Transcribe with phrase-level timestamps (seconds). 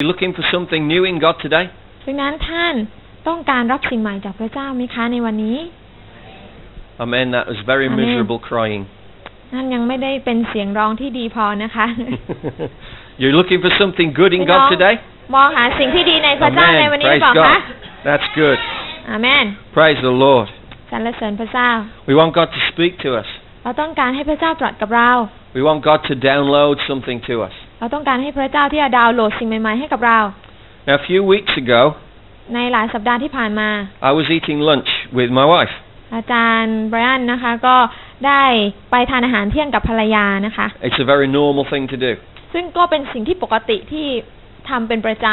[0.00, 1.64] You looking for something new in God today?
[2.04, 2.74] ดังนั้นท่าน
[3.28, 5.58] ต้องการรับสิ่งใหม่จากพระเจ้าไหมคะในวันนี้
[7.04, 7.26] Amen.
[7.36, 7.98] That was very Amen.
[8.00, 8.82] miserable crying.
[9.52, 11.86] นั่นยังไม่ได้เป็นเสียงร้องที่ดีพอนะคะ
[13.20, 14.94] You're looking for something good in You God know, today?
[15.34, 16.90] มองหาสิ่งที่ดีในพระเจ้าใน Amen.
[16.92, 17.60] วันนี้หรื Praise อเปล่าคะ God.
[18.08, 18.58] That's good.
[19.10, 19.44] อาเมน
[19.76, 20.46] Praise the Lord.
[20.90, 21.70] สรรเสริญพระเจ้า
[22.08, 23.28] We want God to speak to us.
[23.62, 25.10] เราต้องการให้พระเจ้าตรัสกับเรา
[25.56, 27.56] We want God to download something to us.
[27.80, 30.18] เราต้องการให้พระเจ้าที่จะดาวน์โหลดสิ่งใหม่ๆให้กับเรา
[30.88, 31.80] Now, a few weeks ago,
[32.54, 33.68] ในหลายสัปดาห์ที่ผ่านมา
[34.08, 35.74] I was eating lunch with my wife.
[36.14, 37.76] อาจารย์ไบรอันนะคะก็
[38.26, 38.42] ได้
[38.90, 42.12] ไปทานอาหารเที่ยงกับภรรยานะคะ It's a very normal thing to do.
[42.52, 44.06] ซึ่งก็เป็นสิ่งที่ปกติที่
[44.68, 45.26] ทำเป็นประจ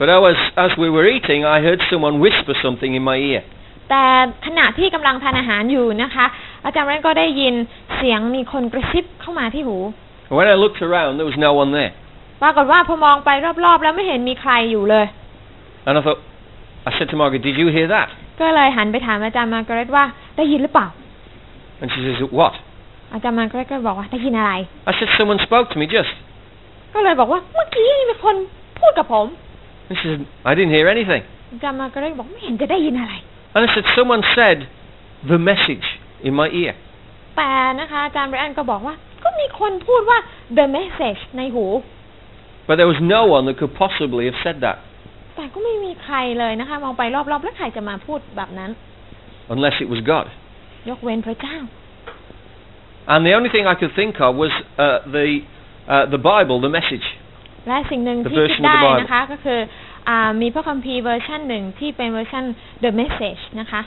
[0.00, 3.42] But as, as we were eating, I heard someone whisper something in my ear.
[3.44, 4.04] ำแต่
[4.46, 6.26] ขณะที่กำลังทานอาหารอยู่นะคะ
[6.64, 7.54] อาจารย์ไบรอันก็ได้ยิน
[7.96, 9.94] เสียงมีคนกระซิบเข้ามาที่หู And
[10.37, 11.93] when I looked around, there was no one there.
[12.41, 13.29] ปรากฏว่าพอมองไป
[13.65, 15.05] รอบๆ แล้วไม่เห็นมีใครอยู่เลย
[15.87, 16.19] And I thought,
[16.87, 18.07] I said to Margaret, Did you hear that?
[18.39, 20.03] ก็เลยหันไปถามอาจารย์มาร์กาเร็ตว่า
[20.37, 20.87] ได้ยินหรือเปล่า
[21.81, 22.53] And she says, What?
[23.13, 24.53] อาจารย์มาร์กาเร็ตก็บอกว่าได้ยินอะไร
[24.89, 26.13] I said, Someone spoke to me just.
[26.93, 28.35] ก็เลยบอกว่าเมื่อกี้มีคน
[28.79, 29.27] พูดกับผม
[29.89, 31.23] And she said, I didn't hear anything.
[31.53, 33.13] อาจารย์มาร์กาเร็ตบอกไม่เห็นจะได้ยินอะไร
[33.55, 34.57] And I said, Someone said
[35.31, 35.85] the message
[36.27, 36.73] in my ear.
[37.37, 40.19] แต่นะคะอาจารย์ไบรอันก็บอกว่า ก็มีคนพูดว่า
[40.57, 41.65] the message ในหู
[42.67, 44.77] But there was no one that could possibly have said that
[45.35, 48.71] แต่ก็ไม่มีใครเลยนะคะ มองไปรอบๆ แล้วใครจะมาพูดแบบนั้น
[49.53, 50.27] unless it was God.
[50.89, 51.57] ยกเว้นพระเจ้า
[53.11, 55.27] And the only thing I could think of was uh, the,
[55.93, 57.07] uh, the Bible, the message.
[57.67, 59.59] และสิ่งหนึ่ง The ที่คิด version of the ได้ Bible นะคะ ก็คือ
[60.09, 62.43] อามีพระคัมภีร์เวอร์ชันหนึ่งที่เป็นเวอร์ชัน
[62.83, 63.81] the message นะคะ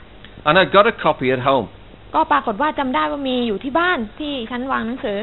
[0.47, 1.67] And I'd got a copy at home.
[2.16, 5.20] ก็ปรากฏว่าจำได้ว่ามีอยู่ที่บ้านที่ชั้นวางหนังสือ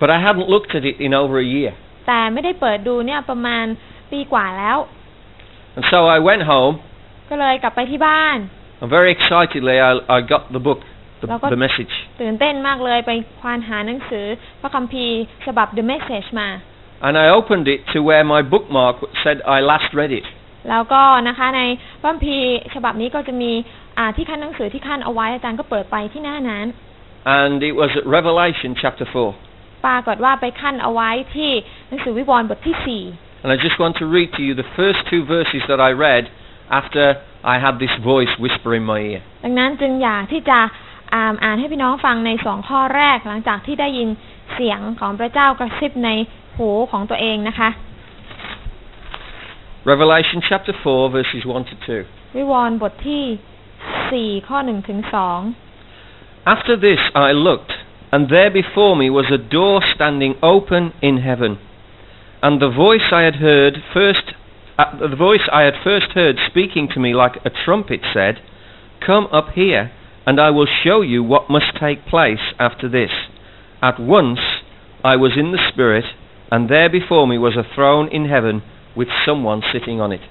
[0.00, 1.72] But I hadn't looked at it in over a year.
[2.06, 3.64] แต่ไม่ได้เปิดดูเนี่ยประมาณ
[4.12, 4.78] ปีกว่าแล้ว
[5.76, 6.74] And so I went home,
[7.30, 8.38] ก็เลยกลับไปที่บ้าน
[8.80, 10.80] and very excitedly I, I got the book,
[11.20, 11.94] the, แล้วก็ the message.
[12.20, 14.26] ตื่นเต้นมากเลยไปควานหาหนังสือ
[14.60, 16.48] พระคัมภีร์ฉบับ the message มา
[17.06, 20.26] And I opened it to where my bookmark said I last read it.
[20.70, 21.62] แล้วก็นะคะใน
[22.00, 26.66] พระคัมภีร์ฉบับนี้ก็จะมีอ่า ที่ขั้นหนังสือที่ขั้นเอาไว้อาจารย์ก็เปิดไปที่หน้านั้น
[27.38, 29.86] And it was at Revelation chapter 4.
[29.86, 31.50] ปรากฏว่าไปขั้นเอาไว้ที่
[31.88, 33.02] หนังสือวิวรณ์บทที่สี่
[33.42, 36.24] And I just want to read to you the first two verses that I read
[36.80, 37.04] after
[37.54, 39.22] I had this voice whisper in my ear.
[39.44, 40.58] ดังนั้นจึงอยากที่จะ
[41.14, 44.08] อ่านอ่านให้พี่น้องฟังในสองข้อแรกหลังจากที่ได้ยิน
[44.54, 46.10] เสียงของพระเจ้ากระซิบใน
[46.56, 47.68] หูของตัวเองนะคะ
[49.90, 52.36] Revelation chapter 4 verses 1 to 2.
[52.36, 53.22] วิวรณ์บทที่
[54.11, 55.39] สี่ข้อหนึ่งถึงสอง
[56.53, 57.73] After this I looked,
[58.13, 61.53] and there before me was a door standing open in heaven.
[62.45, 64.33] And the voice I had heard first,
[64.77, 68.35] uh, the voice I had first heard speaking to me like a trumpet said,
[69.05, 69.91] Come up here,
[70.27, 73.11] and I will show you what must take place after this.
[73.81, 74.39] At once
[75.03, 76.05] I was in the Spirit,
[76.51, 78.61] and there before me was a throne in heaven
[78.95, 80.21] with someone sitting on it.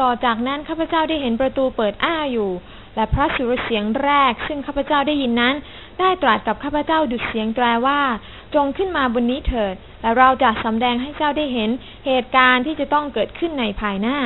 [0.00, 2.50] ต่อจากนั้นข้าพเจ้าได้เห็นประตูเปิดอ้าอยู่
[2.94, 5.54] และพระสุรเสียงแรก ซึ่งข้าพเจ้าได้ยินนั้น
[6.00, 8.00] ได้ตรัสกับข้าพเจ้าดุจเสียงแตรว่า
[8.54, 11.70] จงขึ้นมาบนนี้เถิด และเราจะสำแดงให้เจ้าได้เห็น
[12.06, 14.18] เหตุการณ์ที่จะต้องเกิดขึ้นในภายหน้า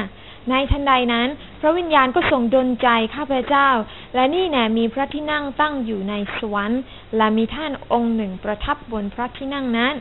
[0.51, 1.29] ในทันใดนั้น
[1.61, 3.69] พระวิญญาณก็ทรงดลใจข้าพเจ้า
[4.15, 6.83] และนี่แน่มีพระที่นั่งตั้งอยู่ในสวรรค์
[7.17, 9.95] และมีท่านองค์หนึ่งประทับบนพระที่นั่งนั้น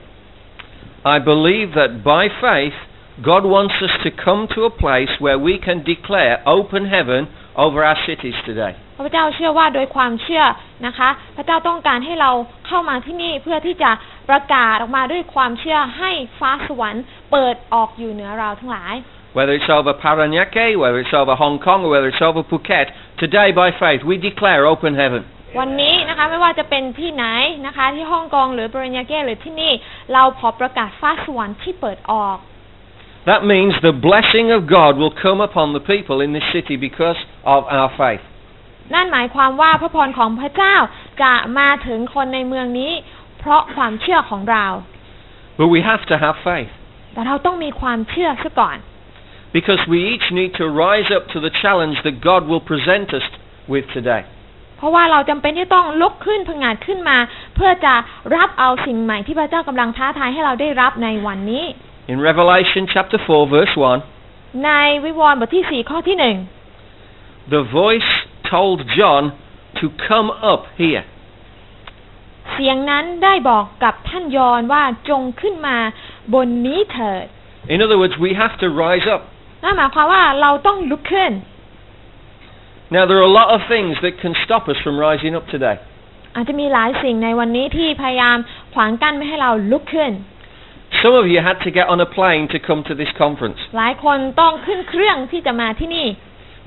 [1.15, 2.77] I believe that by faith,
[3.23, 7.83] God wants us to come to a place where we can declare open heaven over
[7.83, 8.73] our cities today.
[8.97, 10.43] พระเจ้าเชื่อว่าโดยความเชื่อ
[10.85, 12.31] นะคะ พระเจ้าต้องการให้เรา
[12.67, 13.91] เข้ามาที่นี่เพื่อที่จะ
[14.29, 18.95] ประกาศออกมาด้วยความเชื่อให้ฟ้าสวรรค์เปิดออกอยู่เหนือเราทั้งหลาย
[19.37, 22.87] Whether it's over Paranaque, whether it's over Hong Kong, or whether it's over Phuket,
[23.23, 25.21] today by faith we declare open heaven.
[25.59, 27.25] วันนี้นะคะไม่ว่าจะเป็นที่ไหน
[27.65, 29.71] นะคะ ที่ฮ่องกงหรือปริญญาเก้หรือที่นี่
[30.13, 32.37] เราขอประกาศฟ้าสวรรค์ที่เปิดออก
[33.30, 37.18] That means the blessing of God will come upon the people in this city because
[37.54, 38.24] of our faith.
[38.94, 40.76] นั่นหมายความว่าพระพรของพระเจ้า
[41.22, 42.92] จะมาถึงคนในเมืองนี้
[43.38, 44.66] เพราะความเชื่อของเรา
[45.58, 46.72] But we have to have faith.
[47.12, 48.76] แต่เราต้องมีความเชื่อซะก่อน
[49.56, 53.26] Because we each need to rise up to the challenge that God will present us
[53.72, 54.22] with today.
[54.76, 57.18] เพราะว่าเราจำเป็นที่ต้องลุกขึ้นผงาดขึ้นมา
[57.54, 57.94] เพื่อจะ
[58.36, 61.64] รับเอาสิ่งใหม่ที่พระเจ้ากำลังท้าทายให้เราได้รับในวันนี้
[62.12, 64.70] In Revelation chapter 4 verse 1, ใน
[65.04, 66.36] วิวรณ์บทที่สี่ข้อที่หนึ่ง
[67.54, 68.10] the voice
[68.52, 69.32] told John
[69.80, 71.04] to come up here.
[72.52, 75.76] เสียงนั้นได้บอกกับท่านยอนว่าจงขึ้นมา
[76.34, 77.26] บนนี้เถิด
[77.74, 79.22] In other words, we have to rise up.
[79.64, 81.32] นั่นหมายความว่าเราต้องลุกขึ้น
[82.96, 85.76] Now, there are a lot of things that can stop us from rising up today.
[86.34, 88.36] อาจจะมีหลายสิ่งในวันนี้ที่พยายาม
[88.74, 90.12] ขวางกั้นไม่ให้เราลุกขึ้น
[91.02, 93.58] Some of you had to get on a plane to come to this conference.
[93.78, 96.06] หลายคนต้องขึ้นเครื่องที่จะมาที่นี่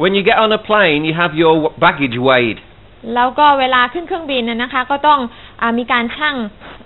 [0.02, 1.54] When you get on a plane, you have your
[1.86, 2.60] baggage weighed.
[3.16, 5.20] แล้วก็เวลาขึ้นเครื่องบินนะนะคะ ก็ต้อง
[5.62, 6.36] อามีการชั่ง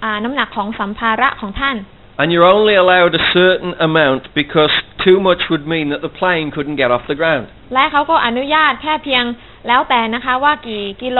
[0.04, 1.78] อ่าน้ำหนักของสัมภาระของท่าน
[2.22, 4.74] And you're only allowed a certain amount because
[5.06, 7.46] too much would mean that the plane couldn't get off the ground.
[7.74, 9.24] และเขาก็อนุญาตแค่เพียง
[9.68, 11.20] แล้วแต่นะคะว่ากี่กิโล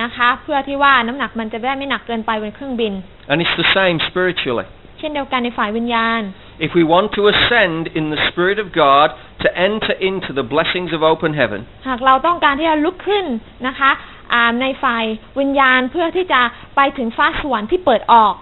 [0.00, 2.92] นะคะ เพื่อที่ว่าน้ำหนักมันจะได้ไม่หนักเกินไปบนเครื่องบิน
[3.30, 4.66] And it's the same spiritually.
[4.98, 6.22] เช่นเดียวกันในฝ่ายวิญญาณ
[6.66, 9.08] If we want to ascend in the Spirit of God
[9.42, 13.24] to enter into the blessings of open heaven, หากเราต้องการที่จะลุกขึ้น
[13.66, 13.90] นะคะ
[14.32, 15.04] อ่าในฝ่าย
[15.40, 16.40] วิญญาณเพื่อที่จะ
[16.76, 18.34] ไปถึงฟ้าสวรรค์ที่เปิดออก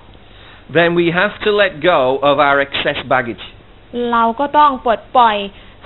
[0.78, 3.44] then we have to let go of our excess baggage.
[4.12, 5.36] เราก็ต้องปลดปล่อย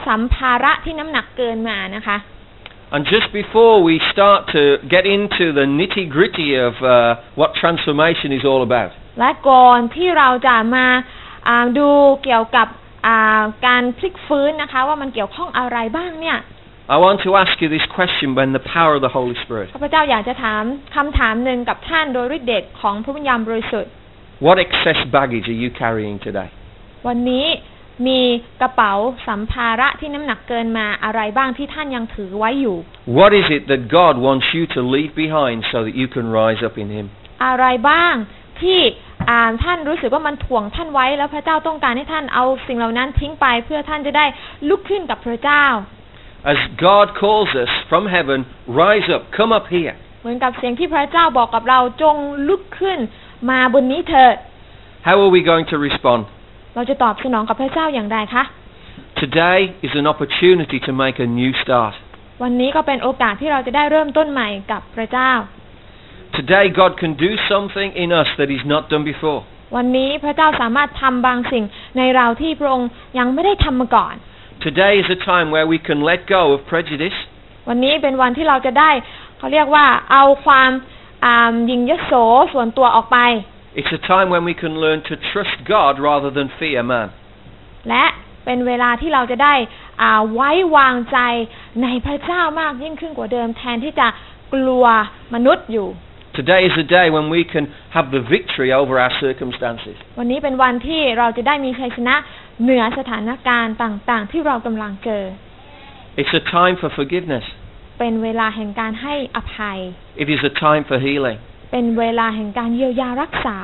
[0.06, 2.18] สัมภาระที่น้ำหนักเกินมานะคะ
[2.94, 4.62] And just before we start to
[4.94, 6.90] get into the nitty gritty of uh,
[7.40, 10.85] what transformation is all about, และก่อนที่เราจะมา
[11.47, 11.89] อ่าดู
[12.23, 12.67] เกี่ยวกับ
[13.05, 16.39] อ่าการพลิกฟื้นนะคะ ว่ามันเกี่ยวข้องอะไรบ้างเนี่ย
[16.95, 19.67] I want to ask you this question when the power of the Holy Spirit.
[19.75, 20.63] ข้าพเจ้าอยากจะถาม
[20.95, 23.91] คำถามหนึ่งกับท่านโดยฤทธิเดชของพระวิญญาณบริสุทธิ์
[24.45, 26.49] What excess baggage are you carrying today?
[27.07, 27.45] วันนี้
[28.07, 28.21] มี
[28.61, 28.93] กระเป๋า
[29.27, 32.77] สัมภาระที่น้ำหนักเกินมาอะไรบ้างที่ท่านยังถือไว้อยู่
[33.19, 36.61] What is it that God wants you to leave behind so that you can rise
[36.67, 37.05] up in Him?
[37.45, 38.15] อะไรบ้าง
[38.63, 38.79] ที่
[39.29, 44.25] อ่าท่านรู้สึกว่ามันถ่วงท่านไว้ แล้วพระเจ้าต้องการให้ท่านเอาสิ่งเหล่านั้นทิ้งไปเพื่อท่านจะได้
[44.69, 45.65] ลุกขึ้นกับพระเจ้า
[46.53, 48.39] As God calls us from heaven,
[48.83, 49.95] rise up, come up here.
[50.21, 52.15] เหมือนกับเสียงที่พระเจ้าบอกกับเราจง
[52.47, 52.99] ลุกขึ้น
[53.49, 54.35] มาบนนี้เถิด
[55.07, 56.21] How are we going to respond?
[56.75, 58.43] เราจะตอบสนองกับพระเจ้าอย่างไรคะ
[59.23, 61.93] Today is an opportunity to make a new start.
[62.43, 65.31] วันนี้ก็เป็นโอกาสที่เราจะได้เริ่มต้นใหม่กับพระเจ้า
[66.37, 69.39] Today God can do something in us that He's not done before.
[69.75, 71.63] วันนี้พระเจ้าสามารถทำบางสิ่ง
[71.97, 74.15] ในเราที่พระองค์ยังไม่ได้ทำมาก่อน
[74.67, 77.17] Today is a time where we can let go of prejudice
[77.69, 78.91] วันนี้เป็นวันที่เราจะได้
[79.37, 80.69] เขาเรียกว่าเอาความ
[81.25, 82.13] อ่าหยิงยโส
[82.53, 83.17] ส่วนตัวออกไป
[83.79, 87.07] It's a time when we can learn to trust God rather than fear man.
[87.89, 88.05] และ
[88.45, 89.55] เป็นเวลาที่เราจะได้
[90.01, 91.17] อ่าไว้วางใจ
[91.83, 94.07] ในพระเจ้ามากยิ่งขึ้นกว่าเดิมแทนที่จะ
[94.53, 94.85] กลัว
[95.33, 95.87] มนุษย์อยู่
[96.40, 97.64] Today is a day when we can
[97.96, 99.96] have the victory over our circumstances.
[100.18, 102.16] วันนี้เป็นวันที่เราจะได้มีชัยชนะ
[102.62, 105.24] เหนือสถานการณ์ต่างๆ ที่เรากำลังเจอ
[106.20, 107.46] It's a time for forgiveness.
[107.98, 109.78] เป็นเวลาแห่งการให้อภัย
[110.22, 111.38] It is a time for healing.
[111.72, 113.58] เป็นเวลาแห่งการเยียวยารักษา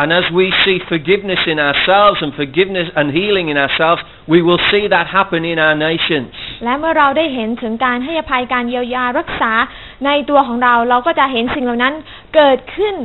[0.00, 4.60] And as we see forgiveness in ourselves and forgiveness and healing in ourselves, we will
[4.70, 6.32] see that happen in our nations.
[6.63, 9.51] และเมื่อเราได้เห็นถึงการให้อภัยการเยียวยารักษา
[10.05, 11.93] ในตัวของเราเราก็จะเห็นสิ่งเหล่านั้น
[12.35, 12.95] เกิดขึ้น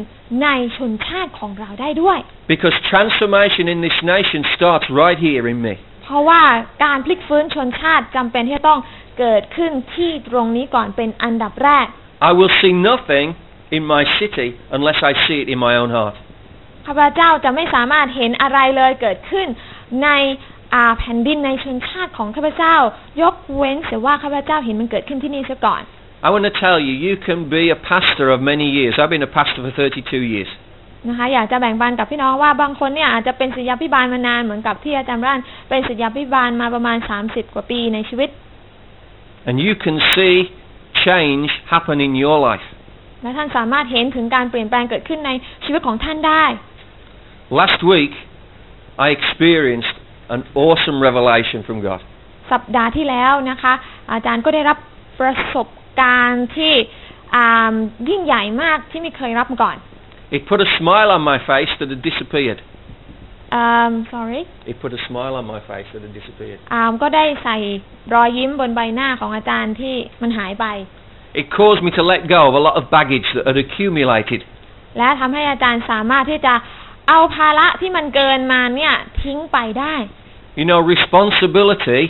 [0.42, 2.18] ในชนชาติของเราได้ด้วย
[2.52, 5.74] Because transformation in this nation starts right here in me.
[6.04, 6.42] เพราะว่า
[6.84, 8.80] การพลิกฟื้นชนชาติจำเป็นที่จะต้อง
[9.18, 11.86] เกิดขึ้นที่ตรงนี้ก่อนเป็นอันดับแรก
[12.28, 13.26] I will see nothing
[13.76, 16.16] in my city unless I see it in my own heart.
[16.86, 19.46] ข้าพเจ้าจะไม่สามารถเห็นอะไรเลยเกิดขึ้น
[20.04, 20.08] ใน
[20.74, 22.76] อ่าแผ่นดินในชนชาติของข้าพเจ้า
[23.22, 25.82] ยกเว้นเสียว่าข้าพเจ้าเห็นมันเกิดขึ้นที่นี่เสียก่อน
[26.26, 28.92] I want to tell you, you can be a pastor of many years.
[28.98, 30.50] I've been a pastor for 32 years.
[31.08, 38.30] นะคะอยากจะแบ่งปันกับพี่น้องว่าบางคนเนี่ยอาจจะเป็นศิษยาพิบาลมานานเหมือนกับที่อาจารย์ร้านเป็นศิษยาพิบาลมาประมาณ 30 กว่าปีในชีวิต
[39.48, 40.36] And you can see
[41.06, 42.66] change happen in your life.
[43.22, 45.30] และท่านสามารถเห็นถึงการเปลี่ยนแปลงเกิดขึ้นใน
[45.64, 46.44] ชีวิตของท่านได้
[47.60, 48.12] Last week,
[49.04, 49.97] I experienced
[50.35, 52.01] an awesome revelation from God.
[52.51, 53.73] สัปดาห์ที่แล้วนะคะ
[54.11, 54.77] อาจารย์ก็ได้รับ
[55.19, 55.67] ประสบ
[56.01, 56.73] การณ์ที่
[57.35, 57.73] อ่า
[58.09, 59.77] ยิ่งใหญ่มากที่ไม่เคยรับมาก่อน
[60.35, 62.59] It put a smile on my face that had disappeared.
[63.53, 66.59] อ่า sorry It put a smile on my face that had disappeared.
[66.73, 67.57] อามก็ได้ใส่
[68.13, 70.65] รอยยิ้มบนใบหน้าของอาจารย์ที่มันหายไป
[71.41, 74.41] It caused me to let go of a lot of baggage that had accumulated.
[74.97, 76.53] และทำให้อาจารย์สามารถที่จะ
[77.08, 79.94] เอาภาระที่มันเกินมาเนี่ยทิ้งไปได้
[80.58, 82.02] You know, responsibility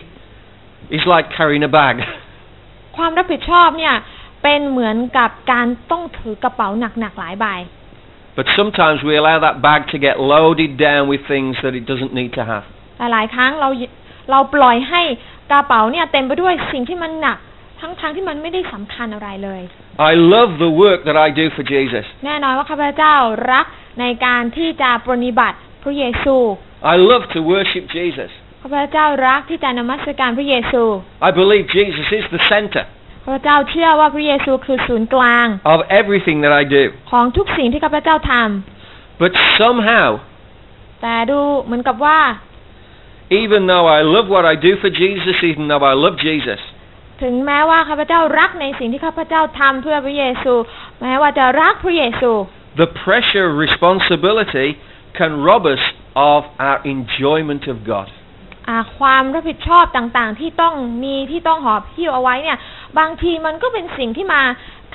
[0.97, 1.95] is like carrying a bag.
[2.97, 3.95] ความรับผิดชอบเนี่ย
[4.43, 7.47] เป็นเหมือนกับการต้องถือกระเป๋าหนักๆหลายใบ
[8.39, 12.13] But sometimes we allow that bag to get loaded down with things that it doesn't
[12.19, 12.65] need to have.
[12.99, 13.69] หลายๆครั้งเรา
[14.31, 15.03] เราปล่อยให้
[15.51, 17.39] กระเป๋าเนี่ยเต็มไปด้วยสิ่งที่มันหนัก
[17.81, 19.63] ทั้งๆทที่มันไม่ได้สำคัญอะไรเลย
[20.12, 22.06] I love the work that I do for Jesus.
[22.26, 23.16] แน่นอนว่าข้าพเจ้า
[23.52, 23.66] รัก
[24.00, 26.36] ในการที่จะปรนนิบัติพระเยซู
[26.94, 28.32] I love to worship Jesus.
[28.62, 30.84] ข้าพเจ้ารักที่จะนมัสการพระเยซู
[31.28, 32.84] I believe Jesus is the center
[33.24, 36.84] ข้าพเจ้าเชื่อว่าพระเยซูคือศูนย์กลาง of everything that I do.
[37.12, 40.10] ของทุกสิ่งที่ข้าพเจ้าทำ But somehow,
[41.02, 42.20] แต่ดูเหมือนกับว่า
[43.42, 46.60] even though I love what I do for Jesus, even though I love Jesus,
[47.23, 50.55] ถึงแม้ว่าข้าพเจ้ารักในสิ่งที่ข้าพเจ้าทำเพื่อพระเยซู
[51.01, 52.31] แม้ว่าจะรักพระเยซู
[52.83, 54.69] the pressure of responsibility
[55.19, 55.83] can rob us
[56.35, 58.09] of our enjoyment of God.
[58.69, 62.59] อ่าความรับผิดชอบต่างๆ ที่ต้องมีที่ต้องหอบหิ้วเอาไว้เนี่ย
[62.99, 64.43] บางทีมันก็เป็นสิ่งที่มา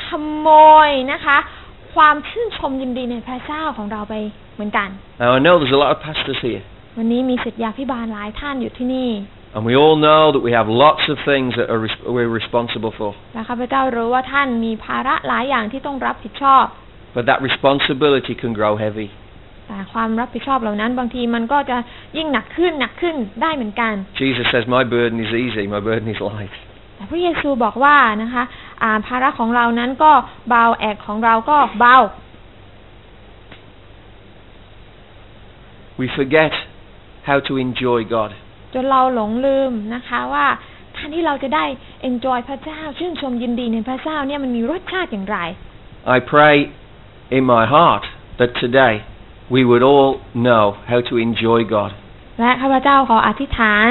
[0.06, 0.48] ขโม
[0.88, 1.38] ยนะคะ
[1.96, 4.14] ความชื่นชมยินดีในพระเจ้าของเราไป
[4.56, 4.90] เหมือนกัน
[5.22, 6.64] Now I know there's a lot of pastors here,
[6.98, 9.10] วันนี้มีศิษยาพิบาลหลายท่านอยู่ที่นี่
[9.55, 12.93] and we all know that we have lots of things that are res- we're responsible
[12.99, 13.11] for.
[13.35, 16.65] และข้าพเจ้ารู้ว่าท่านมีภาระหลายอย่างที่ต้องรับผิดชอบ
[17.17, 19.09] But that responsibility can grow heavy.
[19.69, 21.77] แต่ความรับผิดชอบเหล่านั้น บางทีมันก็จะ
[22.17, 23.93] ยิ่งหนักขึ้นหนักขึ้นได้เหมือนกัน
[24.23, 25.65] Jesus says, "My burden is easy.
[25.75, 26.55] My burden is light."
[26.97, 28.45] แต่พระเยซูบอกว่านะคะ
[28.83, 30.13] อ่าภาระของเรานั้นก็
[30.49, 31.97] เบาแอกของเราก็เบา
[36.01, 36.53] We forget
[37.29, 38.31] how to enjoy God.
[38.74, 40.46] จนเราหลงลืมนะคะว่า
[40.94, 41.66] แทนที่เราจะได้
[42.10, 45.38] enjoy พระเจ้าชื่นชมยินดีในพระเจ้าเนี่ยมันมีรสชาติอย่างไร
[46.16, 46.56] I pray
[47.38, 48.04] in my heart
[48.40, 48.96] that today
[49.56, 50.12] we would all
[50.48, 51.92] know how to enjoy God.
[52.40, 53.88] และข้าพเจ้าขออธิษฐาน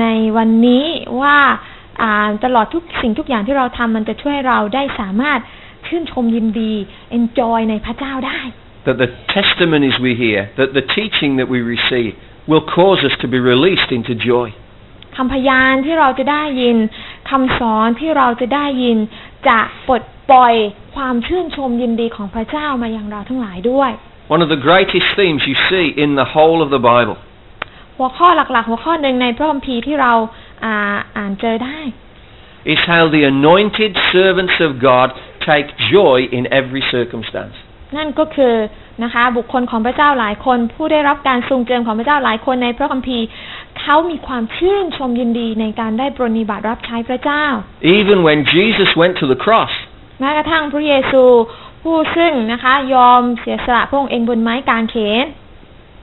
[0.00, 0.06] ใน
[0.36, 0.84] วันนี้
[1.22, 1.38] ว่า
[2.02, 5.40] อ่าตลอดทุกสิ่งทุกอย่างที่เราทำมันจะช่วยเราได้สามารถ
[5.86, 6.72] ชื่นชมยินดี
[7.18, 8.40] enjoy ในพระเจ้าได้
[8.88, 12.12] That the testimonies we hear, that the teaching that we receive
[12.49, 14.47] will cause us to be released into joy.
[15.17, 16.77] คำพยานที่เราจะได้ยิน
[17.29, 18.97] คำสอนที่เราจะได้ยิน
[19.47, 20.53] จะปลดปล่อย
[20.95, 23.91] ความชื่นชมยินดีของพระเจ้ามาอย่างเราทั้งหลายด้วย
[24.33, 27.17] One of the greatest themes you see in the whole of the Bible
[27.97, 30.13] หัวข้อหลัก ๆ หัวข้อหนึ่งในพระคัมภีร์ที่เรา
[30.63, 30.75] อ่า
[31.17, 31.79] อ่านเจอได้
[32.73, 35.07] is how the anointed servants of God
[35.49, 37.55] take joy in every circumstance.
[37.96, 38.54] นั่นก็คือ
[39.02, 43.26] นะคะ บุคคลของพระเจ้าหลายคน ผู้ได้รับการทรงเจิมของพระเจ้าหลายคนในพระคัมภีร์
[43.80, 47.44] เขามีความชื่นชมยินดีในการได้ปรนนิบัติรับใช้พระเจ้า
[47.98, 49.72] Even when Jesus went to the cross,
[50.20, 51.22] แม้กระทั่งพระเยซู
[51.82, 55.26] ผู้ซึ่งนะคะยอมเสียสละพระองค์เองบนไม้กางเขน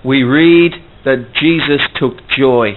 [0.09, 0.73] we read
[1.07, 2.67] that Jesus took joy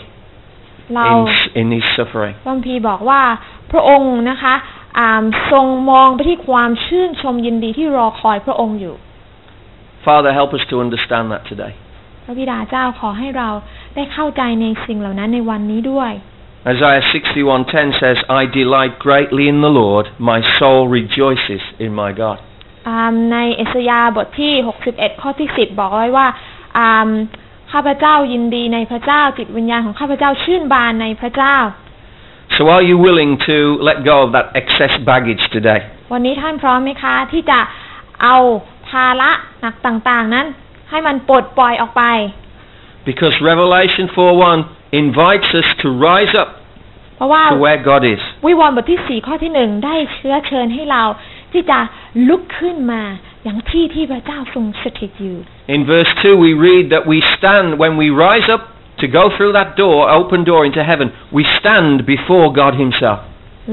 [0.95, 2.35] เรา in, in his suffering.
[2.45, 3.23] พระคัมภีร์บอกว่า
[3.73, 4.80] พระองค์นะคะอ่า
[5.51, 8.97] ทรงมองไปที่ความชื่นชมยินดีที่รอคอยพระองค์อยู่
[10.07, 11.73] Father, help us to understand that today.
[12.25, 13.49] พระบิดาเจ้าขอให้เรา
[13.95, 16.13] ได้เข้าใจในสิ่งเหล่านั้นในวันนี้ด้วย
[16.73, 22.39] Isaiah 61:10 says, "I delight greatly in the Lord; my soul rejoices in my God."
[22.89, 24.53] อ่าในเอสยาห์บทที่
[24.87, 26.27] 61 ข้อที่ 10 บอกไว้ว่า
[26.79, 27.11] อ่า
[27.73, 31.57] ข้าพเจ้ายินดีในพระเจ้าจิตวิญญาณของข้าพเจ้าชื่นบานในพระเจ้า
[32.60, 33.58] So are you willing to
[33.88, 35.80] let go of that excess baggage today?
[36.14, 37.60] วันนี้ท่านพร้อมไหมคะ ที่จะ
[38.24, 38.38] เอา
[38.90, 39.32] ภาระ
[39.62, 40.46] หนักต่างๆนั้น
[40.90, 42.04] ให้มันปลดปล่อยออกไป
[43.10, 44.58] Because Revelation 4:1
[45.02, 46.50] invites us to rise up
[47.16, 48.22] เพราะว่า to where God is.
[48.46, 51.04] วิวรณ์บทที่ 4 ข้อที่หนึ่งได้เชื้อเชิญให้เรา
[51.54, 51.80] ที่จะ
[52.30, 53.02] ลุกขึ้นมา
[53.44, 55.38] อย่างที่ที่พระเจ้าทรงสถิตอยู่
[55.76, 58.62] In verse 2 we read that we stand when we rise up
[59.02, 61.08] to go through that door, open door into heaven,
[61.38, 63.20] we stand before God himself.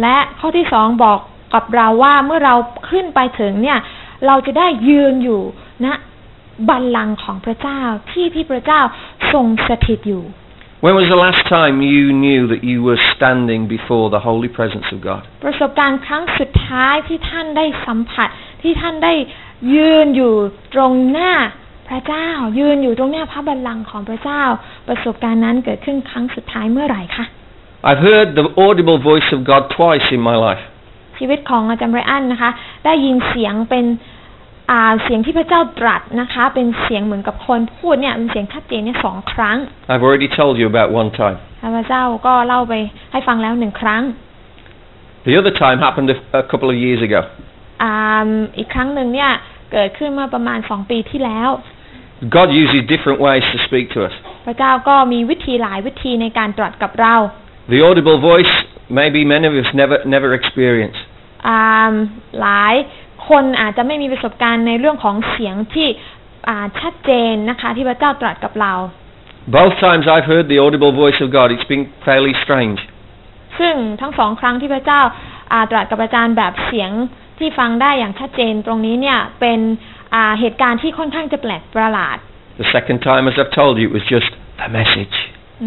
[0.02, 1.18] และข้อที่สองบอก
[1.54, 2.54] กับเราว่าเมื่อเรา
[2.90, 3.78] ขึ้นไปถึงเนี่ย
[4.26, 5.40] เราจะได้ยืนอยู่
[5.84, 5.86] ณ
[6.68, 7.80] บัลลังก์ของพระเจ้า
[8.10, 8.80] ที่ที่พระเจ้า
[9.32, 10.24] ทรงสถิตอยู่
[10.84, 14.88] When was the last time you knew that you were standing before the holy presence
[14.94, 15.22] of God?
[15.44, 18.28] ประสบการณ์ครั้งสุดท้ายที่ท่านได้สัมผัส
[18.62, 19.14] ที่ท่านได้
[19.74, 20.34] ยืนอยู่
[20.74, 21.32] ตรงหน้า
[21.89, 22.27] พระเจ้า
[22.59, 24.41] ยืนอยู่ตรงหน้าพระบัลลังก์ของพระเจ้า
[24.87, 27.25] ประสบการณ์นั้นเกิดขึ้นครั้งสุดท้ายเมื่อไหร่คะ
[27.89, 30.63] I've heard the audible voice of God twice in my life.
[31.17, 32.51] ชีวิตของอาจารย์ไรอันนะคะ
[32.85, 33.85] ได้ยินเสียงเป็น
[34.71, 39.57] อ่าเสียงที่พระเจ้าตรัสนะคะ เป็นเสียงเหมือนกับคนพูดเนี่ยเป็นเสียงชัดเจนเนี่ยสองครั้ง
[39.91, 41.37] I've already told you about one time.
[41.59, 42.73] แล้วพระเจ้าก็เล่าไป
[43.11, 44.03] ให้ฟังแล้วหนึ่งครั้ง
[45.27, 47.21] The other time happened a, a couple of years ago.
[47.83, 49.31] อ่าอีกครั้งหนึ่งเนี่ย
[49.71, 51.49] เกิดขึ้นเมื่อประมาณสองปีที่แล้ว
[52.37, 54.13] God uses different ways to speak to us.
[54.47, 57.15] พระเจ้าก็มีวิธีหลายวิธีในการตรัสกับเรา
[57.73, 58.53] The audible voice,
[58.99, 61.01] maybe many of us never, never experienced.
[61.47, 61.93] อ่า
[62.41, 62.73] หลาย
[63.29, 65.87] คนอาจจะไม่มีประสบการณ์ในเรื่องของเสียงที่
[66.49, 68.73] อ่าชัดเจนนะคะที่พระเจ้าตรัสกับเรา
[69.59, 72.79] Both times I've heard the audible voice of God, it's been fairly strange.
[73.59, 75.01] ซึ่งทั้งสองครั้งที่พระเจ้า
[75.51, 76.91] อ่าตรัสกับอาจารย์แบบเสียง
[77.39, 79.96] ที่ฟังได้อย่างชัดเจนตรงนี้เนี่ยเป็นอ่า
[80.39, 82.17] เหตุการณ์ที่ค่อนข้างจะแปลกประหลาด
[82.61, 85.17] The second time, as I've told you, it was just the message.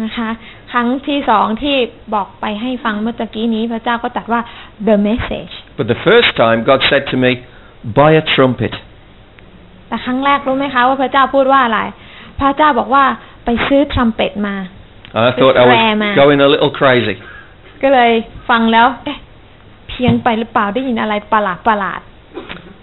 [0.03, 0.29] นะคะ
[0.71, 1.77] ครั้งที่สองที่
[2.15, 4.41] บอกไปให้ฟังเมื่อตะกี้นี้พระเจ้าก็ตรัสว่า
[4.87, 7.31] the message But the first time God said to me,
[7.99, 8.73] buy a trumpet.
[9.87, 11.79] แต่ครั้งแรกรู้ไหมคะว่าพระเจ้าพูดว่าอะไร
[12.39, 13.03] พระเจ้าบอกว่า
[13.45, 14.55] ไปซื้อทรัมเป็ตมา
[15.13, 16.15] And I thought I rare, man.
[16.15, 17.15] was going a little crazy.
[17.83, 18.11] ก็เลย
[18.49, 19.17] ฟังแล้วเอ๊ะ
[19.87, 21.99] เพี้ยนไปหรือเปล่าได้ยินอะไรประหลาดประหลาด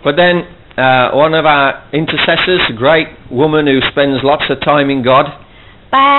[0.04, 0.34] But then
[0.77, 5.25] uh, one of our intercessors, a great woman who spends lots of time in God,
[5.93, 6.09] แต่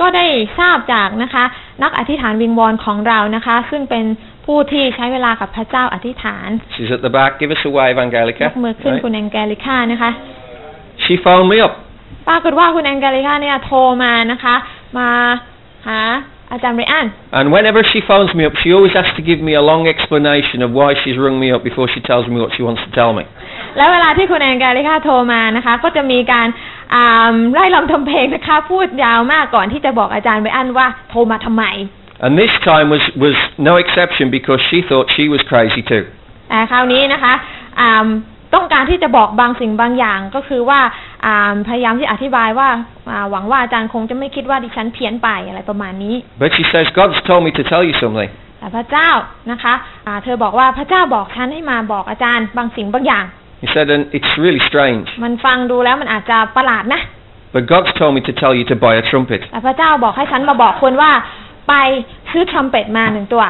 [0.00, 0.26] ก็ได้
[0.58, 1.44] ทราบจากนะคะ
[1.82, 4.04] นักอธิษฐานวิงวอนของเรานะคะ ซึ่งเป็น
[4.46, 8.46] ผู้ที่ใช้เวลากับพระเจ้าอธิษฐาน she's at the back, give us a wave, ย Angelica.
[8.52, 9.02] กมือขึ้น Right?
[9.04, 10.10] คุณแองเกลิค่านะคะ
[11.04, 11.72] She phoned me up
[12.28, 14.54] ปรากฏว่าคุณแองเกลิค่าเนี่ยโทรมานะคะ
[14.98, 15.08] มา
[15.88, 16.00] หา
[16.52, 17.06] อาจารย์เรอัน
[17.38, 20.58] And whenever she phones me up, she always has to give me a long explanation
[20.66, 23.12] of why she's rung me up before she tells me what she wants to tell
[23.18, 23.24] me.
[23.77, 26.47] แล้วเวลาที่คุณแองเกลิค่าโทรมานะคะ ก็จะมีการ
[26.93, 31.65] อ่าไล่ลำทำเพลงนะคะ พูดยาวมากก่อนที่จะบอกอาจารย์เรอันว่าโทรมาทำไม
[32.25, 33.37] And this time was, was
[33.69, 36.03] no exception because she thought she was crazy too.
[36.49, 37.33] แต่คราวนี้นะคะ
[37.79, 38.07] อ่า
[38.55, 40.79] ต้องการที่จะบอกบางสิ่งบางอย่างก็คือว่า
[41.25, 42.69] อ่าพยายามที่อธิบายว่า
[43.11, 48.31] อ่าหวังว่าอาจารย์คงจะไม่คิดว่าดิฉันเพี้ยนไปอะไรประมาณนี้ But she says, God's told me to tell you something.
[48.59, 49.09] แต่พระเจ้า
[49.51, 49.73] นะคะ
[50.07, 53.25] อ่าเธอบอกว่าพระเจ้าบอกฉันให้มาบอกอาจารย์บางสิ่งบางอย่าง
[53.61, 55.07] He said, and it's really strange.
[55.25, 57.01] มันฟังดูแล้วมันอาจจะประหลาดนะ
[57.55, 59.41] But God's told me to tell you to buy a trumpet.
[59.51, 61.11] แต่พระเจ้าบอกให้ฉันมาบอกคุณว่า
[61.69, 61.73] ไป
[62.31, 63.43] ซื้อทรัมเป็ตมาหนึ่งตัว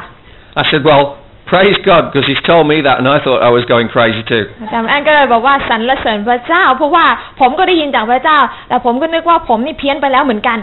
[0.62, 1.04] I said, well,
[1.52, 4.44] praise God because he's told me that and I thought I was going crazy too.
[4.62, 7.06] อาจารย์แอนก็เลยบอกว่าสรรเสริญพระเจ้า เพราะว่า
[7.40, 8.38] ผมก็ได้ยินจากพระเจ้า
[8.70, 10.60] แต่ผมก็นึกว่าผมนี่เพี้ยนไปแล้วเหมือนกัน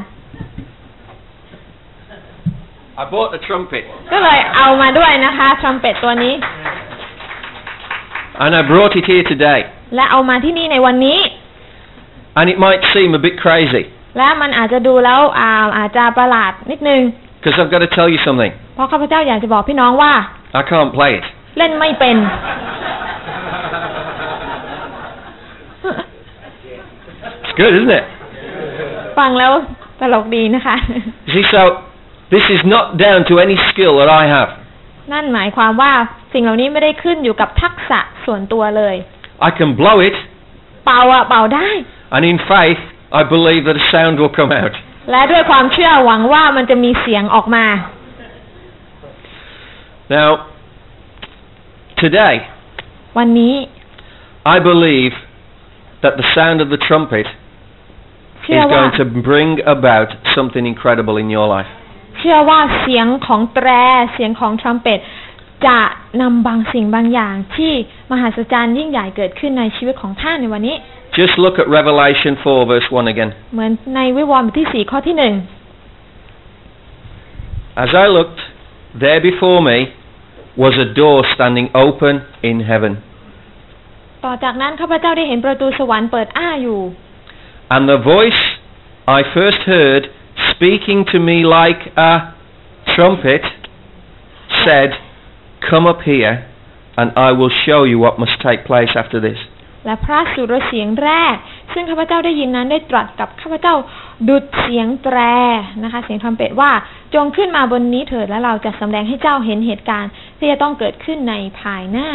[3.02, 6.34] I bought a trumpet ก็เลยเอามาด้วยนะคะทรัมเป็ตตัวนี้
[8.43, 9.59] and I brought it here today.
[9.95, 11.19] และเอามาที่นี่ในวันนี้
[12.39, 13.83] And it might seem a bit crazy
[14.17, 17.01] และมันอาจจะดูแล้วอ่าอาจจะประหลาดนิดนึง
[17.39, 18.51] because I've got to tell you something.
[18.75, 20.13] เพราะข้าพเจ้าอยากจะบอกพี่น้องว่า
[20.59, 21.25] I can't play it.
[21.57, 22.17] เล่นไม่เป็น
[27.43, 28.05] It's good, isn't it?
[29.19, 29.53] ฟังแล้ว
[29.99, 30.75] ตลกดีนะคะ
[31.27, 31.61] You see, so
[32.35, 34.49] this is not down to any skill that I have.
[35.11, 35.91] นั่นหมายความว่า
[36.33, 38.95] สิ่งเหล่านี้ไม่ได้ขึ้นอยู่กับทักษะส่วนตัวเลย
[39.47, 40.15] I can blow it,
[40.85, 41.69] เป่าอะเป่าได้
[42.15, 42.81] and in faith,
[43.19, 44.73] I believe that a sound will come out.
[45.11, 47.65] และด้วยความเชื่อหวังว่ามันจะมีเสียงออกมา
[50.15, 50.29] Now,
[52.03, 52.35] today,
[53.17, 53.55] วันนี้
[54.55, 55.13] I believe
[56.03, 57.27] that the sound of the trumpet
[58.43, 61.71] เชื่อ is ว่า going to bring about something incredible in your life.
[62.26, 63.68] เชื่อว่าเสียงของแตร
[64.14, 64.98] เสียงของทรัมเป็ต
[65.66, 65.78] จะ
[66.22, 67.72] นำบางสิ่งบางอย่างที่
[68.10, 70.76] มหัศจรรย์ยิ่งใหญ่เกิดขึ้นในชีวิตของท่านในวันนี้
[71.18, 73.30] Just look at Revelation 4 verse 1 again.
[73.54, 75.34] เหมือนในวิวรณ์บทที่สี่ข้อที่หนึ่ง
[77.84, 78.40] As I looked,
[79.02, 79.78] there before me
[80.62, 82.14] was a door standing open
[82.48, 82.92] in heaven.
[84.24, 86.80] ต่อจากนั้นข้าพเจ้าได้เห็นประตูสวรรค์เปิดอ้าอยู่
[87.74, 88.40] And the voice
[89.18, 90.02] I first heard
[90.56, 92.34] speaking to me like a
[92.94, 93.42] trumpet
[94.64, 94.90] said,
[95.68, 96.48] Come up here
[96.96, 99.38] and I will show you what must take place after this.
[99.86, 101.36] และพระสุรเสียงแรก
[101.72, 103.74] ซึ่งข้าพเจ้าได้ยินนั้นได้ตรัสกับข้าพเจ้า
[104.28, 105.18] ดุดเสียงแตร
[105.82, 106.70] นะคะ เสียงทรัมเป็ตว่า
[107.14, 112.08] จงขึ้นมาบนนี้เถิดแล้วเราจะสำแดงให้เจ้าเห็นเหตุการณ์ ที่จะต้องเกิดขึ้นในภายหน้า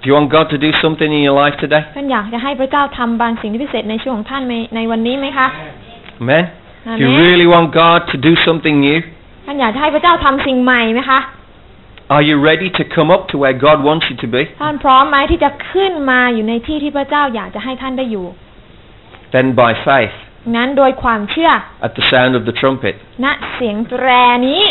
[0.00, 1.82] Do you want God to do something in your life today?
[1.96, 5.46] ท่านอยากจะให้พระเจ้าทำบางสิ่งที่พิเศษในชีวิตของท่านในในวันนี้ไหมคะ
[6.20, 6.44] Amen?
[6.97, 7.21] Do you Amen.
[7.23, 8.99] really want God to do something new?
[9.45, 11.19] ท่านอยากจะให้พระเจ้าทำสิ่งใหม่ไหมคะ
[12.15, 14.41] Are you ready to come up to where God wants you to be?
[14.61, 18.25] ท่านพร้อมไหมที่จะขึ้นมาอยู่ในที่ที่พระเจ้าอยากจะให้ท่านได้อยู่
[19.35, 20.15] Then by faith,
[20.55, 21.51] นั้นโดยความเชื่อ
[21.87, 24.07] at the sound of the trumpet, ณเสียงแตร
[24.47, 24.61] นี้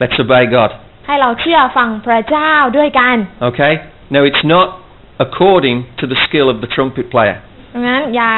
[0.00, 0.70] let's obey God.
[1.06, 3.16] ให้เราเชื่อฟังพระเจ้าด้วยกัน
[3.48, 3.72] Okay?
[4.14, 4.66] Now it's not
[5.24, 7.36] according to the skill of the trumpet player.
[7.72, 8.32] ดังนั้นอย่า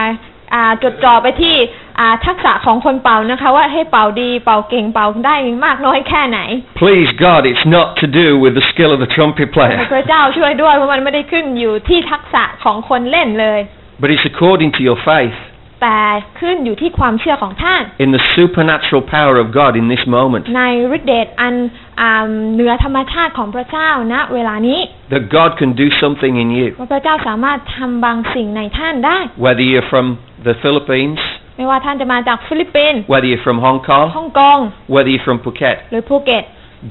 [0.55, 1.82] อ่าจดจ่อไปที่อ่า
[2.25, 6.39] ทักษะของคนเป่านะคะว่าให้เป่าดีเป่าเก่งเป่าได้มากน้อยแค่ไหน
[6.82, 13.60] Please God, it's not to do with the skill of the trumpet ให้ player, พระเจ้าช่วยด้วยเพราะมันไม่ได้ขึ้นอยู่ที่ทักษะของคนเล่นเลย
[14.01, 15.38] but it's according to your faith
[15.82, 16.01] แต่
[16.41, 20.43] ขึ้นอยู่ที่ความเชื่อของท่าน in the supernatural power of God in this moment.
[20.58, 20.63] ใน
[20.97, 21.56] ฤทธิเดชอัน
[22.01, 24.79] อ่าเหนือธรรมชาติของพระเจ้าณเวลานี้
[25.13, 26.67] That God can do something in you.
[26.79, 30.08] ว่าพระเจ้าสามารถทำบางสิ่งในท่านได้ Whether you're from
[30.47, 31.21] the Philippines,
[31.57, 34.59] ไม่ว่าท่านจะมาจากฟิลิปปินส์ whether you're from Hong ฮ่ Kong, องกง
[34.94, 36.44] whether you're from Phuket, หรือภูเก็ต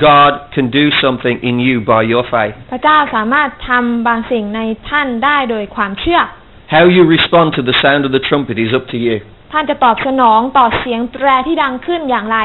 [0.08, 2.56] God can do something in you by your faith.
[2.72, 6.22] พระเจ้าสามารถทำบางสิ่งในท่านได้โดยความเชื่อ
[6.76, 9.16] How you respond to the sound of the trumpet is up to you.
[9.54, 12.38] ท่านจะตอบสนองต่อเสียงแตรที่ดังขึ้นอย่างไร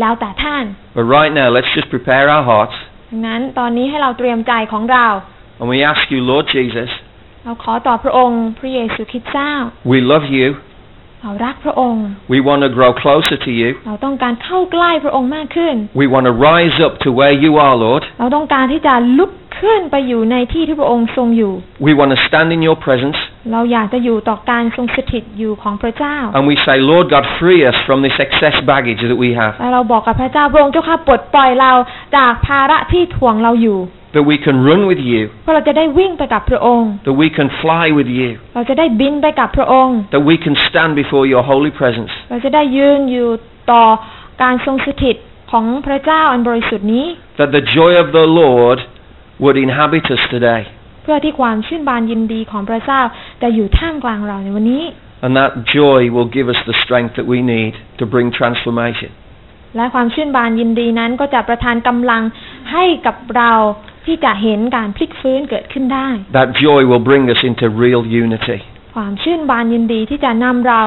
[0.00, 0.64] แล้วแต่ท่าน
[0.98, 2.76] But right now, let's just prepare our hearts
[3.10, 5.06] ดังนั้นตอนนี้ให้เราเตรียมใจของเรา
[5.60, 6.90] and we ask you, Lord Jesus,
[7.44, 9.52] เราขอต่อพระองค์พระเยซูคริสต์เจ้า
[9.92, 10.46] we love you.
[11.23, 13.69] เรารักพระองค์ We want to grow closer to you.
[13.87, 18.03] เราต้องการเข้าใกล้พระองค์มากขึ้น We want to rise up to where you are, Lord.
[18.19, 21.53] เราต้องการที่จะลุกขึ้นไปอยู่ในที่ที่พระองค์ทรงอยู่
[21.87, 23.17] We want to stand in your presence.
[23.51, 29.53] เราอยากจะอยู่ต่อการทรงสถิตอยู่ของพระเจ้า And we say, Lord God, free us from this excess baggage that we have.
[29.61, 31.71] และเราบอกกับพระเจ้าพระองค์เจ้าข้าปลดปล่อยเรา
[32.17, 33.79] จากภาระที่ถ่วงเราอยู่
[34.16, 35.22] That we can run with you.
[35.44, 38.30] เพื่อเราจะได้วิ่งไปกับพระองค์ That we can fly with you.
[38.54, 42.12] เราจะได้บินไปกับพระองค์ That we can stand before your holy presence.
[42.30, 43.28] เราจะได้ยืนอยู่
[43.72, 43.84] ต่อ
[44.42, 45.16] การทรงสถิต
[45.52, 47.06] ของพระเจ้าอันบริสุทธิ์นี้
[47.40, 48.78] That the joy of the Lord
[49.42, 50.62] would inhabit us today.
[51.02, 53.00] เพื่อที่ความชื่นบานยินดีของพระเจ้า
[53.42, 54.84] จะอยู่ท่ามกลางเราในวันนี้
[55.24, 59.10] And that joy will give us the strength that we need to bring transformation.
[59.76, 62.22] และความชื่นบานยินดีนั้นก็จะประทานกำลัง
[62.72, 63.52] ให้กับเรา
[64.05, 68.57] ที่จะเห็นการพลิกฟื้นเกิดขึ้นได้ That joy will bring us into real unity.
[68.95, 70.81] ความชื่นบานยินดีที่จะนำเรา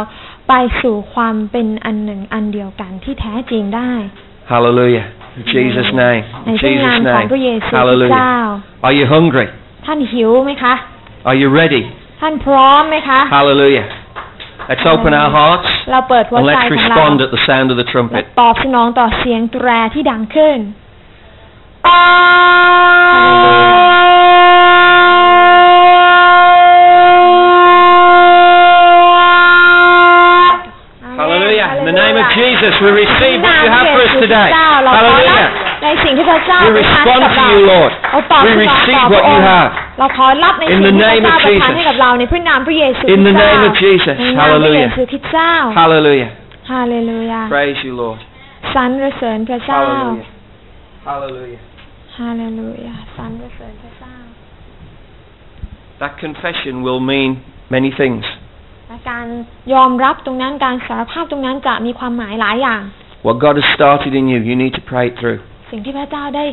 [0.48, 3.92] ไปสู่ความเป็นอันหนึ่งอันเดียวกันที่แท้จริงได้
[4.52, 5.04] Hallelujah.
[5.38, 6.22] In Jesus' name.
[6.44, 7.30] ใน In พระนาม Jesus' ของ name.
[7.32, 8.86] พระเยซูคริสต์เจ้า Hallelujah.
[8.86, 9.46] Are you hungry?
[9.86, 10.74] ท่านหิวไหมคะ
[11.28, 11.82] Are you ready?
[12.20, 13.86] ท่านพร้อมไหมคะ Hallelujah.
[14.70, 17.86] Let's open our hearts เราเปิดหัว and ใจ let's ของเรา respond at the sound of the
[17.86, 18.22] และ trumpet.
[18.40, 20.58] ตอบสนองต่อเสียงแตรที่ดังขึ้น
[31.19, 31.67] Hallelujah.
[31.79, 34.49] In the name of Jesus, we receive what you have for us today.
[34.83, 35.47] เราขอรับ Hallelujah.
[35.83, 37.91] ในสิ่งที่พระเจ้า We ประทาน respond ให้กับ to เรา you, Lord.
[38.11, 39.69] เราตอบส We นอง receive ต่อพ what ระอ you งค์ have.
[39.99, 41.75] เราขอรับในสิ่ง In ที่ the พระ name เจ้า of ประทาน Jesus.
[41.75, 44.15] ให้กับเราในพระนามพระเยซู In the คริสต์ name of เจ้า Jesus.
[44.19, 44.89] ในนามพระเย Hallelujah.
[44.97, 46.29] ซูคริสต์เจ้า Hallelujah.
[46.71, 48.19] ฮาเลลูยา Praise you, Lord.
[48.73, 50.27] สรรเสริญพระเจ้า Hallelujah.
[51.09, 51.59] Hallelujah.
[52.18, 54.14] ฮาเลลูยาสรรเสริญพระเจ้า
[56.02, 57.30] That confession will mean
[57.74, 58.24] many things.
[58.88, 59.26] และการ
[59.74, 62.82] ยอมรับตรงนั้นการสารภาพตรงนั้นจะมีความหมายหลายอย่าง
[63.26, 65.38] What God has started in you, you need to pray it through.
[65.70, 66.44] สิ่งที่พระเจ้าได้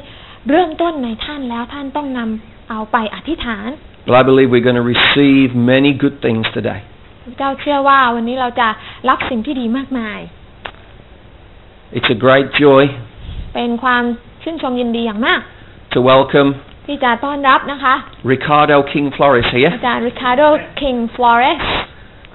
[0.50, 3.69] เริ่มต้นในท่านแล้วท่านต้องนำเอาไปอธิษฐาน
[4.08, 6.80] But I believe we're going to receive many good things today.
[7.26, 8.67] พระเจ้าเชื่อว่าวันนี้เราจะ
[9.10, 10.19] รับสิ่งที่ดีมากมาย
[11.97, 12.84] It's a great joy
[13.54, 14.04] เป็นความ
[14.43, 15.39] ชื่นชมยินดีอย่างมาก
[15.93, 16.49] to welcome
[16.88, 17.93] ที่จะต้อนรับนะคะ
[18.32, 20.41] Ricardo King Flores อา here, จารย์ริคาร์โด
[20.80, 21.63] คิงฟลอเรส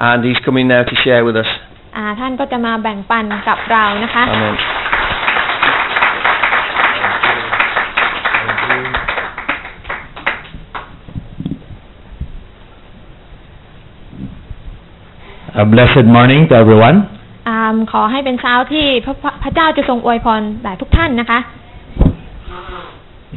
[0.09, 1.51] and he's coming now to share with us.
[2.21, 4.55] ท่านก็จะมาแบ่งปันกับเรานะคะ Amen.
[15.62, 16.97] A blessed morning to everyone.
[17.49, 21.38] อ่าขอให้เป็นเช้าที่พระพระพระเจ้าจะทรงอวยพรแด่ทุกท่านนะคะ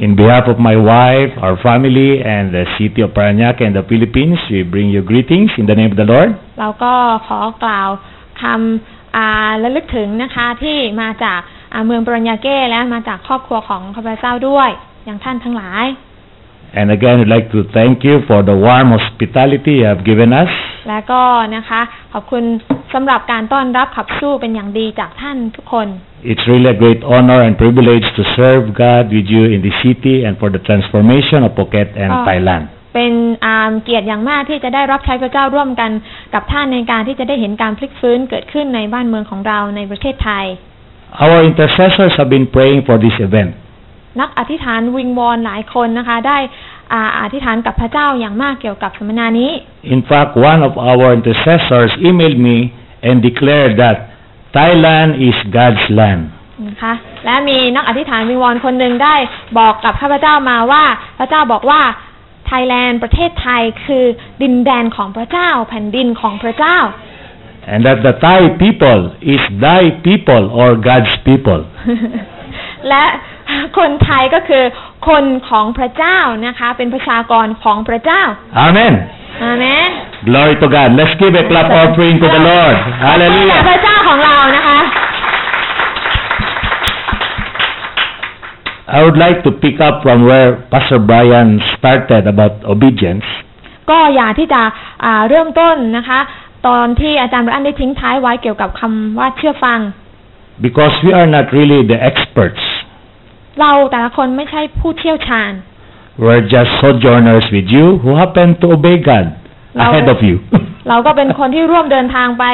[0.05, 4.39] In behalf of my wife, our family, and the city of Parañaque and the Philippines,
[4.51, 6.29] we bring you greetings in the name of the Lord.
[6.59, 6.93] เราก็
[7.27, 7.89] ขอกล่าว
[8.41, 11.39] คำอ่าระลึกถึงนะคะที่มาจาก
[11.73, 14.69] อ่าเมืองปรัญญาเก้และมาจากครอบครัวของข้าพเจ้าด้วย
[15.05, 15.85] อย่างท่านทั้งหลาย
[16.77, 20.51] And again, we'd like to thank you for the warm hospitality you have given us.
[20.88, 21.22] และก็
[21.56, 21.80] นะคะ
[22.12, 22.44] ขอบคุณ
[22.94, 25.88] สำหรับการต้อนรับขับสู้เป็นอย่างดีจากท่านทุกคน
[26.30, 30.16] It's really a great honor and privilege to serve God with you in the city
[30.26, 32.24] and for the transformation of Phuket and Oh.
[32.28, 32.64] Thailand.
[32.94, 33.12] เป็น
[33.44, 35.90] อ่าเกียรติอย่างมากที่จะได้รับใช้พระเจ้าร่วมกัน
[36.34, 40.46] กับท่านในการที่จะได้เห็นการพลิกฟื้นเกิดขึ้นในบ้านเมืองของเราในประเทศไทย
[41.24, 43.50] Our intercessors have been praying for this event.
[44.20, 46.38] นักอธิษฐานวิงวอนหลายคนนะคะได้
[46.92, 49.52] อ่าอธิษฐานกับพระเจ้าอย่างมากเกี่ยวกับสัมมนานี้
[49.94, 52.56] In fact, one of our intercessors emailed me
[53.08, 53.96] and declared that
[54.58, 56.22] Thailand is God's land.
[56.68, 59.16] นะคะและมีนักอธิษฐานวิงวอนคนหนึ่งได้
[59.58, 60.84] บอกกับข้าพเจ้ามาว่า
[61.18, 61.80] พระเจ้าบอกว่า
[62.46, 64.04] ไทยแลนด์ประเทศไทยคือ
[64.42, 66.78] ดินแดนของพระเจ้าแผ่นดินของพระเจ้า
[67.72, 69.00] And that the Thai people
[69.34, 71.60] is thy people or God's people.
[72.88, 73.04] และ
[73.78, 74.64] คนไทยก็คือ
[75.08, 78.22] คนของพระเจ้านะคะ เป็นประชากรของพระเจ้า
[78.66, 78.94] Amen.
[79.42, 79.90] อาเมน
[80.28, 80.88] Glory to God.
[80.98, 82.74] Let's give a clap offering to the Lord.
[83.00, 83.60] พระ Hallelujah.
[83.84, 84.78] เจ้าของเรานะคะ
[88.96, 93.26] I would like to pick up from where Pastor Brian started about obedience.
[93.90, 94.62] ก็อยากที่จะ
[95.04, 96.20] อ่าเริ่มต้นนะคะ
[96.66, 99.80] ตอนที่อาจารย์บรันได้ทิ้งท้ายไว้เกี่ยวกับคำว่าเชื่อฟัง
[100.66, 102.62] Because we are not really the experts.
[103.60, 105.52] เราแต่ละคนไม่ใช่ผู้เชี่ยวชาญ
[106.24, 109.26] We're just sojourners with you who happen to obey God
[109.78, 110.36] Now- ahead of you.
[110.88, 112.44] เราก็เป็นคนที่ร่วมเดินทางไป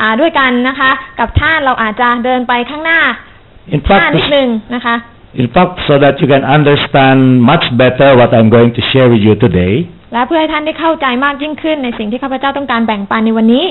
[0.00, 3.00] อ่าด้วยกันนะคะ กับท่านเราอาจจะเดินไปข้างหน้า
[3.74, 4.96] In ท่า fact, นิดนึงนะคะ
[5.42, 7.18] in fact, so that you can understand
[7.52, 9.74] much better what I'm going to share with you today,
[10.12, 13.64] และเพื่อให้ท่านได้เข้าใจมากยิ่งขึ้นในสิ่งที่ข้าพเจ้าต้องการแบ่งปันในวันนี้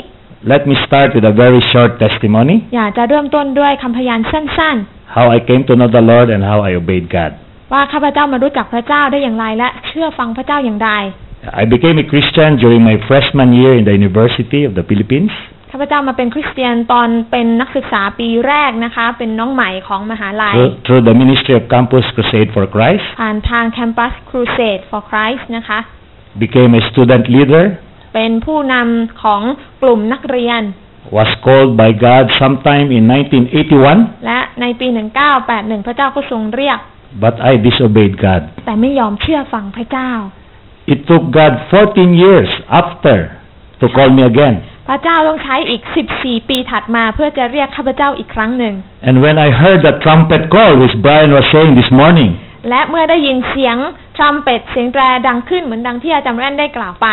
[0.53, 4.75] let me start with a very short testimony อยากจะเริ่มต้นด้วยคำพยานสั้น
[5.15, 7.31] how I came to know the Lord and how I obeyed God.
[7.37, 10.91] ๆว่าข้าพเจ้ามารู้จักพระเจ้าได้อย่างไรและเชื่อฟังพระเจ้าอย่างใด
[11.61, 15.33] I became a Christian during my freshman year in the University of the Philippines.
[15.71, 25.01] ข้าพเจ้ามาเป็นคริสเตียนตอนเป็นนักศึกษาปีแรกนะคะ เป็นน้องใหม่ของมหาลัย through, through the ministry of Campus Crusade for Christ, ผ่านทาง Campus Crusade for
[25.09, 25.79] Christ นะคะ
[26.43, 27.65] became a student leader,
[28.13, 29.41] เป็นผู้นำของ
[29.81, 30.61] กลุ่มนักเรียน
[31.18, 34.86] was called by God sometime in 1981, และในปี
[35.36, 36.78] 1981 พระเจ้าก็ทรงเรียก
[37.24, 38.42] but I disobeyed God.
[38.66, 40.10] แต่ไม่ยอมเชื่อฟังพระเจ้า
[40.92, 43.16] It took God 14 years after
[43.80, 44.54] to call me again.
[44.88, 45.82] พระเจ้าต้องใช้อีก
[46.16, 48.74] 14 ปีถัดมาเพื่อจะเรียกข้าพเจ้าอีกครั้งหนึ่ง
[49.08, 52.30] And when I heard the trumpet call, which Brian was saying this morning,
[52.70, 53.76] และเมื่อได้ยินเสียง
[54.16, 57.08] ทรัมเป็ตเสียงแตรดังขึ้นเหมือนดังที่อาจารย์แรนได้กล่าวไป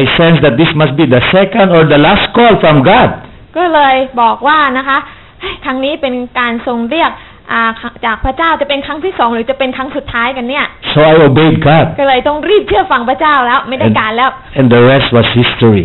[0.00, 3.10] I sensed that this must be the second or the last call from God.
[3.57, 4.97] ก็เลยบอกว่านะคะ
[5.39, 7.11] เฮ้ยครั้งนี้เป็นการทรงเรียก
[7.51, 7.61] อ่า
[8.05, 11.85] จากพระเจ้าจะเป็นครั้งที่สองหรือจะเป็นครั้งสุดท้ายกันเนี่ย So I obeyed God.
[11.99, 15.83] ก็เลยต้องรีบเชื่อฟังพระเจ้าแล้วไม่ได้การแล้ว And the rest was history.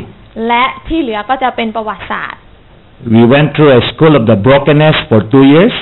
[0.49, 2.41] และที่เหลือก็จะเป็นประวัติศาสตร์
[3.15, 5.77] We went through a school of the brokenness for two years.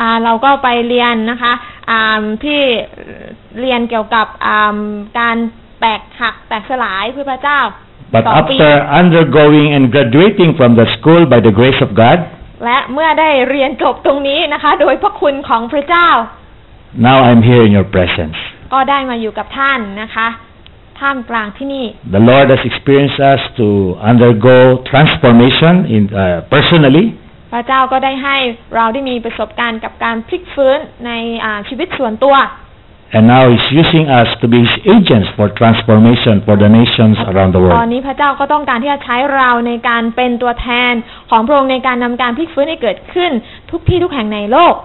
[0.00, 1.52] อ่าเราก็ไปเรียนนะคะ
[1.90, 2.60] อ่าที่
[3.60, 4.78] เรียนเกี่ยวกับอ่า
[5.18, 5.36] การ
[5.80, 7.60] แตกหักแตกสลายเพื่อพระเจ้า
[8.13, 12.19] But สองปี after undergoing and graduating from the school by the grace of God,
[12.65, 16.09] และเมื่อได้เรียนจบตรงนี้นะคะ โดยพระคุณของพระเจ้า
[17.07, 18.37] now I'm here in your presence.
[18.73, 20.27] ก็ได้มาอยู่กับท่านนะคะ
[20.99, 21.85] ท่ามกลางที่นี่
[22.17, 23.67] The Lord has experienced us to
[24.11, 24.57] undergo
[24.91, 27.05] transformation in uh, personally,
[27.53, 28.37] พระเจ้าก็ได้ให้
[28.75, 31.11] เราได้มีประสบการณ์กับการพลิกฟื้นใน
[31.45, 32.35] อ่าชีวิตส่วนตัว
[33.15, 37.51] and now He's using us to be His agents for transformation for the nations around
[37.55, 37.91] the ตอน world.
[37.93, 40.93] นี้พระเจ้าก็ต้องการที่จะใช้เราในการเป็นตัวแทน
[41.29, 43.31] ของพระองค์ในการนำการพลิกฟื้นให้เกิดขึ้น
[43.71, 44.75] ทุกที่ทุกแห่งในโลก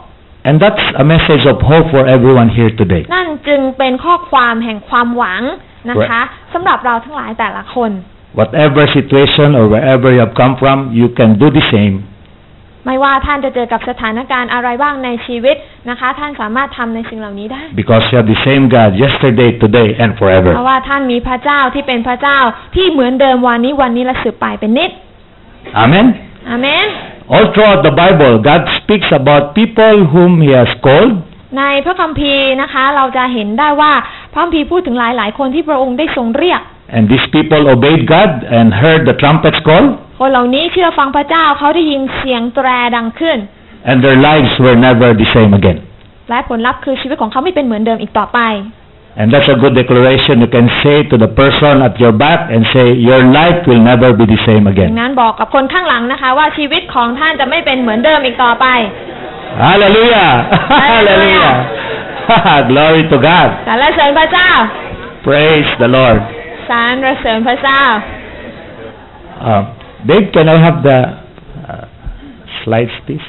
[0.48, 3.02] And that's a message of hope for everyone here today.
[3.14, 5.42] นั่นจึงเป็นข้อความแห่งความหวัง
[5.90, 6.20] นะคะ
[6.52, 7.90] สำหรับเราทั้งหลายแต่ละคน
[8.40, 11.94] Whatever situation or wherever you have come from, you can do the same
[12.85, 15.55] ไม่ว่าท่านจะเจอกับสถานการณ์อะไรบ้างในชีวิต
[15.89, 20.51] นะคะ ท่านสามารถทำในสิ่งเหล่านี้ได้ because you have the same God yesterday, today, and เพ forever.
[20.59, 22.39] ราะว่าท่านมีพระเจ้าที่เป็นพระเจ้า
[22.75, 24.91] ที่เหมือนเดิมวันนี้วันนี้และสืบไปเป็นนิด
[25.83, 26.05] Amen.
[26.49, 26.87] อาเมน
[27.33, 31.13] All throughout the Bible, God speaks about people whom He has called,
[31.57, 33.91] ในพระคัมภีร์นะคะเราจะเห็นได้ว่า
[34.33, 36.61] พระคัมภีร์พูดถึงหลายๆคนที่พระองค์ได้ทรงเรียก
[36.95, 39.85] and these people obeyed God and heard the trumpets call,
[40.25, 43.37] คนเหล่านี้เชื่อฟังพระเจ้าเขาได้ยินเสียงแตรดังขึ้น
[43.89, 45.77] and their lives were never the same again.
[46.29, 48.39] และผลลัพธ์คือชีวิตของเขาไม่เป็นเหมือนเดิมอีกต่อไป
[49.19, 52.61] And that's a good declaration you can say to the person at your back and
[52.73, 54.89] say, Your life will never be the same ดัง again.
[54.99, 58.65] นั้นบอกกับคนข้างหลังนะคะว่าชีวิตของท่านจะไม่เป็นเหมือนเดิมอีกต่อไป
[59.63, 60.31] Hallelujah!
[60.83, 61.51] Hallelujah.
[62.35, 62.69] Hallelujah!
[62.71, 63.47] Glory to God.
[63.67, 64.49] สรรเสริญพระเจ้า
[65.27, 66.19] Praise the Lord.
[66.69, 67.81] สรรเสริญพระเจ้า
[70.02, 70.98] Uh, Dave, can I have the
[71.68, 71.84] uh,
[72.64, 73.26] slides, please?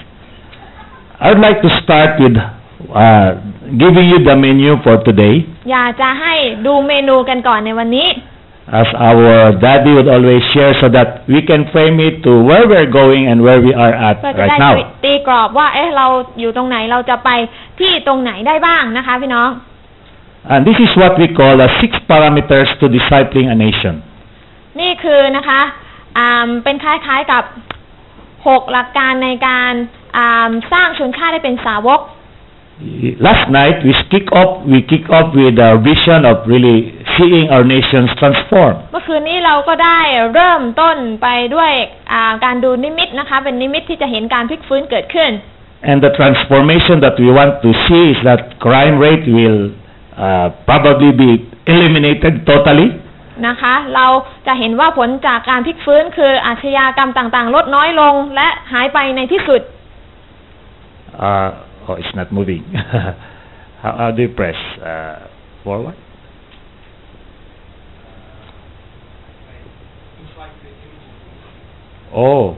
[1.20, 3.34] I would like to start with uh,
[3.78, 5.36] giving you the menu for today.
[5.72, 6.34] อยากจะให้
[6.66, 8.10] ดูเมนูกันก่อนในวันนี้
[8.82, 9.30] As our
[9.66, 13.38] daddy would always share so that we can frame it to where we're going and
[13.46, 14.76] where we are at เพื่อจะ right ได้ now.
[15.06, 16.08] ตีกรอบว่า เอ๊ะ เรา
[16.40, 17.30] อยู่ตรงไหน เราจะไป
[17.80, 19.50] ที่ตรงไหนได้บ้างนะคะพี่น้อง
[20.52, 23.96] And this is what we call the six parameters to discipling a nation.
[24.80, 25.83] นี่คือนะคะอ่า
[26.65, 27.45] เป็นคล้ายๆกับ
[28.47, 29.73] หกหลักการในการ
[30.17, 32.01] อ่าสร้างชนชาติให้เป็นสาวก
[33.27, 36.79] Last night we kick off we kick off with a vision of really
[37.15, 38.75] seeing our nations transform.
[38.93, 40.01] เมื่อคืนนี้เราก็ได้
[40.35, 41.73] เริ่มต้นไปด้วย
[42.13, 45.31] อ่าการดูนิมิตนะคะ เป็นนิมิตที่จะเห็นการพลิกฟื้นเกิดขึ้น
[45.91, 49.61] And the transformation that we want to see is that crime rate will
[50.17, 51.31] uh, probably be
[51.67, 52.89] eliminated totally.
[53.47, 54.07] นะคะ เรา
[54.47, 59.63] จะเห็นว่าผลจากการพลิกฟื้นคืออาชญากรรมต่างๆ ลดน้อยลงและหายไปในที่สุด
[61.17, 61.51] Uh,
[61.89, 62.65] oh, it's not moving.
[63.83, 65.29] how, how do you press uh,
[65.63, 65.95] forward?
[72.13, 72.57] Oh.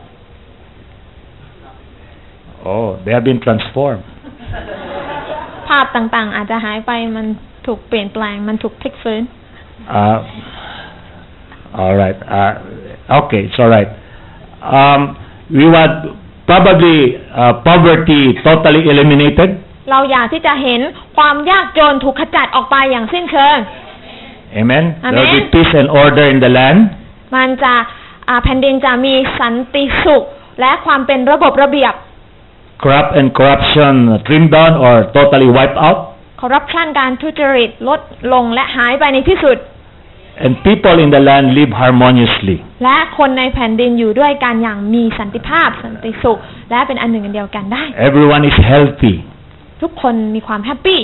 [2.64, 4.04] Oh, they have been transformed.
[5.68, 7.26] ภาพต่างๆ อาจจะหายไปมัน
[7.66, 9.22] ถูกเปลี่ยนแปลงมันถูกพลิกฟื้น
[10.00, 10.18] Uh,
[11.76, 12.16] all right.
[12.38, 12.52] Uh,
[13.22, 13.88] okay, it's all right.
[14.62, 15.00] Um,
[15.52, 19.50] we want probably uh, poverty totally eliminated.
[19.90, 20.80] เราอยากที่จะเห็น
[21.16, 23.58] ความยากจนถูกขจัดออกไปอย่างสิ้นเชิง
[24.60, 24.84] Amen.
[25.02, 25.52] There will be Amen.
[25.54, 26.78] peace and order in the land.
[27.36, 27.74] มันจะ
[28.28, 30.22] อ่าแผ่นดินจะมีสันติสุข
[30.60, 31.94] และความเป็นระบบระเบียบ
[32.82, 33.94] Corrupt and corruption
[34.26, 35.98] trimmed down or totally wiped out.
[36.40, 38.00] คอร์รัปชันการทุจริตลด
[38.32, 39.56] ลงและหายไปในที่สุด
[40.44, 42.56] And people in the land live harmoniously.
[42.84, 46.38] และคนในแผ่นดินอยู่ด้วยกันอย่างมีสันติภาพสันติสุข
[46.70, 49.14] และเป็นอันหนึ่งอันเดียวกันได้ Everyone is healthy
[49.82, 51.00] ทุกคนมีความแฮปปี้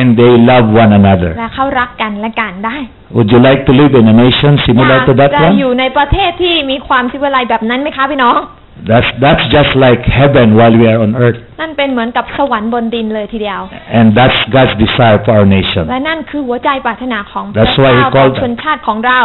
[0.00, 1.30] and they love one another.
[1.38, 2.76] และเขารักกันและกันได้
[3.16, 5.54] Would you like to live in a nation อ similar ยาก to that จะ one?
[5.60, 8.38] อยู่ในประเทศที่มีความสิวิไลแบบนั้นไหมคะพี่น้อง
[8.89, 11.39] That's, that's just like heaven while we are on earth.
[11.61, 13.61] นั่นเป็นเหมือนกับสวรรค์บนดินเลยทีเดียว
[13.97, 15.83] And that's God's desire for our nation.
[15.89, 19.19] และนั่นคือหัวใจปรารถนาของพระ That's why he เจ้าต่อ called ชนชาติของเรา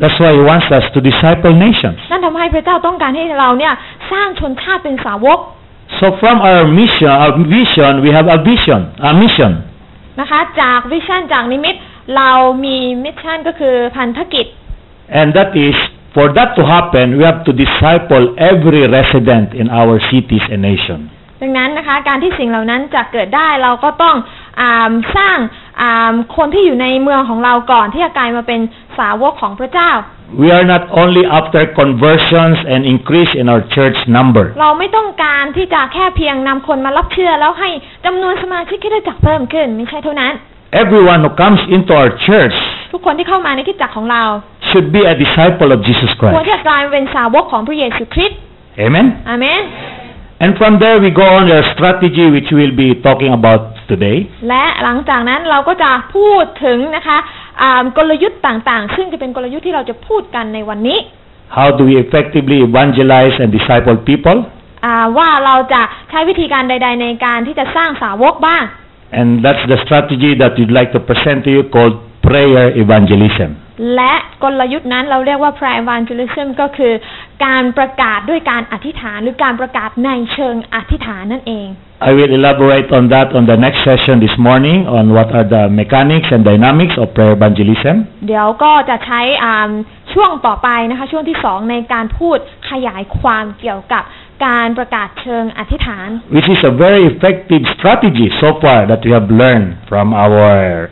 [0.00, 1.98] That's why He wants us to disciple nations.
[2.10, 3.72] นั่นทำให้พระเจ้าต้องการให้เราเนี่ย
[4.12, 5.38] สร้างชนชาติเป็นสาวก
[6.00, 9.52] So from our mission, our vision, we have a vision, a mission.
[10.20, 11.74] นะคะ จากวิชั่นจากนิมิต
[12.16, 12.30] เรา
[12.64, 14.46] มีมิชชั่นก็คือพันธกิจ
[15.20, 15.76] And that is,
[16.17, 20.99] for that to happen, we have to disciple every resident in our cities and nation.
[21.41, 24.15] ดังนั้นนะคะการที่สิ่งเหล่านั้นจะเกิดได้เราก็ต้อง
[24.61, 25.37] อาสร้าง
[25.81, 28.61] อาคนที่อยู่ในเมืองของเราก่อนที่จะกลายมาเป็น
[28.99, 29.91] สาวกของพระเจ้า
[30.41, 34.45] We are not only after conversions and increase in our church number.
[34.61, 37.69] เราไม่ต้องการที่จะแค่เพียงนำคนมารับเชื่อแล้วให้
[38.05, 40.33] จำนวนสมาชิกคริดจักรเพิ่มขึ้นไม่ใช่เท่านั้น
[40.83, 42.57] Everyone who comes into our church
[42.91, 44.23] ทุกคนที่เข้ามาในคริดจักรของเรา
[44.69, 46.37] should be a disciple of Jesus ควร Christ.
[46.47, 48.39] ที่จะกลายมาเป็นสาวกของพระเยซูคริสต์
[48.85, 49.05] Amen?
[49.29, 49.61] อาเมน
[50.43, 54.17] And from there we go on our strategy which we'll be talking about today.
[54.49, 57.17] และหลังจากนั้นเราก็จะพูดถึงนะคะ
[57.61, 60.99] อ่ากลยุทธ์ต่างๆ ซึ่งจะเป็นกลยุทธ์ที่เราจะพูดกันในวันนี้
[61.57, 64.37] How do we effectively evangelize and disciple people?
[64.85, 68.63] อ่าว่าเราจะใช้วิธีการใด ๆ ในการที่จะสร้างสาวกบ้าง
[69.19, 71.95] And that's the strategy that we'd like to present to you called
[72.27, 73.51] prayer evangelism.
[73.95, 74.13] และ
[74.43, 76.93] กลยุทธ์นั้นเราเรียกว่า prayer evangelism ก็คือ
[77.45, 81.69] การประกาศด้วยการอธิษฐานหรือการประกาศในเชิงอธิษฐานนั่นเอง
[82.09, 85.63] I will elaborate on that on the next session this morning on what are the
[85.79, 87.95] mechanics and dynamics of prayer evangelism.
[88.27, 89.71] เดี๋ยวก็จะใช้อ่า
[90.13, 92.37] ช่วงต่อไปนะคะช่วงที่สองในการพูด
[92.69, 94.03] ขยายความเกี่ยวกับ
[94.45, 100.47] การประกาศเชิงอธิษฐาน which is a very effective strategy so far that we have learned from our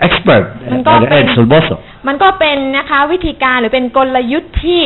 [0.08, 1.76] expert, Man uh, ko- Ed Solboso.
[2.08, 4.82] มันก็เป็นนะคะวิธีการหรือเป็นกลยุทธ์ที่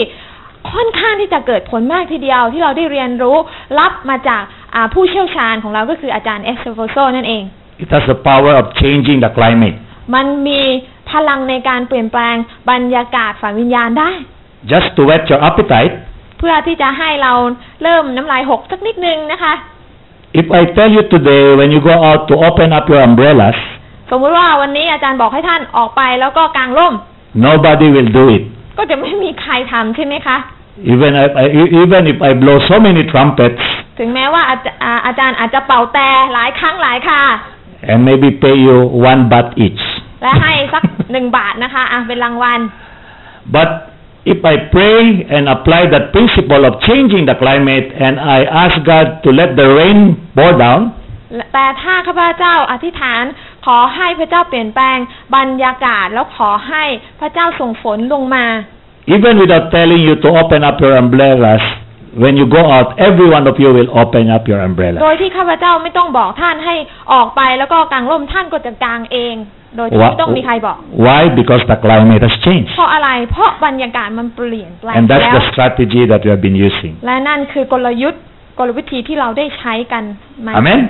[0.71, 3.37] ค่อนข้างที่จะเกิดผลมากทีเดียวที่เราได้เรียนรู้
[3.79, 4.41] รับมาจาก
[4.75, 7.43] อ่าผู้เชี่ยวชาญของเราก็คืออาจารย์เอสโฟโซนั่นเอง
[7.83, 9.77] It has the power of changing the climate.
[10.15, 10.61] มันมี
[11.11, 12.35] พลังในการเปลี่ยนแปลง
[12.71, 14.11] บรรยากาศฝ่ายวิญญาณได้
[14.71, 15.93] Just to whet your appetite,
[16.39, 17.33] เพื่อที่จะให้เรา
[17.83, 19.53] เริ่มน้ำลายหกสักนิดนึงนะคะ
[20.41, 23.57] if I tell you today when you go out to open up your umbrellas,
[24.11, 26.93] สมมติว่าวันนี้อาจารย์บอกให้ท่านออกไปแล้วก็กางร่ม
[27.47, 28.43] nobody will do it.
[28.77, 30.37] ก็จะไม่มีใครทำใช่ไหมคะ
[30.93, 31.45] Even if I,
[31.81, 33.61] even if I blow so many trumpets
[33.99, 37.21] ถึงแม้ว่าอาจจะอ่าอาจารย์อาจจะเป่าแต่หลายครั้งหลายค่ะ
[37.91, 38.77] and maybe pay you
[39.11, 39.83] one baht each.
[40.21, 42.59] และให้สักหนึ่งบาทนะคะอะเป็นรางวัล
[43.55, 43.69] But
[44.33, 44.99] if I pray
[45.35, 49.67] and apply that principle of changing the climate and I ask God to let the
[49.79, 49.99] rain
[50.37, 50.81] pour down,
[51.53, 53.23] แต่ถ้าข้าพเจ้าอธิษฐาน
[53.65, 54.97] ขอให้พระเจ้าเปลี่ยนแปลง
[55.35, 56.83] บรรยากาศแล้วขอให้
[57.19, 58.45] พระเจ้าส่งฝนลงมา
[59.15, 61.61] even without telling you to open up your umbrellas,
[62.23, 64.97] when you go out, every one of you will open up your โด umbrella.
[65.13, 66.75] ยที่ข้าพเจ้าไม่ต้องบอกท่านให้
[67.13, 69.35] ออกไปแล้วก็กางร่มท่านก็จะกางเอง
[69.77, 71.21] โดยที่ไม่ต้องมีใครบอก Why?
[71.39, 72.71] Because the climate has changed.
[72.75, 76.93] เพราะอะไร เพราะบรรยากาศมันเปลี่ยนแปลง And that's แล้ว the strategy that we have been using.
[77.05, 78.21] และนั่นคือกลยุทธ์
[78.59, 80.03] กลวิธีที่เราได้ใช้กัน
[80.45, 80.81] มา Amen?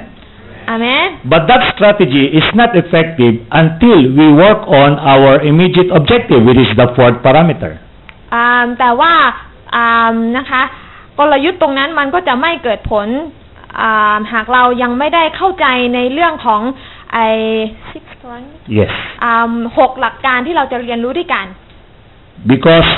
[0.70, 6.60] อาเมน But that strategy is not effective until we work on our immediate objective, which
[6.66, 7.72] is the fourth parameter.
[8.34, 8.48] อ่า
[8.80, 9.14] แต่ว่า
[9.76, 10.62] อ่านะคะ
[11.20, 13.08] กลยุทธ์ตรงนั้นมันก็จะไม่เกิดผล
[13.82, 15.66] อ่าหากเรายังไม่ได้เข้าใจ
[15.96, 16.62] ในเรื่องของ
[17.14, 17.28] ไอ้
[17.92, 18.48] six point
[18.80, 18.92] Yes.
[19.24, 21.46] อ่าหกหลักการที่เราจะเรียนรู้ด้วยกัน
[22.52, 22.90] Because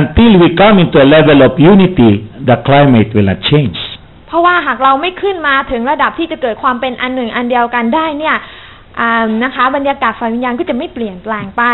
[0.00, 2.10] until we come into a level of unity,
[2.48, 3.78] the climate will not change.
[4.28, 8.36] เพราะว่าหากเราไม่ขึ้นมาถึงระดับที่จะเกิดความเป็นอันหนึ่งอันเดียวกันได้เนี่ย
[9.00, 11.64] อ่านะคะ บรรยากาศฝ่ายวิญญาณก็จะไม่เปลี่ยนแปลงไป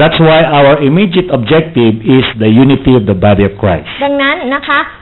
[0.00, 3.86] That's why our immediate objective is the unity of the body of Christ.
[4.04, 5.01] ดังนั้นนะคะอ่า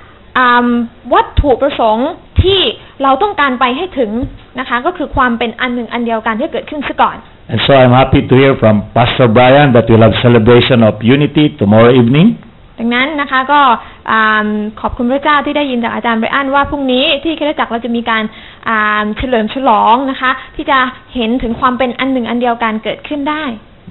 [1.14, 2.11] วัตถุประสงค์
[2.43, 2.61] ที่
[3.03, 4.11] เราต้องการไปให้ถึง
[4.59, 7.18] นะคะก็คือความเป็นอันหนึ่งอันเดียวกันที่เกิดขึ้นซะก่อน
[7.53, 11.45] And so I'm happy to hear from Pastor Brian that we'll have celebration of unity
[11.61, 12.28] tomorrow evening.
[12.78, 13.61] ดังนั้นนะคะก็
[14.11, 14.49] อ่า
[14.80, 18.22] ขอบคุณพระเจ้าที่ได้ยินจากอาจารย์ไบรอันว่าพรุ่งนี้ที่คริสตจักรเราจะมีการ
[18.68, 20.78] อ่าเฉลิมฉลองนะคะ ที่จะ
[21.14, 23.45] เห็นถึงความเป็นอันหนึ่งอันเดียวกันเกิดขึ้นได้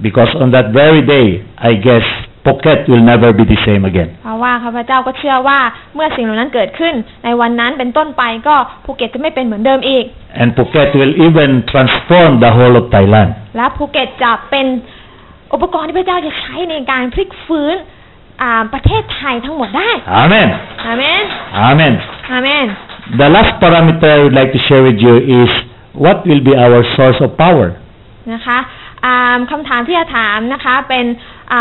[0.05, 1.27] Because on that very day,
[1.69, 2.05] I guess
[2.45, 4.09] Phuket will never be the same again.
[4.23, 5.59] เพราะว่าข้าพเจ้าก็เชื่อว่า
[5.95, 6.93] เมื่อสิ่งเหล่านั้นเกิดขึ้น
[7.25, 10.05] ในวันนั้นเป็นต้นไปก็ภูเก็ตจะไม่เป็นเหมือนเดิมอีก
[10.41, 13.29] And Phuket will even transform the whole of Thailand.
[13.57, 14.65] และภูเก็ตจะเป็น
[15.53, 17.75] อุปกรณ์ที่พระเจ้าจะใช้ในการพลิกฟื้น
[18.41, 19.89] อ่าประเทศไทยทั้งหมดได้
[20.21, 20.47] Amen.
[20.85, 21.23] อาเมน
[21.69, 21.93] Amen.
[22.31, 22.65] อาเมน
[23.21, 25.49] The last parameter I would like to share with you is
[26.05, 27.67] what will be our source of power?
[28.33, 28.59] นะคะ
[29.05, 31.05] อ่าคำถามที่จะถามนะคะเป็น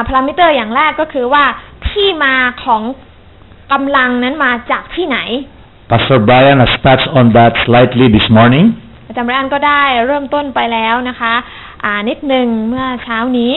[0.07, 1.45] พารามิเตอร์อย่างแรกก็คือว่า
[1.89, 2.35] ที่มา
[2.65, 2.83] ของ
[3.73, 5.19] กำลังนั้นมาจากที่ไหน
[5.91, 8.67] Pastor Brian has touched on that slightly this morning.
[9.09, 11.35] อาจารย์แบรนด์ก็ได้เริ่มต้นไปแล้วนะคะ
[11.85, 13.55] อ่านิดหนึ่งเมื่อเช้านี้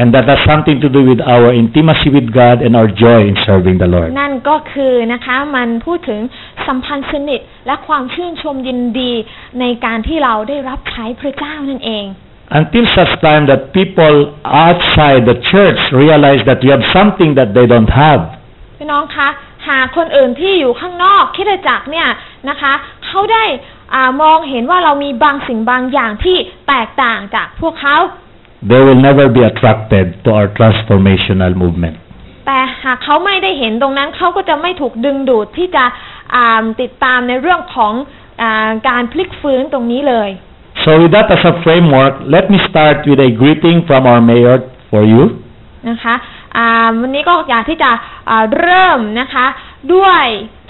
[0.00, 3.36] And that has something to do with our intimacy with God and our joy in
[3.46, 4.08] serving the Lord.
[4.20, 6.20] นั่นก็คือนะคะมันพูดถึง
[6.66, 9.12] สัมพันธ์สนิทและความชื่นชมยินดี
[9.60, 12.04] ในการที่เราได้รับใช้พระเจ้านั่นเอง
[12.50, 17.66] Until such time that people outside the church realize that we have something that they
[17.66, 18.20] don't have.
[18.78, 19.28] พี่น้องคะ
[19.68, 22.08] หากคนอื่นที่อยู่ข้างนอกคริดจักรเนี่ย
[22.48, 22.72] นะคะ
[23.06, 23.44] เขาได้
[23.94, 26.36] อามองเห็นว่าเรามีบางสิ่งบางอย่างที่
[26.68, 27.96] แตกต่างจากพวกเขา
[28.70, 31.96] They will never be attracted to our transformational movement.
[32.46, 35.84] แต่หากเขาไม่ได้เห็นตรงนั้นเขาก็จะไม่ถูกดึงดูดที่จะ
[36.34, 37.92] อ่าติดตามในเรื่องของ
[38.42, 40.30] อาการพลิกฟื้นตรงนี้เลย
[40.84, 44.56] So with that as a framework, let me start with a greeting from our mayor
[44.90, 45.22] for you.
[45.88, 46.14] นะคะ
[46.56, 46.68] อ่า
[47.00, 47.90] วันนี้ก็อยากที่จะ
[48.30, 49.46] อ่าเริ่มนะคะ
[49.94, 50.24] ด้วย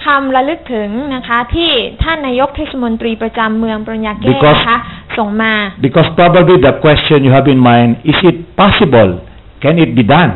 [0.05, 1.71] คำระลึกถึงนะคะที่
[2.03, 4.77] ท่านนายกเทศมนตรีประจำเมืองปริญญาเก้ Because- นะคะ
[5.17, 5.53] ส่งมา
[5.85, 9.09] Because probably the question you have in mind, is it possible?
[9.63, 10.31] Can it be done?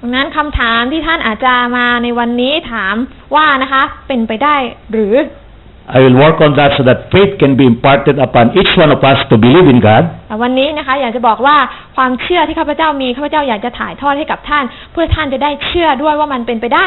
[0.00, 2.94] ดังนั้นคำถามที่ท่านอาจจะมาในวันนี้ถาม
[3.34, 4.56] ว่านะคะเป็นไปได้
[4.92, 5.14] หรือ
[5.86, 9.04] I will work on that so that faith can be imparted upon each one of
[9.04, 11.56] us to believe in God แต่วันนี้นะคะอยากจะบอกว่า
[11.96, 16.84] ความเชื่อที่ข้าพเจ้ามีข้าพเจ้าอยากจะถ่ายทอดให้กับท่าน เพื่อท่านจะได้เชื่อด้วยว่ามันเป็นไปได้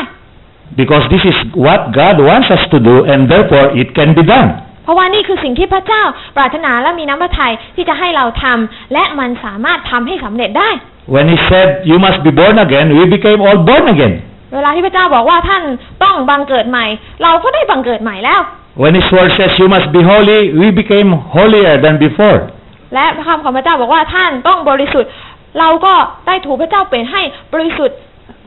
[0.82, 4.50] because this is what God wants us to do and therefore it can be done.
[4.84, 6.04] เพราะว่านี่คือสิ่งที่พระเจ้า
[6.38, 10.70] ปรารถนาและมีน้ำพระทัยที่จะให้เราทำและมันสามารถทำให้สำเร็จได้
[11.16, 14.14] When he said you must be born again, we became all born again.
[14.54, 15.64] เวลาที่พระเจ้าบอกว่าท่าน
[16.04, 16.86] ต้องบังเกิดใหม่
[17.24, 18.40] เราก็ได้บังเกิดใหม่แล้ว
[18.83, 22.39] When his word says you must be holy, we became holier than before.
[22.95, 25.11] และพระคำของพระเจ้าบอกว่าท่านต้องบริสุทธิ์
[25.59, 25.95] เราก็
[26.27, 27.23] ได้ถูกพระเจ้าเปลี่ยนให้
[27.55, 27.97] บริสุทธิ์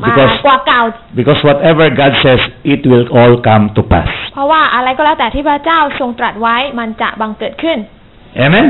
[0.04, 0.82] มาก Because- กว่าเก่า
[1.20, 2.42] Because whatever God says,
[2.74, 4.10] it will all come to pass.
[4.34, 7.78] เพราะว่าอะไรก็แล้วแต่ที่พระเจ้าทรงตรัสไว้มันจะบังเกิดขึ้น
[8.46, 8.68] Amen?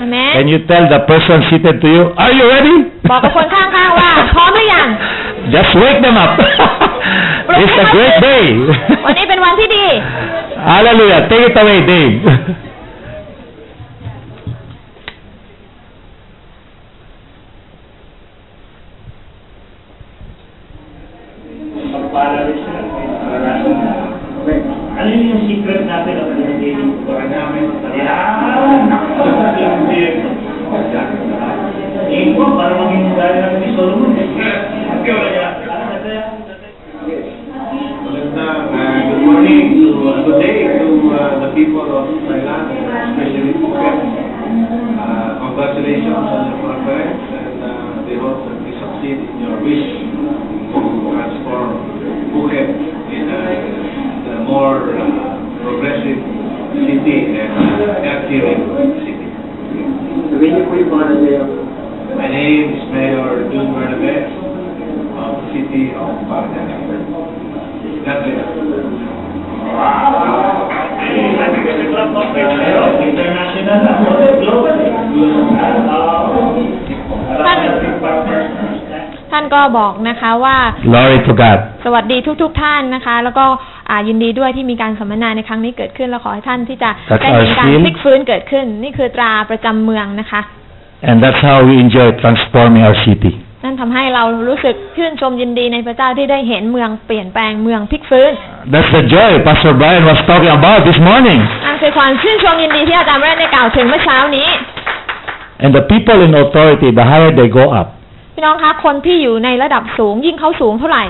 [0.00, 2.76] อาเมน Can you tell the person seated to you, are you ready?
[3.10, 4.86] บอกกับคนข้างๆว่า พร้อมหรือยัง
[5.54, 6.30] Just wake them up.
[7.62, 8.44] it's a great day.
[9.04, 9.86] วันนี้เป็นวันที่ดี
[10.70, 11.20] Hallelujah.
[11.30, 12.14] Take it away, Dave.
[81.31, 81.83] Glory to God.
[81.85, 83.45] สวัสดีทุกๆทท่านนะคะ แล้วก็
[83.89, 90.41] อ่ายินดีด้วยที่มีการสัมมนาในครั้งนี้เกิดขึ้น แล้วขอให้ท่านที่จะ That's ได้เห็น our การ seal พลิกฟื้นเกิดขึ้น นี่คือตราประจำเมืองนะคะ
[91.09, 93.33] And that's how we enjoy transforming our city.
[93.63, 98.31] นั่นทำให้เรารู้สึกชื่นชมยินดีในพระเจ้าที่ได้เห็นเมืองเปลี่ยนแปลงเมืองพลิกฟื้น
[98.73, 101.39] That's the joy Pastor Brian was talking about this morning.
[101.65, 104.49] นั่นคือความชื่นชมยินดีที่อาจารย์แรกได้กล่าวถึงเมื่อเช้านี้
[105.63, 107.87] And the people in authority, the higher they go up,
[108.33, 111.03] พี่น้องคะคนที่อยู่ในระดับสูงยิ่งเขาสูงเท่าไหร่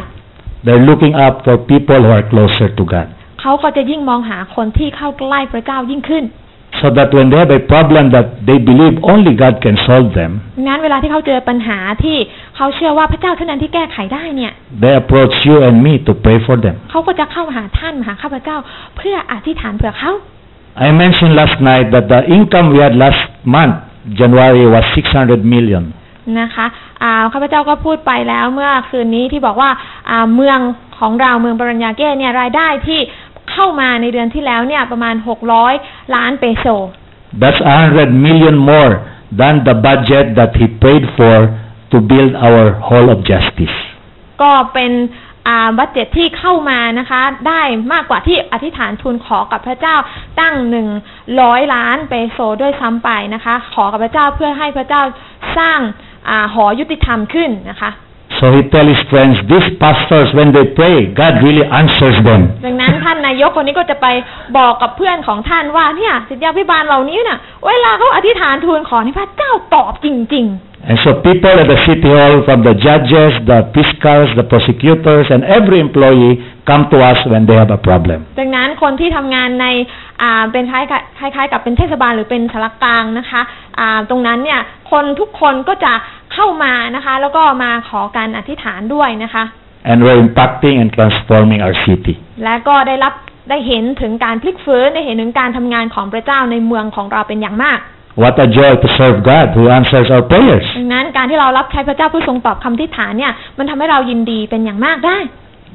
[0.66, 3.08] they're looking up for people who are closer to God.
[3.42, 6.26] เขาก็จะยิ่งมองหาคนที่เข้าใกล้พระเจ้ายิ่งขึ้น
[6.82, 10.32] So that when they have a problem that they believe only God can solve them,
[10.68, 12.18] งั้นเวลาที่เขาเจอปัญหาที่
[12.56, 14.52] เขาเชื่อว่าพระเจ้าเท่านั้นที่แก้ไขได้เนี่ย
[14.82, 16.76] they approach you and me to pray for them.
[16.92, 18.58] เขาก็จะเข้ามาหาท่านมาหาข้าพเจ้า
[18.98, 20.12] เพื่ออธิษฐานเผื่อเขา
[20.86, 23.22] I mentioned last night that the income we had last
[23.56, 23.76] month,
[24.20, 25.84] January, was 600 million.
[26.40, 26.66] นะคะ
[27.04, 29.70] อ่าข้าพเจ้าก็พูดไปแล้วเมื่อคืนนี้ที่บอกว่า
[30.10, 30.60] อ่าเมือง
[31.00, 33.00] ของเราเมืองปรัญญาเก้เนี่ยรายได้ที่
[33.52, 35.16] เข้ามาในเดือนที่แล้วเนี่ยประมาณ
[35.64, 36.66] 600 ล้านเปโซ
[37.42, 38.92] That's 100 million more
[39.42, 41.38] than the budget that he paid for
[41.92, 43.78] to build our Hall of Justice.
[44.42, 44.92] ก็เป็น
[45.48, 47.62] อ่าบัตเจ็ตที่เข้ามานะคะ ได้
[47.94, 49.96] มากกว่าที่อธิษฐานทูลขอกับพระเจ้า
[50.40, 50.88] ตั้งหนึ่ง
[51.42, 55.02] ร้อยล้านเปโซด้วยซ้ำไปนะคะ ขอกับพระเจ้าเพื่อให้พระเจ้า
[55.58, 56.11] สร้างอา
[56.54, 57.92] หอยุติธรรมขึ้นนะคะ
[58.40, 62.42] So he tell his friends, these pastors, when they pray, God really answers them.
[62.66, 64.08] ดังนั้นท่านนายกคนนี้ก็จะไป
[64.58, 70.48] บอกกับเพื่อนของท่านว่าเนี่ยสิทธยาพิบาลเหล่านี้น่ะเวลาเขาอธิษฐานทูลขอให้พระเจ้าตอบจริง
[70.90, 75.44] And so people at the city hall, from the judges, the fiscals, the prosecutors, and
[75.44, 78.20] every employee come to us when they have a problem.
[78.30, 79.68] ๆดังนั้นคนที่ทำงานใน
[80.11, 80.11] อ่า
[80.52, 83.42] เป็นคล้ายกับคล้ายๆ กับเป็นเทศบาลหรือเป็นสารกลางนะคะ
[83.80, 84.60] อ่าตรงนั้นเนี่ย
[84.92, 85.94] คนทุกคนก็จะ
[86.34, 89.44] เข้ามานะคะ แล้วก็มาขอการอธิษฐานด้วยนะคะ
[89.90, 92.16] And we're impacting and transforming our city.
[92.44, 93.14] และก็ได้รับ
[93.50, 97.80] ได้เห็นถึงการพลิกฟื้นได้เห็นถึงการทำงานของพระเจ้าในเมืองของเราเป็นอย่างมาก
[98.22, 100.68] What a joy to serve God who answers our prayers.
[100.78, 105.18] ดังนั้นการที่เรารับใช้พระเจ้าผู้ทรงตอบคำทิฏฐานเนี่ยมันทำให้เรายินดีเป็นอย่างมากได้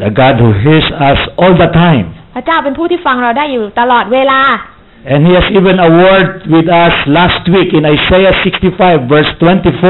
[0.04, 2.06] The God who hears us all the time.
[2.38, 4.40] พระเจ้าเป็นผู้ที่ฟังเราได้อยู่ตลอดเวลา
[5.12, 8.34] And he has even a word with us last week in Isaiah
[8.72, 9.30] 65 verse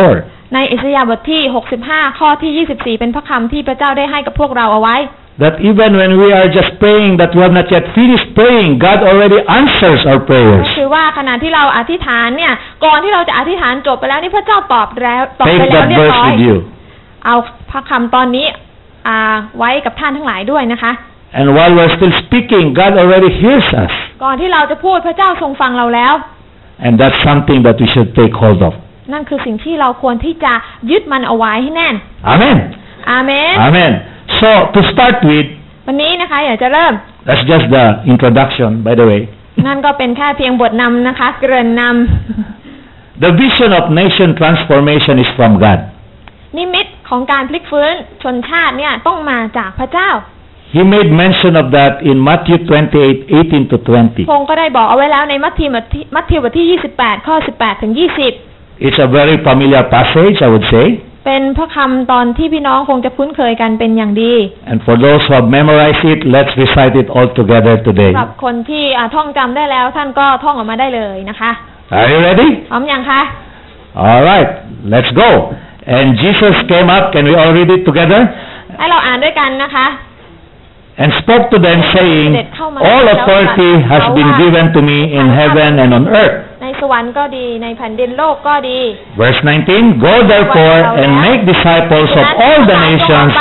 [0.00, 0.54] 24.
[0.54, 1.42] ในอิสยาห์บทที่
[1.80, 4.96] 65 ข้อที่ 24 เป็นพระคำที่พระเจ้าได้ให้กับพวกเราเอาไว้
[5.44, 8.98] That even when we are just praying that we have not yet finished praying, God
[9.10, 10.66] already answers our ก็ prayers.
[10.78, 12.52] คือว่าขณะที่เราอธิษฐานเนี่ย
[12.84, 16.56] ก่อนที่เราจะอธิษฐานจบไปแล้วนี่พระเจ้าตอบแล้วตอบไป Take แล้ว that เรียบ verse ร้อย with you.
[17.24, 17.36] เอา
[17.70, 18.46] พระคำตอนนี้
[19.06, 20.92] อ่าไว้กับท่านทั้งหลายด้วยนะคะ
[21.35, 23.93] And while we're still speaking, God already hears us.
[24.23, 26.13] ก่อนที่เราจะพูดพระเจ้าทรงฟังเราแล้ว
[26.85, 28.73] And that's something that we should take hold of.
[29.13, 30.53] นั่นคือสิ่งที่เราควรที่จะ
[30.91, 31.95] ยึดมันเอาไว้ให้แน่น
[32.33, 32.57] Amen.
[33.11, 33.91] อาเมน Amen.
[34.39, 35.47] So to start with,
[35.87, 36.93] วันนี้นะคะอยากจะเริ่ม
[37.27, 39.21] that's just the introduction, by the way.
[39.67, 41.83] นั่นก็เป็นแค่เพียงบทนำนะคะ เกริ่นน
[43.23, 45.79] The vision of nation transformation is from God.
[46.53, 50.09] ำนิมิตของการพลิกฟื้นชนชาติเนี่ยต้องมาจากพระเจ้า
[50.75, 54.31] He made mention of that in Matthew 28, 18 to 20.
[54.31, 60.85] พงศ์ก็ได้บอกเอาไว้แล้วในมัทธิวบทที่มัทธิวบทที่ 28 ข้อ 18 ถึง 20 It's a very familiar passage, I would say.
[61.25, 64.33] เป็นพระคำตอนที่พี่น้องคงจะคุ้นเคยกันเป็นอย่างดี
[64.71, 68.11] And for those who have memorized it, let's recite it all together today.
[68.13, 71.51] สำหรับคนที่อ่าท่องจำได้แล้วท่านก็ท่องออกมาได้เลยนะคะ
[71.97, 72.49] Are you ready?
[72.71, 73.21] พร้อมยังคะ
[74.05, 74.49] All right,
[74.93, 75.29] let's go.
[75.95, 78.21] And Jesus came up, can we all read it together?
[78.79, 79.87] ให้เราอ่านด้วยกันนะคะ
[80.97, 85.93] And spoke to them, saying, All authority has been given to me in heaven and
[85.97, 86.37] on earth.
[86.63, 88.79] ในสวรรค์ก็ดีในแผ่นดินโลกก็ดี
[89.21, 93.31] Verse 19, Go therefore and make disciples of all the nations,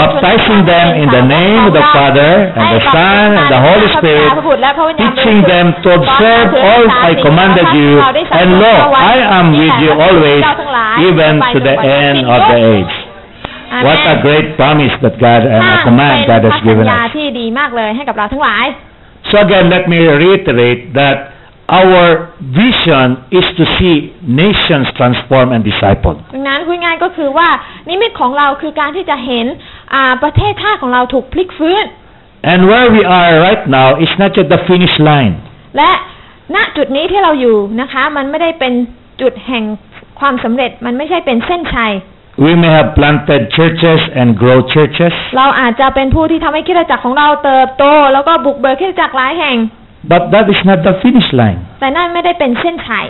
[0.00, 4.30] baptizing them in the name of the Father and the Son and the Holy Spirit,
[5.02, 7.90] teaching them to observe all I commanded you,
[8.40, 8.74] and lo,
[9.14, 10.44] I am with you always,
[11.08, 13.03] even to the end of the age.
[13.86, 17.14] What a great promise that God and a command God has เป็น given พระสัญญา us.
[17.16, 18.66] ที่ดีมากเลยให้กับเราทั้งหลาย
[19.30, 21.16] So again, let me reiterate that
[21.80, 23.94] our vision is to see
[24.42, 26.16] nations transform and disciple.
[26.34, 27.48] ดังนั้นพูดง่ายก็คือว่า
[27.88, 29.46] นิมิตของเราคือการที่จะเห็น
[29.94, 31.84] อ่าประเทศชาติของเราถูกพลิกฟื้น
[32.52, 35.34] And where we are right now is not yet the finish line.
[35.76, 35.90] และ
[36.54, 38.72] ณจุดนี้ที่เราอยู่นะคะ มันไม่ได้เป็น
[39.20, 39.64] จุดแห่ง
[40.20, 41.92] ความสำเร็จ มันไม่ใช่เป็นเส้นชัย
[42.44, 49.56] We may have planted churches and grow churches, เราอาจจะเป็นผู้ที่ทำให้คริสตจักรของเราเติบโต แล้วก็บุกเบิกคริสตจักรหลายแห่ง
[50.10, 51.58] but that is not the finish line.
[51.80, 53.06] แต่นั่นไม่ได้เป็นเส้นชัย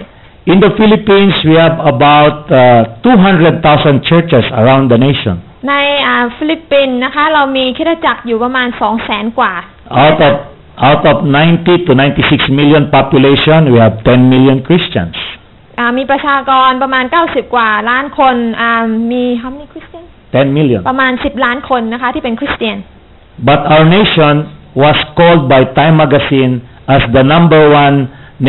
[0.53, 2.61] In the Philippines, we have about uh,
[3.05, 5.35] 200,000 churches around the nation.
[5.69, 5.75] ใน
[6.07, 9.53] อ่าฟิลิปปินส์นะคะ เรามีคริสตจักรอยู่ประมาณ2 0 0แสนกว่า
[10.03, 10.35] Out of
[10.89, 15.17] out of 90 to 96 million population, we have 10 million Christians.
[15.80, 18.72] อ่ามีประชากรประมาณ 90 กว่าล้านคนอ่า
[19.12, 20.04] มี how many Christian
[20.36, 20.82] 10 million.
[20.90, 22.78] ประมาณ 10 ล้านคนนะคะที่เป็นคริสเตียน
[23.50, 24.34] But our nation
[24.84, 26.54] was called by Time Magazine
[26.96, 27.98] as the number one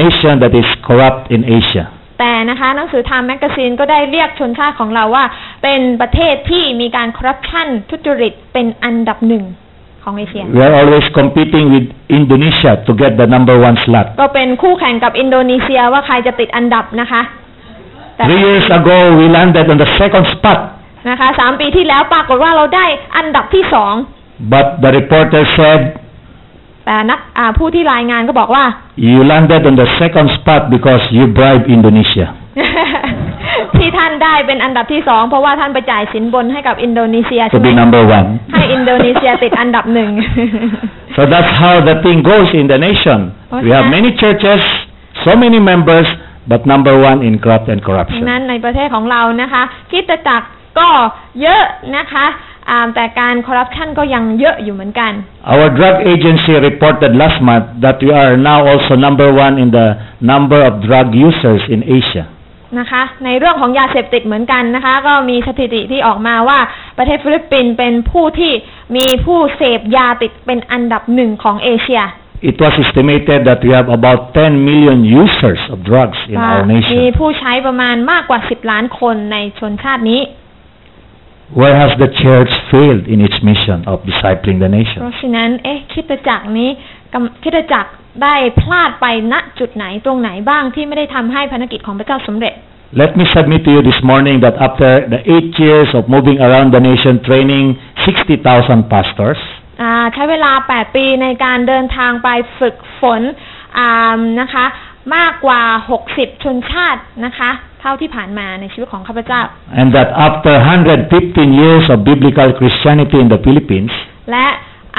[0.03, 1.85] nation that is corrupt in Asia.
[2.21, 5.25] แต่นะคะหนังสือ Time Magazine ก็ได้เรียกชนชาติของเราว่า
[5.63, 9.45] เป็นประเทศที่มีการคอร์รัปชันทุจริตเป็นอันดับหนึ่ง
[10.06, 11.88] ของเอเชีย We are always competing with
[12.20, 14.06] Indonesia to get the number one slot.
[14.22, 17.22] ก็เป็นคู่แข่งกับอินโดนีเซียว่าใครจะติดอันดับนะคะ
[18.16, 20.60] แต่ Three years ago, we landed on the second spot.
[21.10, 22.86] นะคะสามปีที่แล้วปรากฏว่าเราได้
[23.18, 23.94] อันดับที่สอง
[24.54, 25.82] But the reporter said,
[26.86, 28.64] แต่นักอ่าผู้ที่รายงานก็บอกว่า
[29.10, 32.28] you landed on the second spot because you bribed Indonesia.
[33.78, 38.28] ที่ท่านได้เป็นอันดับที่สองเพราะว่าท่านไปจ่ายสินบนให้กับอินโดนีเซีย to ใช่ไหม be number one.
[38.54, 40.12] ให้อินโดนีเซียติดอันดับหนึ่ง
[41.18, 43.20] So that's how the thing goes in the nation.
[43.66, 44.62] We have many churches,
[45.26, 46.08] so many members,
[46.52, 48.22] but number one in corrupt and ดัง corruption.
[48.30, 50.46] นั้นในประเทศของเรานะคะคริดจักร
[50.80, 50.90] ก็
[51.42, 51.64] เยอะ
[51.98, 52.26] นะคะ
[52.70, 55.12] อ่าแต่การคอร์รัปชันก็ยังเยอะอยู่เหมือนกัน
[55.52, 59.88] Our drug agency reported last month that we are now also number one in the
[60.32, 62.26] number of drug users in Asia.
[62.81, 66.59] นะคะ ในเรื่องของยาเสพติดเหมือนกันนะคะ ก็มีสถิติที่ออกมาว่า
[66.99, 68.53] ประเทศฟิลิปปินส์เป็นผู้ที่
[68.97, 72.03] มีผู้เสพยาติดเป็นอันดับหนึ่งของเอเชีย
[72.51, 76.65] It was estimated that we have about 10 million users of drugs in ว่า our
[76.71, 77.17] มี nation.
[77.19, 80.21] ผู้ใช้ประมาณมากกว่า 10 ล้านคนในชนชาตินี้
[81.55, 85.01] Where has the church failed in its mission of discipling the เพ nation?
[85.07, 86.71] ราะฉะนั้นเอ๊ะคริดจักรนี้
[87.13, 87.91] กำคริดจักร
[88.23, 92.55] ได้พลาดไปณจุดไหนตรงไหนบ้างที่ไม่ได้ทำให้ภารกิจของพระเจ้าสำเร็จ
[93.03, 96.69] Let me submit to you this morning that after the eight years of moving around
[96.77, 97.67] the nation training
[98.05, 99.41] 60,000 pastors,
[99.83, 102.29] อ่าใช้เวลา 8 ปีในการเดินทางไป
[102.59, 103.23] ฝึกฝน
[103.79, 104.67] อ่านะคะ
[105.15, 105.63] มากกว่า
[106.03, 107.51] 60ชนชาตินะคะ
[107.81, 109.43] เท่าที่ผ่านมาในชีวิตของข้าพเจ้า
[109.81, 110.55] and that after
[111.13, 113.93] 115 years of biblical Christianity in the Philippines,
[114.31, 114.47] และ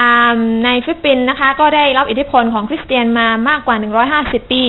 [0.00, 3.76] อ่าในฟิลิปปินส์นะคะ ก็ได้รับอิทธิพลของคริสเตียนมามากกว่า
[4.14, 4.64] 150 ปี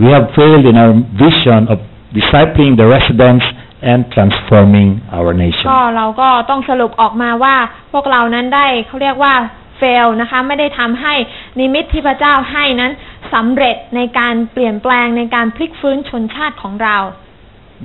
[0.00, 0.94] we have failed in our
[1.24, 1.78] vision of
[2.18, 3.44] discipling the residents
[3.90, 5.66] and transforming our nation.
[5.70, 7.56] ก็เราก็ต้องสรุปออกมาว่า
[7.92, 9.34] พวกเรานั้นได้เขาเรียกว่า
[9.80, 11.14] fail นะคะ ไม่ได้ทำให้
[11.58, 12.92] นิมิตที่พระเจ้าให้นั้น
[13.34, 16.96] สำเร็จในการเปลี่ยนแปลงในการพลิกฟื้นชนชาติของเรา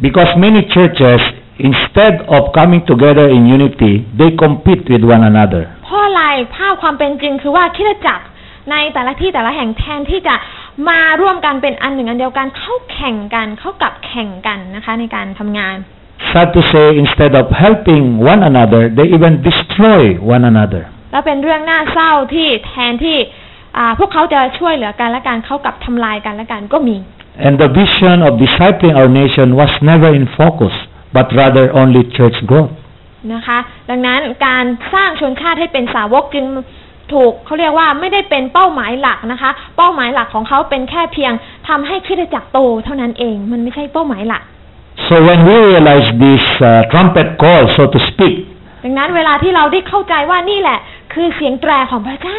[0.05, 1.21] Because many churches,
[1.69, 5.63] instead of coming together in unity, they compete with one another.
[5.85, 6.23] เพราะอะไร
[6.55, 8.25] ภาพความเป็นจริงคือว่าคริดจักร
[8.71, 10.35] ในแต่ละที่แต่ละแห่งแทนที่จะ
[10.89, 15.77] มาร่วมกันเป็นอันหนึ่งอันเดียวกันเข้าแข่งกันเข้ากับแข่งกันนะคะในการทำงาน
[16.31, 20.01] Sad to say, instead of helping one another, they even destroy
[20.35, 20.83] one another.
[21.11, 23.44] แล้วเป็นเรื่องน่าเศร้าที่แทนที่อ่า
[23.99, 26.97] พวกเขาจะช่วยเหลือกันและกันเข้ากับทำลายกันและกันก็มี
[27.45, 30.73] And the vision of discipling our nation was never in focus,
[31.15, 32.73] but rather only church growth.
[33.33, 33.57] นะคะ
[33.89, 36.45] ดังนั้นการสร้างชนชาติให้เป็นสาวกจึง
[37.13, 41.33] ถูกเขาเรียกว่าไม่ได้เป็นเป้าหมายหลักนะคะ เป้าหมายหลักของเขาเป็นแค่เพียง
[41.69, 44.43] ทำให้คริดจักรโตเท่านั้นเองมันไม่ใช่เป้าหมายหลัก
[45.07, 48.35] So when we realize this uh, trumpet call, so to speak,
[48.83, 50.79] ดังนั้นเวลาที่เราได้เข้าใจว่านี่แหละ
[51.13, 52.37] คือเสียงแตรของพระเจ้า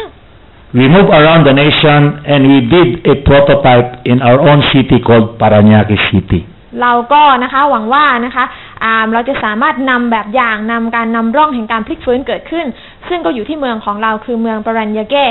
[0.74, 5.38] we move around the nation and we did a prototype in our own city called
[5.40, 6.40] Paranaque City.
[6.82, 8.44] เราก็นะคะหวังว่านะคะ
[8.82, 12.66] อ่าเราจะสามารถนำแบบอย่างนำการนำร่องแห่งการพลิกฟื้นเกิดขึ้น
[13.08, 15.26] ซึ่งก็อยู่ที่เมืองของเราคือเมืองปรัญญาเก้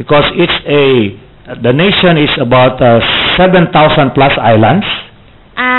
[0.00, 0.84] Because it's a,
[1.66, 2.90] the nation is about uh,
[3.36, 4.86] 7,000 plus islands.
[5.60, 5.72] อ่า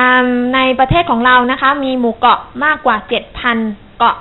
[0.55, 2.95] ในประเทศของเรานะคะมีหมู่เกาะมากกว่า
[3.47, 4.15] 7,000 เกาะ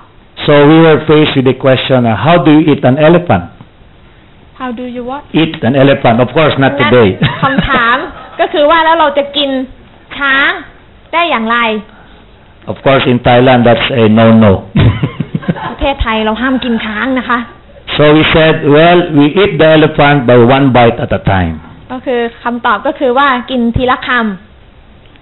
[0.46, 3.44] So we were faced with the question, uh, how do you eat an elephant?
[4.59, 7.09] How do you what Eat an elephant, of course not นั่น today.
[7.43, 7.97] คำถาม
[8.39, 9.49] ก็คือว่าแล้วเราจะกิน
[10.17, 10.49] ช้าง
[11.13, 11.57] ได้อย่างไร
[12.71, 14.53] of course in Thailand that's a no-no.
[15.69, 17.39] ประเทศไทยเราห้ามกินช้างนะคะ
[17.95, 21.55] so we said, well, we eat the elephant by one bite at a time.
[21.91, 24.09] ก็คือคำตอบก็คือว่ากินทีละค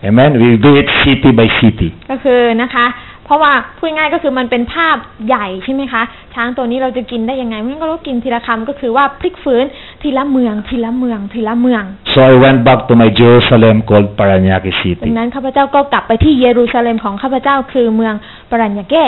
[0.10, 0.32] Amen?
[0.42, 1.90] We do it city by city.
[2.02, 2.86] ำก็คือนะคะ
[3.26, 4.98] เพราะว่าพูดง่ายๆก็คือมันเป็นภาพ
[5.28, 6.04] ใหญ่ใช่ไหมคะ
[6.34, 9.66] ช้างตัวนี้เราจะกินได้ยังไงมันก็ต้องกินทีละคำก็คือว่าพลิกฟื้น
[10.02, 15.10] ทีละเมืองทีละเมืองทีละเมือง So I went back to my Jerusalem called Paranaque ดั City.
[15.14, 18.14] งนั้นข้าพเจ้าก็กลับไปที่เยรูซาเล็มของข้าพเจ้าคือเมือง
[18.52, 19.06] ปรัญญาเก้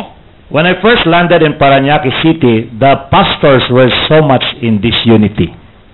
[0.55, 5.47] When I first landed in Paranaque City, the pastors were so much in disunity.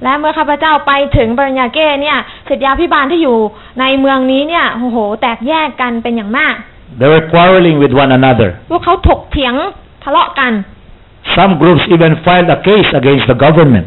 [0.04, 2.18] และเมื่อข้าพเจ้าไปถึงปรัญญาเก้เนี่ย
[2.50, 3.38] ศิษยาพิบาลที่อยู่
[3.80, 6.56] ในเมืองนี้เนี่ยโอ้โห แตกแยกกันเป็นอย่างมาก
[7.01, 8.49] They were quarreling with one another.
[8.71, 9.55] พวกเขาถกเถียง
[10.05, 10.53] ทะเลาะกัน
[11.37, 13.87] Some groups even filed a case against the government.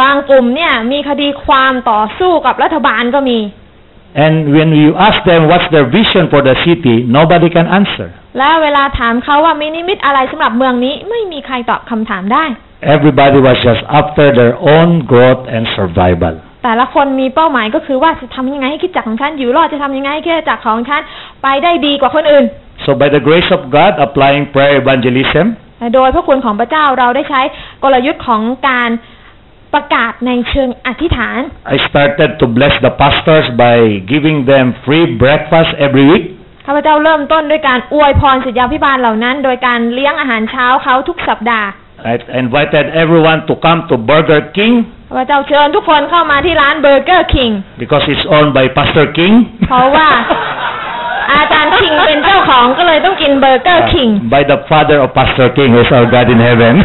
[0.00, 3.38] บางกลุ่มเนี่ยมีคดีความต่อสู้กับรัฐบาลก็มี
[4.24, 8.08] And when you ask them what's their vision for the city, nobody can answer.
[8.38, 12.44] และเวลาถามเขาว่ามีนิมิตอะไรสำหรับเมืองนี้ไม่มีใครตอบคำถามได้
[12.96, 16.34] Everybody was just after their own growth and survival.
[16.67, 21.01] แต่ละคนมีเป้าหมายก็คือว่าจะทำยังไงให้คิดจักรของฉันอยู่รอดจะทำยังไงให้คิดจักรของฉัน
[21.43, 22.45] ไปได้ดีกว่าคนอื่น
[22.85, 25.45] So by the grace of God, applying prayer evangelism,
[25.79, 27.41] และโดยพระคุณของพระเจ้าเราได้ใช้
[27.83, 28.89] กลยุทธ์ของการ
[29.73, 31.39] ประกาศในเชิงอธิษฐาน
[31.75, 33.77] I started to bless the pastors by
[34.13, 36.25] giving them free breakfast every week.
[36.65, 41.67] ข้าพเจ้าเริ่มต้นด้วยการอวยพรศิษยาพิบาลเหล่านั้น โดยการเลี้ยงอาหารเช้าเขาทุกสัปดาห์
[42.11, 42.13] I
[42.43, 44.73] invited everyone to come to Burger King
[45.07, 47.49] ข้าพเจ้าเชิญทุกคนเข้ามาที่ร้านเบอร์เกอร์คิง
[47.81, 49.33] because it's owned by Pastor King.
[49.67, 50.07] เพราะว่า
[51.33, 56.75] อาจารย์คิงเป็นเจ้าของก็เลยต้องกินเบอร์เกอร์คิง Uh, by the father of Pastor King, who is our God in heaven.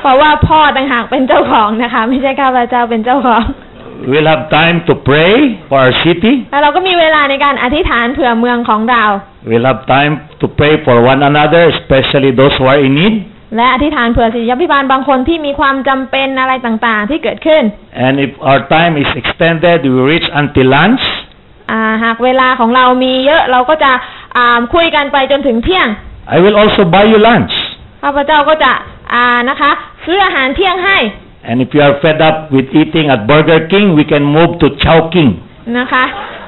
[0.00, 3.44] เพราะว่าพ่อต่างหากเป็นเจ้าของนะคะ ไม่ใช่ข้าพเจ้าเป็นเจ้าของ
[4.10, 5.32] we'll have time to pray
[5.68, 6.32] for our city.
[6.50, 9.04] แล้วเราก็มีเวลาในการอธิษฐานเผื่อเมืองของเรา
[9.48, 13.14] We'll have time to pray for one another, especially those who are in need.
[13.56, 17.62] และอธิษฐานเผื่อศิษยาพิบาลบางคนที่มีความจำเป็นอะไรต่างๆ ที่เกิดขึ้น
[18.06, 21.02] And if our time is extended, we will reach until lunch.
[21.70, 23.90] อ่าหากเวลาของเรามีเยอะเราก็จะ
[24.36, 25.88] อ่าคุยกันไปจนถึงเที่ยง
[26.34, 27.54] I will also buy you lunch.
[28.02, 28.72] ข้าพเจ้าก็จะ
[29.14, 29.70] อ่านะคะ
[30.04, 30.98] ซื้ออาหารเที่ยงให้
[31.48, 34.66] And if you are fed up with eating at Burger King, we can move to
[34.82, 35.30] Chow King.
[35.78, 36.04] นะคะ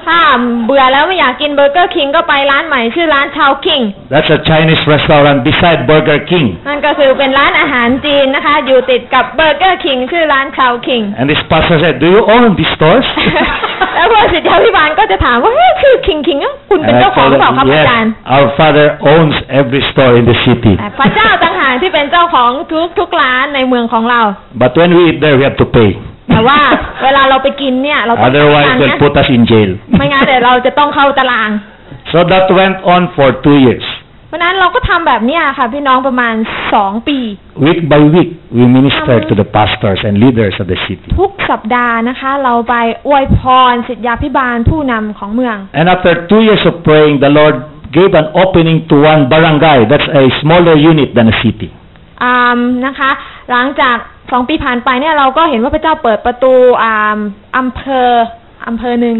[0.07, 0.19] ถ้า
[0.65, 3.81] เบื่อแล้วไม่อยากกินเบอร์เกอร์คิงก็ไปร้านใหม่ชื่อร้าน Chow King
[4.13, 6.47] That's a Chinese restaurant beside Burger King.
[6.67, 13.07] นั่นก็คือเป็นร้านอาหารจีนนะคะ อยู่ติดกับเบอร์เกอร์คิงชื่อร้าน Chow King And this pastor said, Do you own these stores?
[13.95, 20.25] แล้วพวกศิษยาพิบาลก็จะถามว่าเฮ้ยชื่อคิงคิงอะคุณเป็น And I เจ้าของหรือ told เปล่าครับ him, อาจารย์ yes, our Father owns every store in
[20.31, 20.73] the city.
[20.79, 24.21] แต่พระเจ้าต่างหากที่เป็นเจ้าของทุกทุกร้านในเมืองของเรา
[24.63, 25.89] But when we eat there, we have to pay.
[26.31, 26.59] แต่ว่า
[27.03, 29.71] เวลาเราไปกินเนี่ย เราต้อง Otherwise, จ่ายตังค์ they'll นะ put us in jail.
[29.97, 31.49] ไม่งั้นเดี๋ยวเราจะต้องเข้าตาราง
[32.11, 33.87] So that went on for two years.
[34.27, 36.35] เพราะฉะนั้นเราก็ทำแบบเนี้ยค่ะ พี่น้องประมาณ
[36.73, 37.19] สองปี
[37.65, 41.07] Week by week, we minister to the pastors and leaders of the city.
[41.19, 42.75] ทุกสัปดาห์นะคะ เราไป
[43.07, 43.39] อวยพ
[43.71, 47.55] รศิษยาพิบาลผู้นำของเมือง And after two years of praying, the Lord
[47.97, 49.79] gave an opening to one barangay.
[49.91, 51.69] That's a smaller unit than a city.
[52.23, 53.11] อ่ามนะคะ
[53.51, 53.97] หลังจาก
[54.31, 56.53] สองปีผ่านไปเนี่ยเราก็เห็นว่าพระเจ้าเปิดประตู
[56.83, 57.17] อ่าม
[57.57, 58.09] อำเภอ
[58.67, 59.17] อำเภอหนึ่ง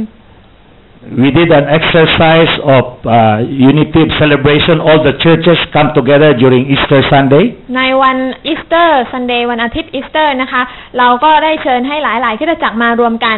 [1.22, 4.80] We did an exercise of uh, unity celebration.
[4.80, 7.44] All the churches come together during Easter Sunday.
[7.78, 10.62] ในวัน Easter Sunday วันอาทิตย์อีสเตอร์นะคะ
[10.98, 13.38] เราก็ได้เชิญให้หลายๆคริสตจักรมารวมกัน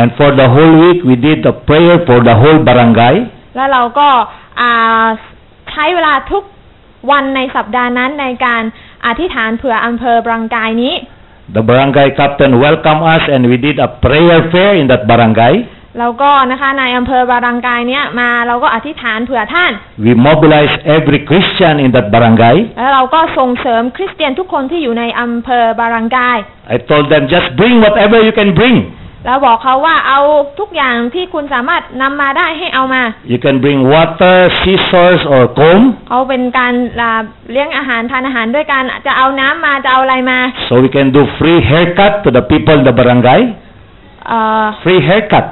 [0.00, 3.14] And for the whole week, we did a prayer for the whole barangay.
[3.56, 4.08] แล้วเราก็
[4.60, 5.04] อ่า
[5.70, 6.42] ใช้เวลาทุก
[7.10, 8.62] วันในสัปดาห์นั้นในการ
[9.06, 10.94] อธิษฐานเผื่ออำเภอบรังกายนี้
[11.56, 15.54] The barangay captain welcomed us and we did a prayer fair in that barangay.
[15.98, 19.72] เราก็นะคะในอำเภอบารังกายเนี้ยมาเราก็อธิษฐานเผื่อท่าน
[20.04, 22.56] We mobilized every Christian in that barangay.
[22.78, 26.36] แล้วเราก็ส่งเสริมคริสเตียนทุกคนที่อยู่ในอำเภอบารังกาย
[26.74, 28.76] I told them, just bring whatever you can bring.
[29.26, 30.20] แล้วบอกเขาว่าเอา
[30.60, 33.02] ทุกอย่างที่คุณสามารถนำมาได้ให้เอามา
[33.32, 35.82] You can bring water, scissors, or comb.
[36.08, 37.20] เขาเป็นการอ่า
[37.52, 43.40] เลี้ยงอาหารทานอาหารด้วยกันจะเอาน้ำมาจะเอาอะไรมา So we can do free haircut to the people in the barangay.
[44.28, 45.46] เอ่อ Free haircut.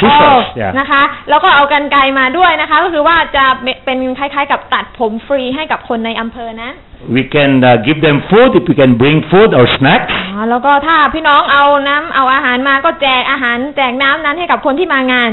[0.00, 0.46] โอ้ Scissors.
[0.60, 0.72] Yeah.
[0.78, 3.44] นะคะ แล้วก็เอากันไกรมาด้วยนะคะ ก็คือว่าจะ
[3.84, 6.74] เป็นคล้ายๆ กับตัดผมฟรีให้กับคนในอำเภอนั้น
[7.16, 10.08] We can uh, give them food if we can bring food or snacks.
[10.32, 15.30] อ๋อแล้วก็ถ้าพี่น้องเอาน้ำเอาอาหารมาก็แจกอาหารแจกน้ำนั้นให้กับคนที่มางาน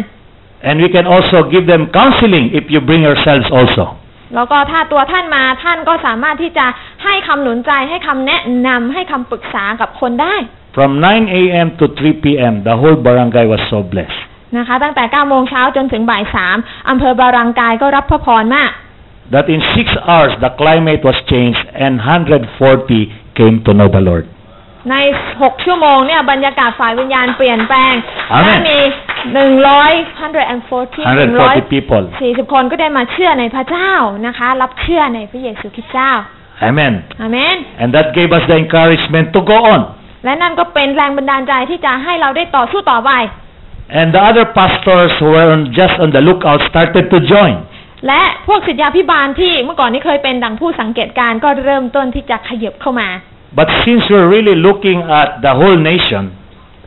[0.68, 3.86] And we can also give them counseling if you bring yourselves also.
[4.36, 6.66] แล้วก็ถ้าตัวท่านมาท่านก็สามารถที่จะ
[7.04, 10.36] ให้คำหนุนใจให้คำแนะนำให้คำปรึกษากับคนได้
[10.76, 11.68] From 9 a.m.
[11.80, 14.29] to 3 p.m., the whole barangay was so blessed.
[14.58, 16.58] นะคะ ตั้งแต่9โมงเช้าจนถึงบ่ายสาม
[16.90, 18.72] อำเภอบารังกายก็รับพระพรมาก
[19.36, 24.26] That in six hours the climate was changed and 140 came to know the Lord.
[24.92, 24.96] ใน
[25.34, 27.94] 6 ชั่วโมงเนี่ยบรรยากาศฝ่ายวิญญาณเปลี่ยนแปลง
[28.38, 28.46] Amen.
[28.46, 28.80] และมี
[29.40, 32.04] 140 140 people.
[32.30, 33.92] 140 คนก็ได้มาเชื่อในพระเจ้า
[34.28, 36.12] นะคะ รับเชื่อในพระเยซูคริสต์เจ้า
[36.70, 36.94] Amen.
[37.22, 39.82] อาเมน And that gave us the encouragement to go on.
[40.26, 43.12] และนั่นก็เป็นแรงบันดาลใจที่จะให้เราได้ต่อสู้ต่อไป
[43.99, 47.55] And the other pastors who were on, just on the lookout started to join.
[48.09, 53.09] และพวกศิษยาพิบาลที่เมื่อก่อนนี้เคยเป็นดังผู้สังเกตการณ์ก็เริ่มต้นที่จะขยับเข้ามา
[53.59, 56.25] But since we're really looking at the whole nation,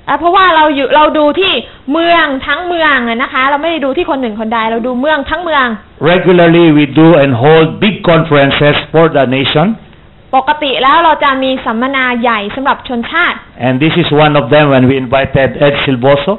[0.07, 1.53] อ่ะเพราะว่าเราอยู่เราดูที่
[1.93, 5.67] เมืองทั้งเมืองอะนะคะ เราไม่ได้ดูที่คนหนึ่งคนใดเราดูเมืองทั้งเมือง
[6.11, 9.67] regularly we do and hold big conferences for the nation.
[10.35, 16.33] ปกติแล้วเราจะมีสัมมนาใหญ่สำหรับชนชาติ And this is one of them when we invited Ed Silvoso.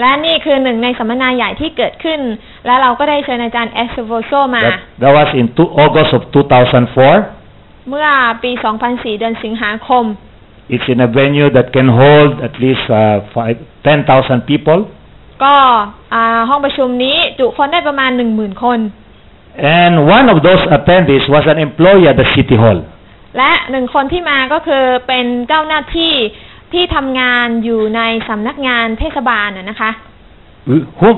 [0.00, 2.20] และนี่คือหนึ่งในสัมมนาใหญ่ที่เกิดขึ้น
[2.66, 7.88] และเราก็ได้เชิญอาจารย์เอสโวโซมา That, that was in two, August of 2004.
[7.88, 8.08] เมื่อ
[8.42, 8.50] ปี
[8.84, 10.04] 2004 เดือนสิงหาคม
[10.74, 13.00] It's in a venue that can hold at least uh,
[13.34, 14.80] five, 10,000 people.
[15.44, 15.54] ก็
[16.14, 18.80] อ่าห้องประชุมนี้จุคนได้ประมาณ 10,000 คน
[19.78, 22.78] And one of those attendees was an employee at the City Hall.
[23.36, 26.14] และหนึ่งคนที่มาก็คือเป็นเจ้าหน้าที่
[26.74, 29.90] ที่ทำงานอยู่ในสำนักงานเทศบาลน่ะนะคะ
[31.00, 31.08] who,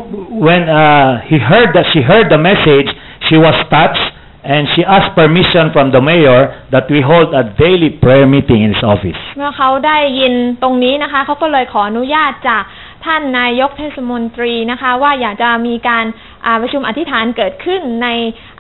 [0.46, 2.88] when uh, he heard that she heard the message,
[3.28, 4.04] she was touched
[4.44, 8.70] and she asked permission from the mayor that we hold a daily prayer meeting in
[8.74, 9.20] his office.
[9.36, 12.62] เมื่อเขาได้ยินตรงนี้นะคะเขาก็เลยขออนุญาตจาก
[13.04, 16.04] ท่านนายกเทศมนตรีนะคะ ว่าอยากจะมีการ
[16.46, 18.08] อ่าประชุมอธิษฐานเกิดขึ้นใน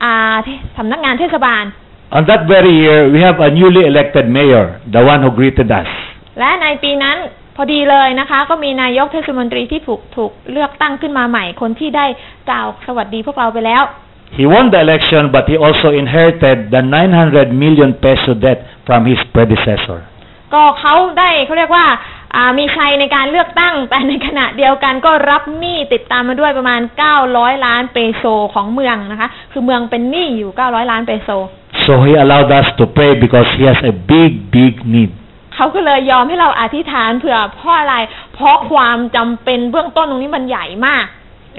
[0.02, 1.64] อ่าเทสำนักงานเทศบาล
[2.16, 5.88] On that very year, we have a newly elected mayor, the one who greeted us.
[6.38, 7.16] และในปีนั้น
[7.56, 12.06] พอดีเลยนะคะ ก็มีนายกเทศมนตรีที่ถูกถูกเลือกตั้งขึ้นมาใหม่ คนที่ได้
[12.50, 13.84] กล่าวสวัสดีพวกเราไปแล้ว
[14.38, 19.20] He won the election, but he also inherited the 900 million peso debt from his
[19.34, 19.98] predecessor.
[20.54, 21.86] ก็เขาได้เขาเรียกว่า
[22.34, 26.80] อ่ามีชัยในการเลือกตั้ง แต่ในขณะเดียวกันก็รับหนี้ติดตามมาด้วยประมาณ
[27.22, 28.24] 900 ล้านเปโซ
[28.54, 31.30] ของเมืองนะคะ คือเมืองเป็นหนี้อยู่ 900 ล้านเปโซ
[31.86, 35.10] So he allowed us to pray because he has a big, big need.
[35.56, 37.94] เขาก็เลยยอมให้เราอธิษฐานเผื่อเพราะอะไร
[38.34, 41.06] เพราะความจำเป็นเบื้องต้นตรงนี้มันใหญ่มาก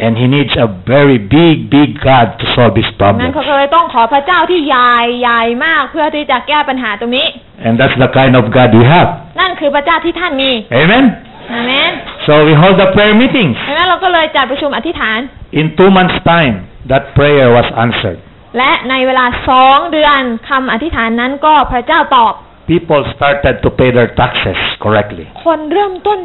[0.06, 2.90] And he needs a very big, big God to solve his
[3.22, 3.34] นั้น problem.
[3.34, 4.92] เขาก็เลยต้องขอพระเจ้าที่ใหญ่
[5.22, 7.28] ใหญ่มากเพื่อที่จะแก้ปัญหาตรงนี้
[7.66, 9.10] And that's the kind of God we have.
[9.40, 11.06] นั่นคือพระเจ้าที่ท่านมี Amen?
[11.52, 11.92] อาเมน
[12.28, 13.56] So we hold the prayer meetings.
[13.68, 15.20] ดังนั้นเราก็เลยจัดประชุมอธิษฐาน
[15.60, 16.56] In two months' time,
[16.92, 18.20] that prayer was answered.
[18.58, 22.34] และในเวลาสองเดือนคำอธิษฐานนั้นก็พระเจ้าตอบ
[22.71, 25.27] People started to pay their taxes correctly.
[25.47, 26.19] คนเริ่มต้น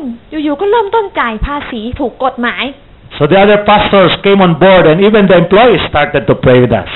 [0.44, 2.64] อยู่ๆก็เริ่มต้นจ่ายภาษีถูกกฎหมาย
[3.18, 6.76] So the other pastors came on board and even the employees started to pray with
[6.84, 6.92] us.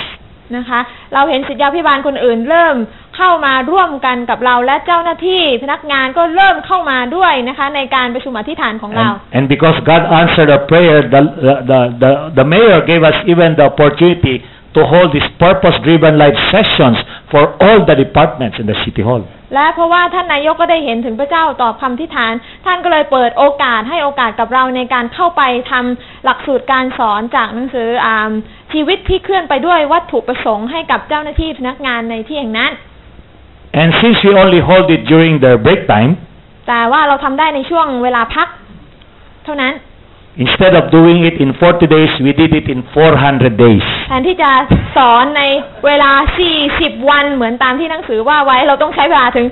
[0.58, 0.80] นะคะ
[1.14, 2.76] เราเห็นศิษยาพิบาลคนอื่นเริ่ม
[3.18, 13.04] เข้ามาร่วมกันกับเราและเจ้าหน้าที่พนักงานก็เริ่มเข้ามาด้วยนะคะ ในการประชุมอธิษฐานของเรา And, and because God answered our prayer, the, the, the, the, the mayor gave
[13.10, 14.36] us even the opportunity
[14.76, 16.98] to hold these purpose-driven live sessions
[17.32, 19.24] for all the departments in the city hall.
[19.55, 22.33] และเพราะว่าท่านนายกก็ได้เห็นถึงพระเจ้าตอบคำทิฏฐาน
[22.67, 28.31] ท่านก็เลยเปิดโอกาสให้โอกาสกับเราในการเข้าไปทำหลักสูตรการสอนจากหนังสืออาม
[28.73, 32.73] ชีวิตที่เคลื่อนไปด้วยวัตถุประสงค์ให้กับเจ้าหน้าที่พนักงานในที่แห่งนั้น
[33.81, 36.13] And since we only hold it during the break time,
[36.69, 38.49] แต่ว่าเราทำได้ในช่วงเวลาพัก
[39.45, 39.73] เท่านั้น
[40.37, 43.85] instead of doing it in 40 days, we did it in 400 days.
[44.09, 44.51] แทนที่จะ
[44.97, 45.43] สอนใน
[45.87, 46.13] เวลา
[46.61, 49.47] 40 วันเหมือนตามที่หนังสือว่าไว้เราต้องใช้เวลาถึง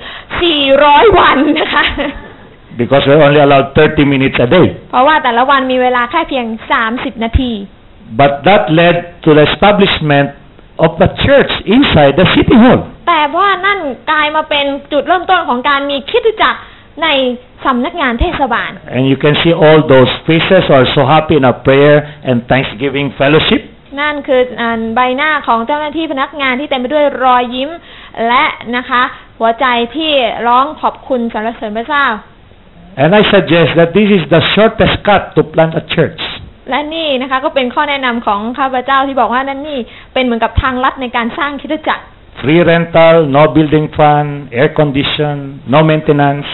[0.56, 1.84] 400 วันนะคะ
[2.80, 4.66] Because we're only allowed 30 minutes a day.
[4.90, 6.46] เพราะว่าแต่ละวันมีเวลาแค่เพียง
[6.84, 7.52] 30 นาที
[8.20, 10.28] But that led to the establishment
[10.84, 12.80] of the church inside the city hall.
[13.08, 13.78] แต่ว่านั่น
[14.10, 16.58] กลายมาเป็นจุดเริ่มต้นของการมีคริดจักร
[17.02, 17.08] ใน
[17.64, 21.96] สำนักงานเทศบาล And you can see all those faces who are so happy in our prayer
[22.28, 23.62] and thanksgiving fellowship.
[24.00, 27.70] นั่นคืออ่าใบหน้าของเจ้าหน้าที่พนักงานที่เต็มไปด้วยรอยยิ้ม
[28.28, 28.44] และ
[28.76, 29.02] นะคะ
[29.40, 29.66] หัวใจ
[29.96, 30.12] ที่
[30.46, 32.06] ร้องขอบคุณสรรเสริญพระเจ้า
[33.02, 36.22] And I suggest that this is the shortest cut to plant a church.
[36.70, 39.78] และนี่นะคะก็เป็นข้อแนะนำของข้าพเจ้าที่บอกว่านั่นนี่
[40.14, 42.04] เป็นเหมือนกับทางลัดในการสร้างคริดจักร
[42.40, 44.28] Free rental, no building fund,
[44.60, 45.34] air condition,
[45.74, 46.48] no maintenance,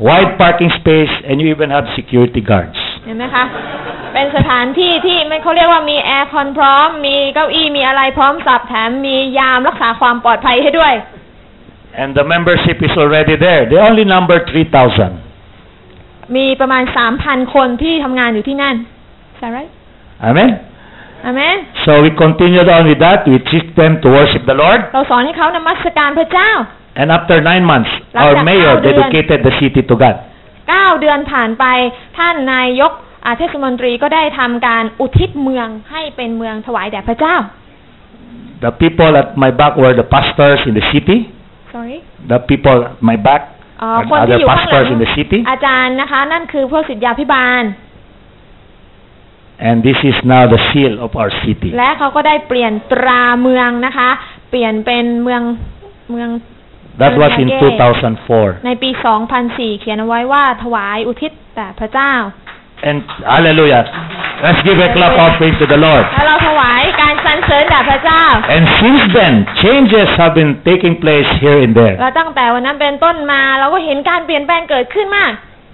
[0.00, 2.78] wide parking space, and you even have security guards.
[3.06, 3.44] เห็นไหมคะ
[4.12, 10.94] เป็นสถานที่ที่ไม่เขาเรียกว่ามีแอร์คอนพร้อม มีเก้าอี้มีอะไรพร้อมสับแถมมียามรักษาความปลอดภัยให้ด้วย
[12.00, 13.62] And the membership is already there.
[13.70, 15.12] They only number 3,000.
[16.36, 18.76] มีประมาณสามพันคนที่ทำงานอยู่ที่นั่น
[19.38, 19.58] ใช่ไหม
[20.28, 20.50] Amen?
[21.24, 23.18] อเมน So we continued on with that.
[23.30, 24.80] We teach them to worship the Lord.
[24.94, 26.50] เราสอนให้เขานมัสการพระเจ้า
[27.00, 29.94] And after nine months, Like our that, mayor how do you- dedicated the city to
[30.02, 30.16] God.
[30.68, 31.64] เก้าเดือนผ่านไป
[32.18, 32.92] ท่านนายก
[33.26, 37.36] อาเทศมนตรีก็ได้ทำการอุทิศเมืองให้เป็นเมืองถวายแด่พระเจ้า
[38.64, 41.18] The people at my back were the pastors in the city.
[41.74, 41.98] sorry
[42.32, 43.42] The people at my back
[43.82, 45.38] อ๋อ are คนที่ other อยู่ข้างหลัง pastors in the city.
[45.50, 47.64] อาจารย์นะคะ นั่นคือพวกศิษยาพิบาล
[49.68, 51.70] And this is now the seal of our city.
[51.78, 54.10] และเขาก็ได้เปลี่ยนตราเมืองนะคะ
[54.50, 55.42] เปลี่ยนเป็นเมือง
[56.10, 56.28] เมือง
[56.99, 57.75] That was in เมือง
[58.19, 58.65] 2004.
[58.65, 58.89] ในปี
[59.35, 62.13] 2004 เขียนเอาไว้ว่าถวายอุทิศแต่พระเจ้า
[62.89, 62.99] And
[63.33, 63.83] hallelujah.
[64.43, 66.03] Let's give a clap offering to the Lord.
[66.13, 68.23] และเราถวายการสรรเสริญแด่พระเจ้า
[68.55, 69.33] And since then,
[69.63, 72.15] changes have been taking place here and และ there.
[72.19, 75.31] ตั้งแต่วันนั้นเป็นต้นมาเราก็เห็นการเปลี่ยนแปลงเกิดขึ้นมาก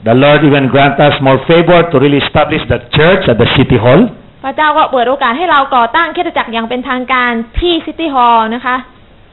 [0.07, 3.77] The Lord even grant us more favor to really establish the church at the city
[3.83, 4.01] hall.
[4.43, 8.75] พระเจ้าก็เปิดโอกาสให้เราก่อตั้งคริสตจักรอย่างเป็นทางการที่ city hall นะคะ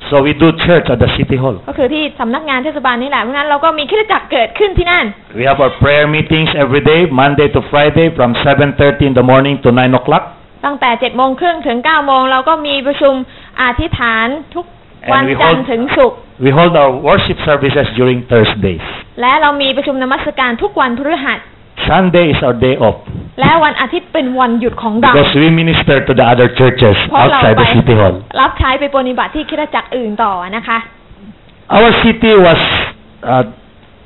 [0.09, 1.55] So we do church at the city hall.
[1.69, 5.05] ก็คือที่สำนักงานเทศบาลนี่แหละ เพราะฉะนั้นเราก็มีคริสตจักรเกิดขึ้นที่นั่น
[5.39, 9.55] We have our prayer meetings every day, Monday to Friday, from 7.30 in the morning
[9.63, 10.23] to 9 o'clock.
[10.65, 13.13] ตั้งแต่7จ็ดโมงครึ่งถึง9ก้าโมงเราก็มีประชุม
[13.61, 14.65] อธิษฐานทุก
[15.11, 18.85] วัน And we จันท hold- ร์ถึงศุกร์ We hold our worship services during Thursdays.
[19.21, 21.39] และเรามีประชุมนมัสการทุกวันพฤหัส
[21.88, 22.96] Sunday is our day off.
[23.40, 28.14] และวันอาทิตย์เป็นวันหยุดของเรา Because we minister to the other churches เพราะเรา outside ไป the city hall.
[28.40, 30.78] รับใช้ไปปฏิบัติที่คริสตจักรอื่นต่อนะคะ
[31.76, 32.60] Our city was
[33.32, 33.44] uh,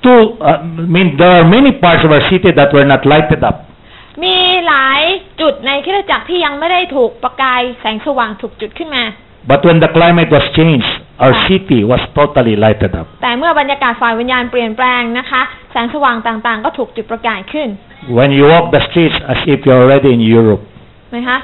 [0.04, 3.40] too, uh, I mean, there are many parts of our city that were not lighted
[3.48, 3.56] up.
[4.24, 5.00] มีหลาย
[5.40, 9.04] จุดในคริสตจักรที่ยังไม่ได้ถูกประกายแสงสว่างถูกจุดขึ้นมา
[9.51, 10.91] But when the climate was changed,
[11.23, 11.45] our Ah.
[11.47, 13.07] city was totally lighted up.
[13.23, 15.41] แต่เมื่อบรรยากาศฝ่ายวิญญาณเปลี่ยนแปลงนะคะ
[15.71, 17.67] แสงสว่างต่างๆ ก็ถูกจุดประกายขึ้น
[18.17, 20.61] When you walk the streets as if you're already in Europe.
[21.15, 21.37] นะคะ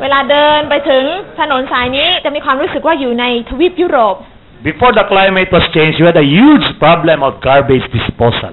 [0.00, 1.04] เวลาเดินไปถึง
[1.40, 4.16] ถนนสายนี้จะมีความรู้สึกว่าอยู่ในทวีปยุโรป
[4.70, 8.52] Before the climate was changed, we had a huge problem of garbage disposal.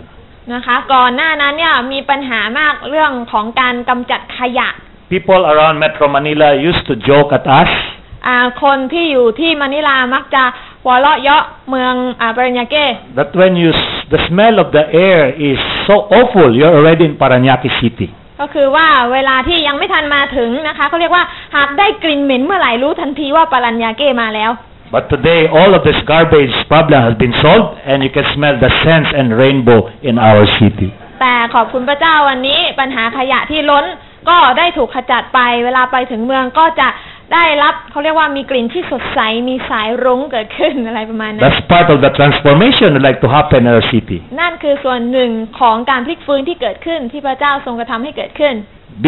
[0.54, 4.70] นะคะ ก่อนหน้านั้นเนี่ยมีปัญหามากเรื่องของการกำจัดขยะ
[5.14, 8.03] People around Metro Manila used to joke at us อ่า
[8.62, 10.43] คนที่อยู่ที่มะนิลามักจะ
[10.85, 12.85] หัวเราะเยาะเมืองอาปริญญาเก้
[13.18, 15.20] that when you s- the smell of the air
[15.51, 18.09] is so awful, you're already in Paranaque City.
[18.41, 21.25] ก็คือว่าเวลาที่ยังไม่ทันมาถึงนะคะเขาเรียกว่า
[21.57, 24.53] หากได้กลิ่นเหม็นเมื่อไหร่รู้ทันทีว่าปรัญญาเก้มาแล้ว
[24.95, 28.70] But today, all of this garbage problem has been solved, and you can smell the
[28.81, 30.89] scents and rainbow in our city.
[31.20, 33.85] แต่ขอบคุณพระเจ้าวันนี้ปัญหาขยะที่ล้น
[34.29, 36.89] ก็ได้ถูกขจัดไปเวลาไปถึงเมืองก็จะ
[37.33, 44.18] ได้รับเขาเรียกว่ามีกลิ่นที่สดใสมีสายรุ้งเกิดขึ้นอะไรประมาณนั้น That's part of the transformation would like to happen in our city.
[44.41, 48.55] นั่นคือส่วนหนึ่งของการพลิกฟื้นที่เกิดขึ้นที่พระเจ้าทรงกระทำให้เกิดขึ้น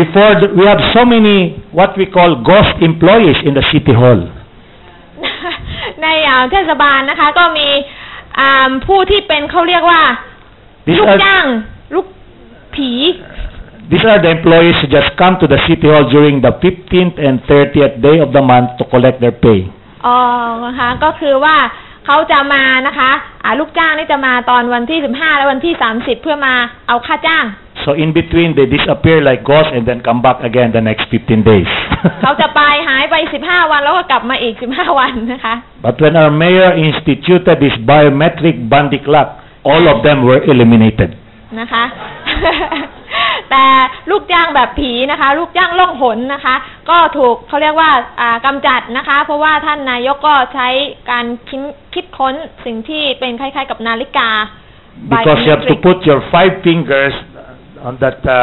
[0.00, 1.38] Before, th- we have so many
[1.78, 4.20] what we call ghost employees in the city hall.
[6.02, 7.68] ในอ่าเทศบาลนะคะก็มี
[8.38, 10.02] อ่าผู้ที่เป็นเขาเรียกว่า
[10.86, 11.46] These ลูก are, จ้าง
[11.94, 12.06] ลูก
[12.74, 12.90] ผี
[13.91, 17.35] these are the employees who just come to the city hall during the 15th and
[17.49, 19.59] 30th day of the month to collect their pay.
[20.05, 20.17] อ๋อ
[20.65, 21.55] นะคะก็คือว่า
[22.05, 23.11] เขาจะมานะคะ
[23.43, 26.53] อ่าลูกจ้างนี่จะมาตอนวันที่ 15 และวันที่ 30 เพื่อมา
[26.87, 27.45] เอาค่าจ้าง
[27.83, 31.51] So in between, they disappear like ghosts and then come back again the next 15
[31.51, 31.69] days.
[32.21, 33.15] เขาจะไปหายไป
[33.45, 35.53] 15 วันแล้วก็กลับมาอีก 15 วันนะคะ
[35.85, 39.27] but when our mayor instituted this biometric bandy clock,
[39.71, 41.09] all of them were eliminated.
[41.59, 41.83] นะคะ
[43.50, 43.64] แต่
[44.10, 46.56] ลูกจ้างแบบผีนะคะ ลูกจ้างล่องหนนะคะ
[46.90, 47.90] ก็ถูกเขาเรียกว่า
[48.20, 50.68] อ่ากำจัดนะคะ เพราะว่าท่านนายกก็ใช้
[51.10, 51.62] การคิด
[51.94, 52.34] คิดค้น
[52.66, 54.30] สิ่งที่เป็นคล้ายๆกับนาฬิกา
[55.10, 57.14] Because you have to biometric put your five fingers
[57.86, 58.38] on that uh,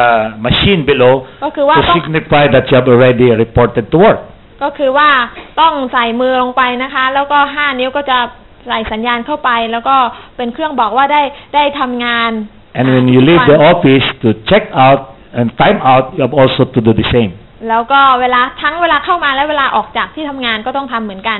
[0.46, 1.14] machine below
[1.44, 4.20] ก็คือว่า to ต้อง signify that you have already reported to work.
[4.62, 5.10] ก็คือว่า
[5.60, 8.18] ต้องใส่มือลงไปนะคะ แล้วก็ห้านิ้วก็จะ
[8.68, 9.96] ใส่สัญญาณเข้าไป แล้วก็
[10.36, 11.22] เป็นเครื่องบอกว่าได้
[11.54, 12.30] ได้ทำงาน
[12.77, 15.01] And when you leave the office to check out
[15.37, 17.31] and time out, you have also to do the same.
[17.69, 21.39] แล้วก็เวลาทั้งเวลาเข้ามาและเวลาออกจากที่ทำงานก็ต้องทำเหมือนกัน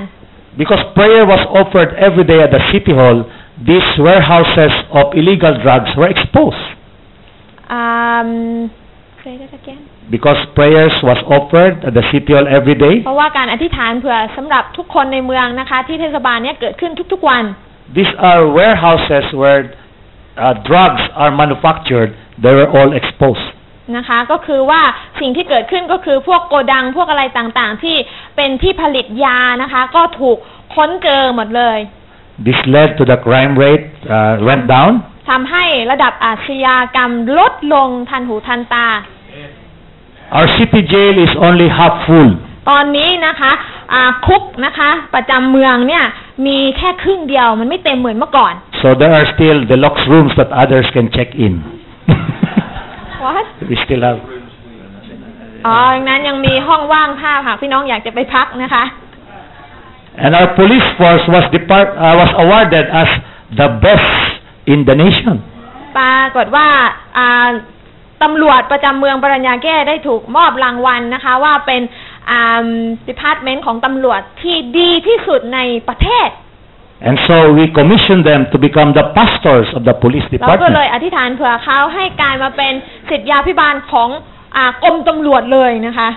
[0.62, 3.18] Because prayer was offered every day at the city hall,
[3.70, 6.66] these warehouses of illegal drugs were exposed.
[7.80, 8.30] um,
[9.24, 9.82] say that again
[10.16, 17.44] Because prayers was offered at the city hall every day, เพราะว่าการอธิษฐานเผื่อสำหรับทุกคนในเมืองนะคะ ที่เทศบาลเนี่ยเกิดขึ้นทุกๆวัน
[17.98, 19.62] these are warehouses where
[20.37, 22.17] uh, drugs are manufactured.
[22.43, 23.47] They were all exposed.
[23.97, 24.83] นะคะก็คือว่า
[25.21, 27.97] สิ่งที่เกิดขึ้นก็คือพวกโกดังพวกอะไรต่างๆ ที่
[28.37, 30.39] เป็นที่ผลิตยานะคะ ก็ถูก
[30.75, 31.79] ค้นเจอหมดเลย
[32.47, 34.93] This led to the crime rate uh, went down.
[35.31, 38.89] ทำให้ระดับอาชญากรรมลดลงทันหูทันตา
[40.37, 42.31] Our city jail is only half full.
[42.71, 43.53] ตอนนี้นะคะ
[43.93, 46.05] อ่าคุกนะคะ ประจำเมืองเนี่ย
[46.47, 48.55] มีแค่ครึ่งเดียวมันไม่เต็มเหมือนเมื่อก่อน
[48.85, 51.65] So there are still deluxe rooms that others can check in.
[53.25, 53.47] What?
[53.65, 54.21] we still have.
[55.67, 58.85] อ๋อดังนั้นยังมีห้องว่างภาพหากพี่น้องอยากจะไปพักนะคะ
[60.25, 63.09] And our police force was depart, uh, was awarded as
[63.61, 64.11] the best
[64.73, 65.37] in the nation.
[65.99, 66.69] ปรากฏว่า
[67.19, 67.49] อ่า
[68.23, 71.83] ตำรวจประจำเมืองปารานาเกได้ถูกมอบรางวัลนะคะ ว่าเป็น
[72.31, 72.67] อ่า
[73.09, 75.59] department ของตำรวจที่ดีที่สุดใน
[75.91, 76.29] ประเทศ
[77.08, 80.94] And so we commissioned them to become the pastors of the police เราก็เลย department.
[80.94, 82.74] อธิษฐานเผื่อเขาให้กลายมาเป็น
[83.10, 84.10] สิทธยาพิบาลของ
[84.58, 86.10] อากรมตำรวจเลยนะคะ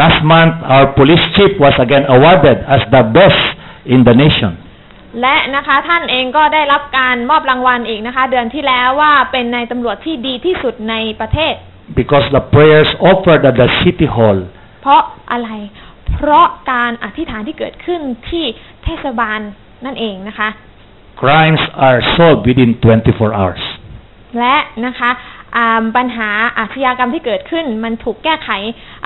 [0.00, 3.42] Last month, our police chief was again awarded as the best
[3.94, 4.52] in the nation.
[5.20, 11.54] และนะคะท่านเองก็ได้รับการมอบรางวัลอีกนะคะ เดือนที่แล้วว่าเป็นนายตำรวจที่ดีที่สุดในประเทศ
[12.00, 14.38] Because the prayers offered at the city hall
[14.82, 15.02] เพราะ
[15.32, 15.48] อะไร
[16.13, 18.45] เพราะการอธิษฐานที่เกิดขึ้นที่
[18.83, 19.39] เทศบาล
[19.85, 20.49] นั่นเองนะคะ
[21.21, 22.71] crimes are solved within
[23.05, 23.63] 24 hours.
[24.39, 24.55] และ
[24.85, 25.09] นะคะ
[25.57, 26.29] อ่าปัญหา
[26.59, 28.49] อาชญากรรมที่เกิดขึ้นมันถูกแก้ไข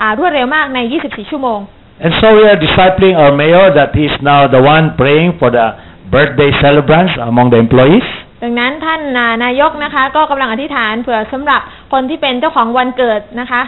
[0.00, 1.60] อ่ารวดเร็วมากใน 24 ชั่วโมง
[2.04, 5.50] And so we are discipling our mayor that he is now the one praying for
[5.56, 5.66] the
[6.14, 8.08] birthday celebrants among the employees.
[8.42, 11.60] ดังนั้นท่านนานายกนะคะ ก็กำลังอธิษฐานเผื่อสำหรับ
[11.92, 13.62] คนที่เป็นเจ้าของวันเกิดนะคะ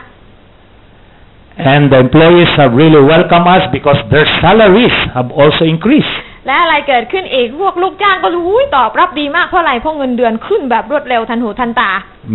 [1.73, 6.15] And the employees have really welcomed us because their salaries have also increased.
[6.47, 11.91] และอะไรเกิดขึ้นอีกพวกลูกจ้างก็รู้ตอบรับดีมากเพราะอะไรเพราะเงินเดือนขึ้นแบบรวดเร็วทันหูทันตา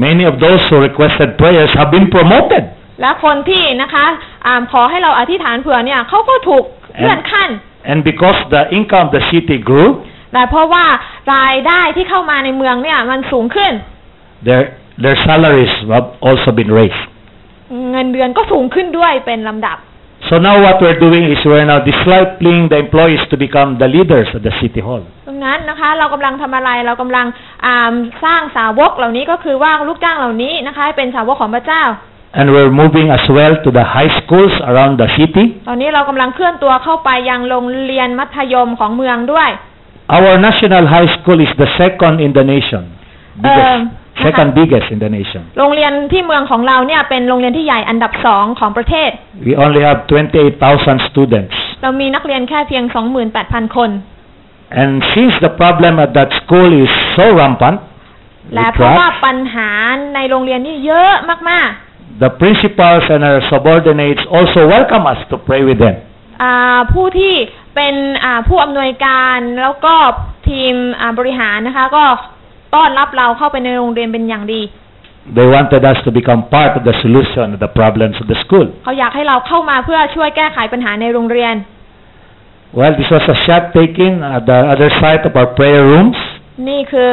[0.06, 2.62] Many of those who requested prayers have been promoted.
[3.00, 4.06] และคนที่นะคะ
[4.46, 6.64] อ่าขอให้เราอธิษฐานเผื่อเนี่ยเขาก็ถูก
[7.00, 7.50] เลื่อนขั้น
[7.90, 9.88] And because the income of the city grew,
[10.32, 10.84] แต่เพราะว่า
[11.34, 13.72] รายได้ที่เข้ามาในเมืองเนี่ยมันสูงขึ้น
[14.46, 14.62] their,
[15.04, 17.04] their salaries have also been raised.
[17.91, 19.77] เงินเดือนก็สูงขึ้นด้วยเป็นลำดับ
[20.29, 24.27] So now what we're doing is we're now discipling the employees to become the leaders
[24.35, 25.03] of the city hall.
[25.27, 27.25] ตรงนั้นนะคะเรากำลังทำอะไรเรากำลัง
[27.65, 27.93] อ่า
[28.25, 31.83] สร้างสาวกเหล่านี้ก็คือว่าลูกจ้างเหล่านี้นะคะให้เป็นสาวกของพระเจ้า
[32.39, 35.45] And we're moving as well to the high schools around the city.
[35.67, 39.49] ตอนนี้เรากำลังเคลื่อนตัวเข้าไปยังโรงเรียนมัธยมของเมืองด้วย
[40.15, 42.83] Our national high school is the second in the nation.
[43.43, 43.79] Biggest, Um,
[44.25, 45.41] second biggest in the nation.
[45.59, 49.09] โรงเรียนที่เมืองของเราเนี่ยเป็นโรงเรียนที่ใหญ่อันดับสองของประเทศ
[49.47, 51.55] We only have 28,000 students.
[51.81, 52.83] เรามีนักเรียนแค่เพียง
[53.31, 53.89] 28,000 คน
[54.81, 57.77] And since the problem at that school is so rampant,
[58.53, 59.69] และ with เพราะว่า drugs, ปัญหา
[60.15, 61.13] ในโรงเรียนนี่เยอะ
[61.51, 61.69] มาก
[62.23, 65.95] the principals and our subordinates also welcome us to pray with them.
[66.19, 67.35] ๆอ่าผู้ที่
[67.75, 69.95] เป็นอ่าผู้อำนวยการแล้วก็
[70.49, 72.05] ทีมอ่าบริหารนะคะก็
[72.74, 74.62] ต้อนรับเราเข้าไปในโรงเรียนเป็นอย่างดี
[75.36, 78.66] They wanted us to become part of the solution of the problems of the school.
[78.84, 81.54] เขาอยากให้เราเข้ามาเพื่อช่วยแก้ไขปัญหาในโรงเรียน
[82.78, 86.18] Well, this was a shot taken at the other side of our prayer rooms.
[86.68, 87.10] นี่คือ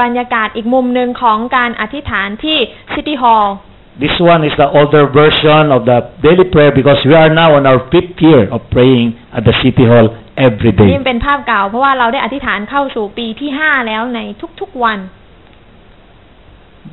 [0.00, 2.58] บรรยากาศอีกมุมหนึ่งของการอธิษฐานที่
[2.94, 3.56] ซิตี้ฮอลล์
[4.04, 7.62] This one is the older version of the daily prayer because we are now on
[7.70, 10.06] our fifth year of praying at the city hall
[10.47, 11.05] every นี่ day.
[11.07, 14.19] เป็นภาพเก่า เพราะว่าเราได้อธิษฐานเข้าสู่ปีที่5แล้วใน
[14.59, 14.99] ทุกๆวัน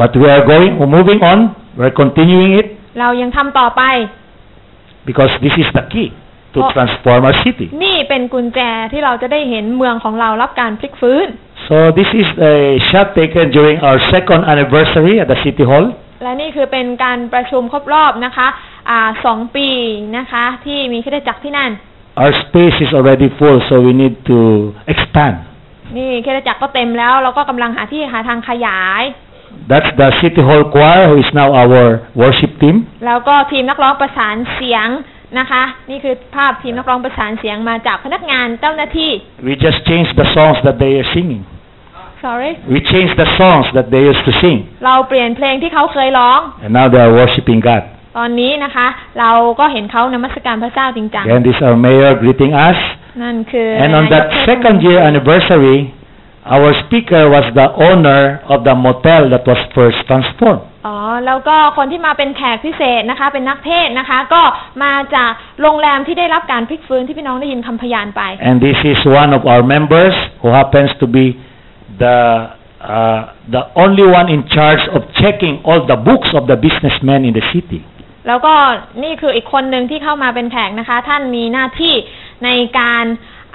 [0.00, 1.38] But we are going, we're moving on,
[1.78, 2.66] we're continuing it
[3.00, 3.82] เรายังทำต่อไป
[5.08, 6.08] because this is the key
[6.54, 6.70] to Oh.
[6.74, 7.66] transform our city.
[7.84, 8.60] นี่เป็นกุญแจ
[8.92, 11.26] ที่เราจะได้เห็นเมืองของเรารับการพลิกฟื้น
[11.68, 12.54] So this is a
[12.88, 15.86] shot taken during our second anniversary at the city hall.
[16.22, 18.48] และนี่คือเป็นการประชุมครบรอบนะคะ
[18.90, 19.68] อ่าสองปี
[20.16, 21.70] นะคะ ที่มีคริสตจักรที่นั่น
[22.21, 24.39] Our space is already full, so we need to
[24.93, 25.35] expand.
[25.97, 29.03] นี่คริสตจักรก็เต็มแล้ว เราก็กำลังหาที่หาทางขยาย
[29.69, 31.83] That's the city hall choir who is now our
[32.21, 32.75] worship team.
[33.05, 34.87] แล้วก็ทีมนักร้องประสานเสียง
[35.39, 39.11] นะคะ นี่คือภาพทีมนักร้องประสานเสียงมาจากพนักงานเจ้าหน้าที่
[39.47, 41.43] We just changed the songs that they are singing.
[42.25, 44.57] sorry We changed the songs that they used to sing.
[44.85, 47.83] เราเปลี่ยนเพลงที่เขาเคยร้อง And now they are worshiping God.
[48.16, 48.86] ตอนนี้นะคะ
[49.20, 52.78] เราก็เห็นเขานมัสการพระเจ้าจริงจัง And this is our mayor greeting us.
[53.22, 55.78] นั่นคือ And on นายก that เทศมนตรี second year anniversary,
[56.54, 60.64] our speaker was the owner of the motel that was first transformed.
[60.86, 60.96] อ๋อ
[61.26, 64.42] แล้วก็คนที่มาเป็นแขกพิเศษนะคะ เป็นนักเทศน์นะคะ ก็
[64.84, 71.26] มาจากโรงแรมที่ได้รับการพลิกฟื้นที่พี่น้องได้ยินคำพยานไป And this is one of our members who happens to be
[72.02, 72.16] the
[72.96, 73.20] uh,
[73.56, 77.44] the only one in charge of checking all the books of the businessmen in the
[77.52, 77.80] city.
[78.26, 78.54] แล้วก็
[79.02, 81.94] นี่คืออีกคนหนึ่งที่เข้ามาเป็นแขกนะคะ ท่านมีหน้าที่
[82.44, 83.04] ในการ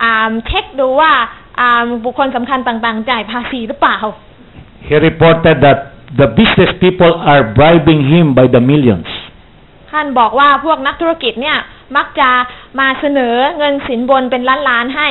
[0.02, 1.12] อ่าเช็คดูว่า
[1.60, 3.98] อ่าบุคคลสำคัญต่างๆ จ่ายภาษีหรือเปล่า
[4.88, 5.80] He reported that
[6.22, 9.10] the business people are bribing him by the millions.
[9.92, 11.58] ท่านบอกว่าพวกนักธุรกิจเนี่ย
[11.98, 12.30] มักจะ
[12.80, 15.08] มาเสนอเงินสินบนเป็นล้านๆให้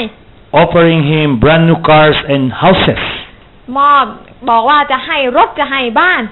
[0.60, 3.02] offering him brand new cars and houses.
[3.78, 4.04] มอบ
[4.50, 6.22] บอกว่าจะให้รถจะให้บ้าน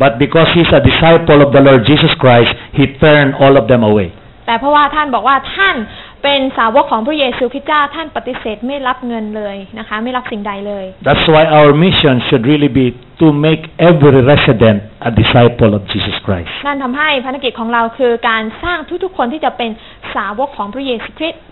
[0.00, 3.82] But because he's a disciple of the Lord Jesus Christ, he turned all of them
[3.90, 4.08] away.
[4.46, 5.76] แต่เพราะว่าท่านบอกว่าท่าน
[6.22, 12.86] เป็นสาวกของพระเยซูคริสต์เจ้าท่านปฏิเสธไม่รับเงินเลยนะคะ ไม่รับสิ่งใดเลย That's why our mission should really be
[13.20, 14.78] to make every resident
[15.08, 16.50] a disciple of Jesus Christ.
[16.66, 19.70] นั่นทำให้ภารกิจของเราคือการสร้างทุกๆคนที่จะเป็น
[20.14, 21.42] สาวกของพระเยซูคริสต์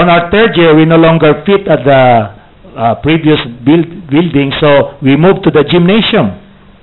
[0.00, 2.02] On our third year, we no longer fit at the
[2.76, 4.68] uh, previous build, building, so
[5.06, 6.26] we moved to the gymnasium.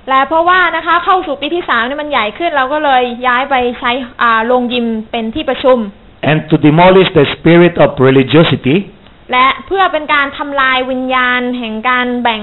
[0.09, 3.91] และเพราะว่านะคะเข้าสู่ปีที่สามเนี่ยมันใหญ่ขึ้นเราก็เลยย้ายไปใช้
[4.21, 5.79] อ่าโรงยิมเป็นที่ประชุม
[6.29, 8.75] And to demolish the spirit of religiosity,
[9.31, 12.41] และเพื่อเป็นการทำลายวิญญาณแห่งการแบ่ง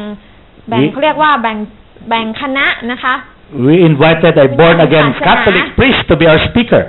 [0.68, 1.58] แบ่งวิเขาเรียกว่าแบ่ง
[2.08, 3.14] แบ่งคณะนะคะ
[3.66, 6.84] we invited a born again Catholic priest to be our speaker.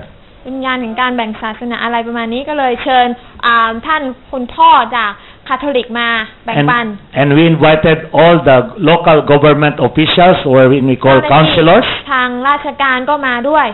[0.48, 3.08] วิญญาณแห่งการแบ่งศาสนาอะไรประมาณนี้ก็เลยเชิญ
[3.46, 4.02] อ่าท่าน
[4.32, 5.12] คุณพ่อจาก
[5.49, 6.09] คาทอลิกมา
[6.45, 6.87] แบ่ง And, ปัน
[7.21, 8.59] and we invited all the
[8.91, 13.67] local government officials, or we call เจ้าหน้าที่ councillors, ทางราชการก็มาด้วย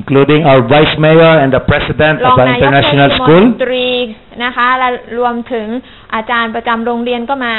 [0.00, 3.42] including our vice mayor and the president รอ of ง the นายกเทศ international ม school.
[3.58, 3.88] นตรี
[4.44, 4.88] นะคะและ
[5.18, 5.66] รวมถึง
[6.14, 7.54] อาจารย์ประจำโรงเรียนก็มา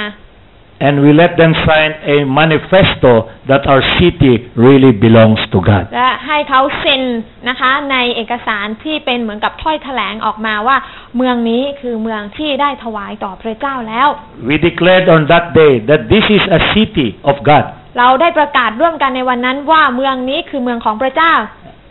[0.80, 5.84] and we let them sign a manifesto that our city really belongs to God.
[5.96, 7.02] และให้เขาเซ็น
[7.50, 10.78] นะคะในเอกสารที่เป็นเหมือนกับถ้อยแถลงออกมาว่า
[11.18, 14.08] เมืองนี้คือเมืองที่ได้ถวายต่อพระเจ้าแล้ว
[14.50, 17.66] We declared on that day that this is a city of God.
[17.98, 21.34] เราได้ประกาศร่วมกันในวันนั้นว่าเมืองนี้คือเมืองของพระเจ้า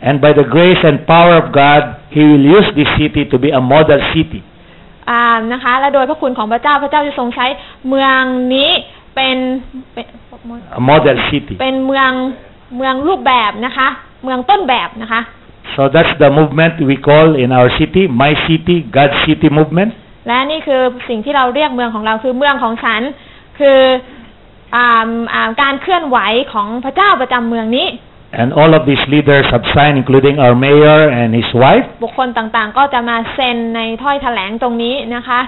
[0.07, 1.81] And by the grace and power of God,
[2.15, 4.41] He will use this city to be a model city.
[5.10, 5.22] อ่า
[5.52, 7.46] นะคะ และโดยพระคุณของพระเจ้าพระเจ้าจะทรงใช้
[7.88, 8.20] เมือง
[8.54, 8.70] นี้
[9.14, 9.36] เป็น
[9.94, 10.06] เป็น
[10.78, 11.54] A model city.
[11.60, 12.10] เป็นเมือง
[12.76, 13.88] เมืองรูปแบบนะคะ
[14.24, 15.20] เมืองต้นแบบนะคะ
[15.74, 19.90] So that's the movement we call in our city, my city, God's city movement.
[20.26, 23.02] และนี่คือสิ่งที่เราเรียกเมืองของเราคือเมืองของฉัน
[23.58, 23.78] คือ
[24.74, 26.18] อ่าอ่าการเคลื่อนไหว
[26.52, 27.86] ของพระเจ้าประจำเมืองนี้
[28.33, 31.85] And all of these leaders have signed, including our mayor and his wife.
[32.03, 35.41] บุคคลต่างๆ ก็จะมาเซ็นในถ้อยแถลงตรงนี้นะคะ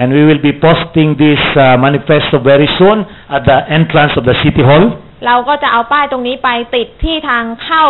[0.00, 2.98] And we will be posting this uh, manifesto very soon
[3.36, 4.84] at the entrance of the city hall.
[5.26, 7.84] เราก็จะเอาป้ายตรงนี้ไปติดที่ทางเข้า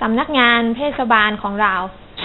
[0.00, 1.74] สำนักงานเทศบาลของเรา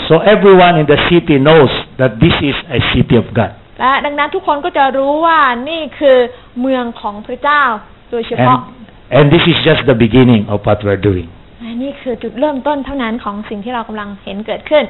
[0.07, 3.51] So everyone in the city knows that this is a city of God.
[3.79, 6.17] และดังนั้นทุกคนก็จะรู้ว่านี่คือ
[6.61, 7.63] เมืองของพระเจ้า
[8.11, 11.28] โดยเฉพาะ And, and this is just the beginning of what we're doing.
[11.62, 14.84] และนี่คือจุดเริ่มต้นเท่านั้นของสิ่งที่เรากำลังเห็นเกิดขึ้น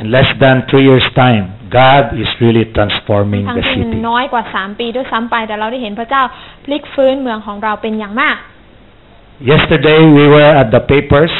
[0.00, 1.44] In less than three years' time,
[1.80, 3.98] God is really transforming ทั้ง the ที่ city.
[4.08, 6.22] น้อยกว่าสามปีด้วยซ้ำไป แต่เราได้เห็นพระเจ้า
[6.64, 8.36] พลิกฟื้นเมืองของเราเป็นอย่างมาก
[9.52, 11.34] Yesterday we were at the papers,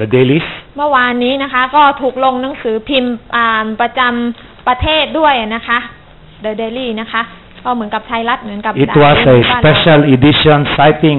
[0.00, 5.78] the dailies, เมื่อวานนี้นะคะ ก็ถูกลงหนังสือพิมพ์อ่าประจำประเทศด้วยนะคะ
[6.44, 11.18] The Daily นะคะก็ เหมือนกับไทยรัฐเหมือนกับ It was a special edition citing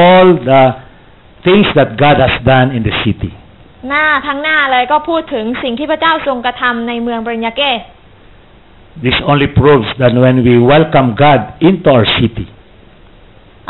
[0.00, 0.62] all the
[1.46, 3.32] things that God has done in the city.
[3.88, 7.80] หน้าทั้งหน้าเลยก็พูดถึงสิ่งที่พระเจ้าทรงกระทำในเมืองบริญญาเกส
[9.06, 12.46] This only proves that when we welcome God into our city,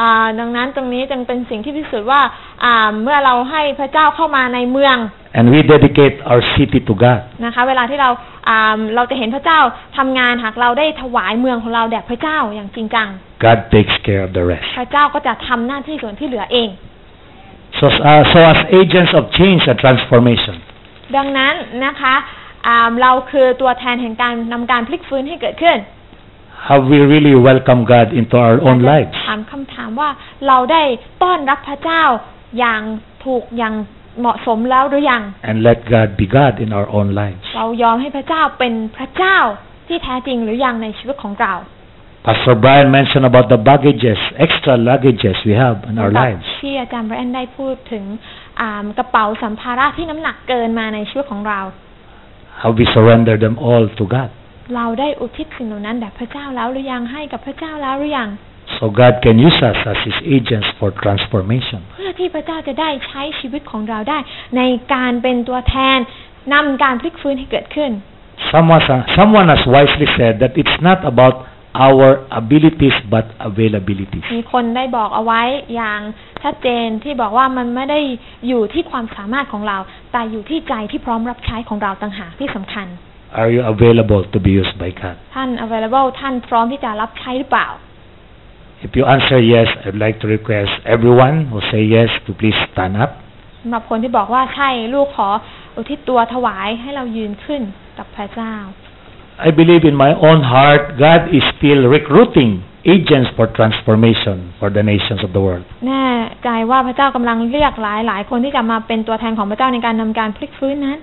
[0.00, 2.20] อ่าดังนั้นตรงนี้จึงเป็นสิ่งที่พิสูจน์ว่า
[2.64, 4.96] อ่าเมื่อเราให้พระเจ้าเข้ามาในเมือง
[5.38, 8.35] and we dedicate our city to God, นะคะเวลาที่เราอ่า
[8.94, 9.60] เราจะเห็นพระเจ้า
[9.96, 13.08] ทำงานหากเราได้ถวายเมืองของเราแด่พระเจ้าอย่างจริงจัง
[13.44, 14.68] God takes care of the rest.
[14.78, 16.68] พระเจ้าก็จะทำหน้าที่ส่วนที่เหลือเอง
[17.78, 20.56] So, uh, so as agents of change and transformation,
[21.16, 21.54] ดังนั้น
[21.86, 22.14] นะคะ
[22.66, 25.78] อ่าเราคือตัวแทนแห่งการนำการพลิกฟื้นให้เกิดขึ้น
[26.68, 29.12] have we really welcomed God into our own lives?
[29.26, 30.10] ถามคำถามว่า
[30.46, 30.82] เราได้
[31.22, 32.02] ต้อนรับพระเจ้า
[32.58, 32.82] อย่าง
[33.24, 33.74] ถูกอย่าง
[34.20, 37.46] เหมาะสมแล้วหรือยัง And let God be God in our own lives.
[37.56, 39.38] เรายอมให้พระเจ้าเป็นพระเจ้า
[39.88, 41.54] ที่แท้จริงหรือยังในชีวิตของเรา
[42.26, 46.46] Pastor Brian mentioned about the baggages, extra luggages we have in our เหมือนกับ lives.
[46.60, 48.04] ที่อาจารย์แบรนด์ได้พูดถึง
[48.60, 51.60] อ่ากระเป๋าสัมภาระที่น้ำหนักเกินมาในชีวิตของเรา
[52.62, 54.30] Have we surrendered them all to God?
[54.76, 58.28] เราได้อุทิศสิ่งเหล่านั้นแด่พระเจ้าแล้วหรือยังให้กับพระเจ้าแล้วหรือยัง
[58.76, 61.80] So God can use us as His agents for transformation.
[61.94, 64.18] เพื่อที่พระเจ้าจะได้ใช้ชีวิตของเราได้
[64.56, 64.62] ใน
[64.94, 65.98] การเป็นตัวแทน
[66.54, 67.92] นำการพลิกฟื้นให้เกิดขึ้น
[68.52, 68.82] Someone,
[69.18, 71.34] someone has wisely said that it's not about
[71.86, 72.08] our
[72.40, 74.24] abilities but availabilities.
[74.36, 75.42] มีคนได้บอกเอาไว้
[75.74, 76.00] อย่าง
[76.42, 78.00] ชัดเจนที่บอกว่ามันไม่ได้
[78.48, 79.78] อยู่ที่ความสามารถของเรา
[80.12, 82.86] แต่อยู่ที่ใจที่พร้อมรับใช้ของเราต่างหากที่สำคัญ
[83.40, 85.16] Are you available to be used by God?
[85.34, 87.68] ท่าน available ท่านพร้อมที่จะรับใช้หรือเปล่า
[88.85, 92.95] If you answer yes, I'd like to request everyone who say yes to please stand
[93.03, 93.11] up.
[93.61, 95.29] สำหรับคนที่บอกว่าใช่ลูกขอ
[95.75, 97.61] อุทิศตัวถวายให้เรายืนขึ้น
[97.97, 98.53] กับพระเจ้า
[99.47, 102.51] I believe in my own heart God is still recruiting
[102.95, 105.65] agents for transformation for the nations of the world.
[105.87, 106.07] แน่
[106.43, 110.99] ใจว่าพระเจ้ากำลังเรียกหลายหลายคนที่จะมาเป็นตัวแทนของพระเจ้าในการนำการพลิกฟื้นนั้น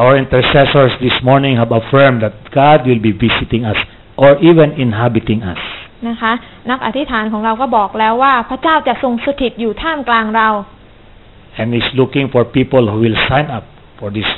[0.00, 3.78] Our intercessors this morning have affirmed that God will be visiting us
[4.22, 5.62] or even inhabiting us.
[6.09, 6.31] นะคะ
[6.69, 10.49] นักอธิษฐานของเราก็บอกแล้วว่า พระเจ้าจะทรงสถิตอยู่ท่ามกลางเรา
[11.61, 13.65] And is looking for people who will sign up
[13.99, 14.29] for this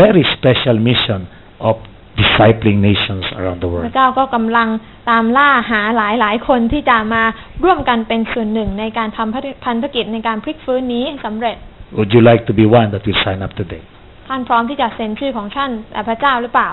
[0.00, 1.20] very special mission
[1.68, 1.74] of
[2.20, 3.84] discipling nations around the พ world.
[3.88, 4.68] ระเจ้าก็กำลัง
[5.10, 7.22] ตามล่าหาหลายหลายคนที่จะมา
[7.64, 11.56] ร่วมกันเป็นส่วนหนึ่งในการทำพันธกิจในการพลิกฟื้นนี้สำเร็จ
[11.98, 13.82] Would you like to be one that will sign up today?
[14.28, 16.70] ท่านพร้อมที่จะเซ็นชื่อของท่านแต่พระเจ้าหรือเปล่า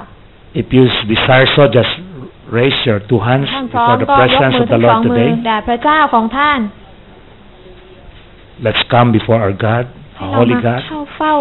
[0.62, 0.84] If you
[1.14, 1.94] desire so, just
[2.59, 5.11] raise your two hands ท่านพร้อม before the ก็ยก presence มือ of ทั้ the งสอง Lord
[5.11, 5.31] มือ today.
[5.47, 6.59] แด่พระเจ้าของท่าน
[8.67, 9.85] Let's come before our God,
[10.17, 11.35] ให้ our เรา holy มา God, เข้าเฝ้า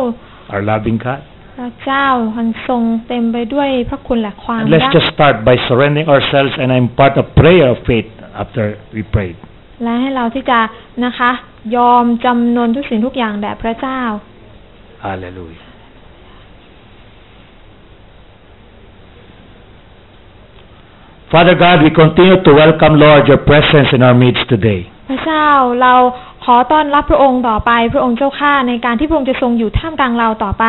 [0.54, 1.22] our loving God.
[1.58, 7.78] พระเจ้าอันทรงเต็มไปด้วยพระคุณและความ And let's รัก just start by surrendering ourselves and I'm part of prayer of
[7.90, 8.10] faith
[8.44, 8.64] after
[8.96, 9.38] we prayed.
[9.84, 10.60] และให้เราที่จะ
[11.06, 11.32] นะคะ
[11.78, 14.02] ยอมจำนนทุกสิ่งทุกอย่างแด่พระเจ้า
[15.06, 15.64] Hallelujah.
[21.31, 24.81] Father God, we continue to welcome, Lord, your presence in our midst today.
[25.11, 25.49] พระเจ้า
[25.83, 25.95] เรา
[26.45, 30.65] ขอต้อนรับพระองค์ต่อไปพระองค์เจ้าข้าในการที่พระองค์จะทรงอยู่ท่ามกลางเราต่อไป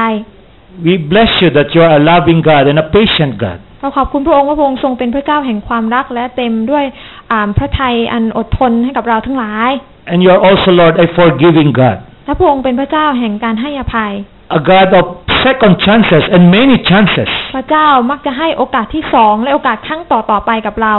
[0.88, 3.60] We bless you that you are a loving God and a patient God.
[3.82, 6.86] เราขอบคุณพระองค์ว่าพระองค์ทรงเป็นพระเจ้าแห่งความรักและเต็มด้วย
[7.32, 9.72] อ่าพระทัยอันอดทนให้กับเราทั้งหลาย
[10.12, 11.98] And you are also, Lord, a forgiving God.
[12.26, 14.14] และพระองค์เป็นพระเจ้าแห่งการให้อภัย
[14.58, 15.06] A God of
[15.48, 17.30] second chances and many chances.
[17.56, 20.96] พระเจ้ามักจะให้โอกาสที่สองและโอกาสครั้งต่อต่อๆไปกับเรา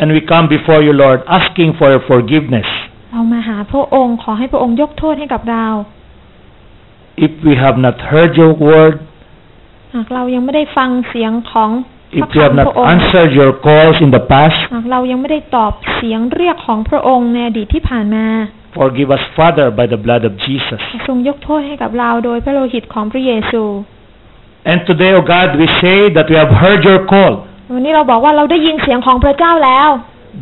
[0.00, 2.68] And we come before you, Lord, asking for your forgiveness.
[3.12, 5.66] เรามาหาพระองค์ขอให้พระองค์ยกโทษให้กับเรา
[7.26, 8.94] If we have not heard your word,
[9.94, 11.70] หากเรายังไม่ได้ฟังเสียงของ
[12.12, 18.26] พ if ระ we have คำพ not ระองค์ answered your calls in the past, หากเรายังไม่ได้ตอบเสียงเรียกของพระองค์ในอดีตที่ผ่านมา
[18.79, 20.79] forgive us, Father, by the blood of Jesus.
[21.07, 23.63] ทรงยกโทษให้กับเราโดยพระโลหิตของพระเยซู
[24.71, 27.33] And today, O God, we say that we have heard your call.
[27.73, 29.89] วันนี้เราบอกว่าเราได้ยินเสียงของพระเจ้าแล้ว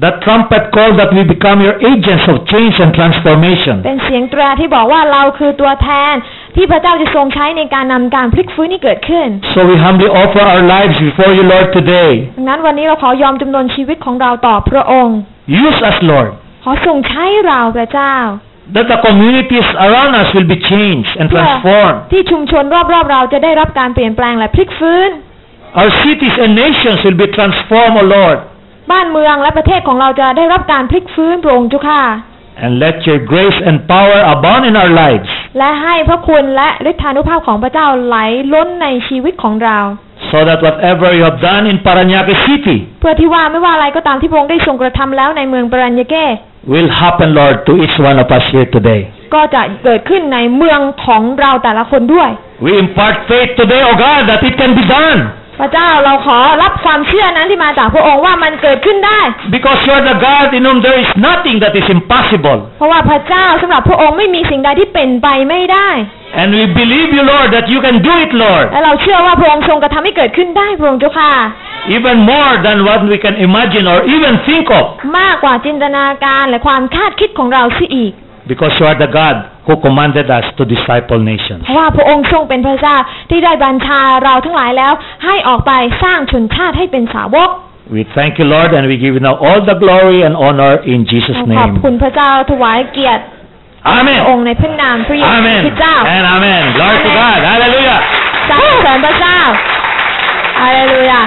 [0.04, 3.76] That trumpet call that we become your agents of change and transformation.
[3.86, 6.14] เป็นเสียงแตรที่บอกว่าเราคือตัวแทน
[6.56, 12.12] ที่พระเจ้าจะทรงใช้ในการนำการพลิกฟื้นที่เกิดขึ้น So we humbly offer our lives before you, Lord, today.
[12.38, 15.18] ดังนั้นวันนี้เราขอยอมจำนนชีวิตของเราต่อพระองค์
[15.64, 16.30] Use us, Lord,
[16.65, 18.15] ขอทรงใช้เราพระเจ้า
[18.77, 21.99] that the communities around us will be changed and เพื่อ transformed.
[22.13, 25.11] ที่ชุมชนรอบๆเราจะได้รับการเปลี่ยนแปลงและพลิกฟื้น
[25.81, 28.39] Our cities and nations will be transformed, O Lord.
[28.93, 32.03] บ้านเมืองและประเทศของเราจะได้รับการพลิกฟื้นพระองค์เจ้าค่ะ
[32.65, 35.29] And let your grace and power abound in our lives,
[35.59, 38.17] และให้พระคุณและฤทธานุภาพของพระเจ้าไหล
[38.53, 39.79] ล้นในชีวิตของเรา
[40.33, 46.27] so that whatever you have done in Paranaque City เพื่อที่ว่าไม่ว่าอะไรก็ตามที่พระองค์ได้ทรงกระทำแล้วในเมืองปรัญญาเก้
[46.75, 49.01] will happen, Lord, to each one of us here today.
[49.35, 52.31] ก็จะเกิดขึ้นในเมืองของเราแต่ละคนด้วย
[52.67, 55.19] We impart faith today, O God, that it can be done.
[55.61, 59.21] พระเจ้าเราขอรับความเชื่อนั้นที่มาจากพระองค์ว่ามันเกิดขึ้นได้
[59.57, 62.59] Because you are the God in whom there is nothing that is impossible.
[62.79, 65.91] เพราะว่าพระเจ้าสำหรับพระองค์ไม่มีสิ่งใดที่เป็นไปไม่ได้
[66.41, 68.67] And we believe you, Lord, that you can do it, Lord.
[68.73, 71.33] และเราเชื่อว่าพระองค์ทรงกระทำให้เกิดขึ้นได้พระองค์เจ้าค่ะ
[71.97, 74.85] Even more than what we can imagine or even think of.
[75.19, 78.13] มากกว่าจินตนาการและความคาดคิดของเราเสิอีก
[78.51, 79.37] Because you are the God
[79.69, 81.63] who commanded us to disciple nations.
[81.65, 82.97] เพราะว่าพระองค์ทรงเป็นพระเจ้า
[83.31, 84.93] ที่ได้บัญชาเราทั้งหลายแล้ว
[85.25, 85.73] ให้ออกไป
[86.03, 87.51] สร้างชนชาติให้เป็นสาวก
[87.97, 91.01] We thank you, Lord, and we give you now all the glory and honor in
[91.11, 92.01] Jesus' ขอบคุณ name.
[92.03, 93.23] พระเจ้าถวายเกียรติ
[93.85, 94.39] พระอง Amen.
[94.39, 95.61] ค์ในพระนามพระเยซู Amen.
[95.65, 96.63] คริสต์เจ้า And amen.
[96.77, 97.39] Glory to God.
[97.51, 97.99] Hallelujah.
[98.51, 99.39] สรรเสริญพระเจ้า
[100.61, 101.21] ฮาเลลูยา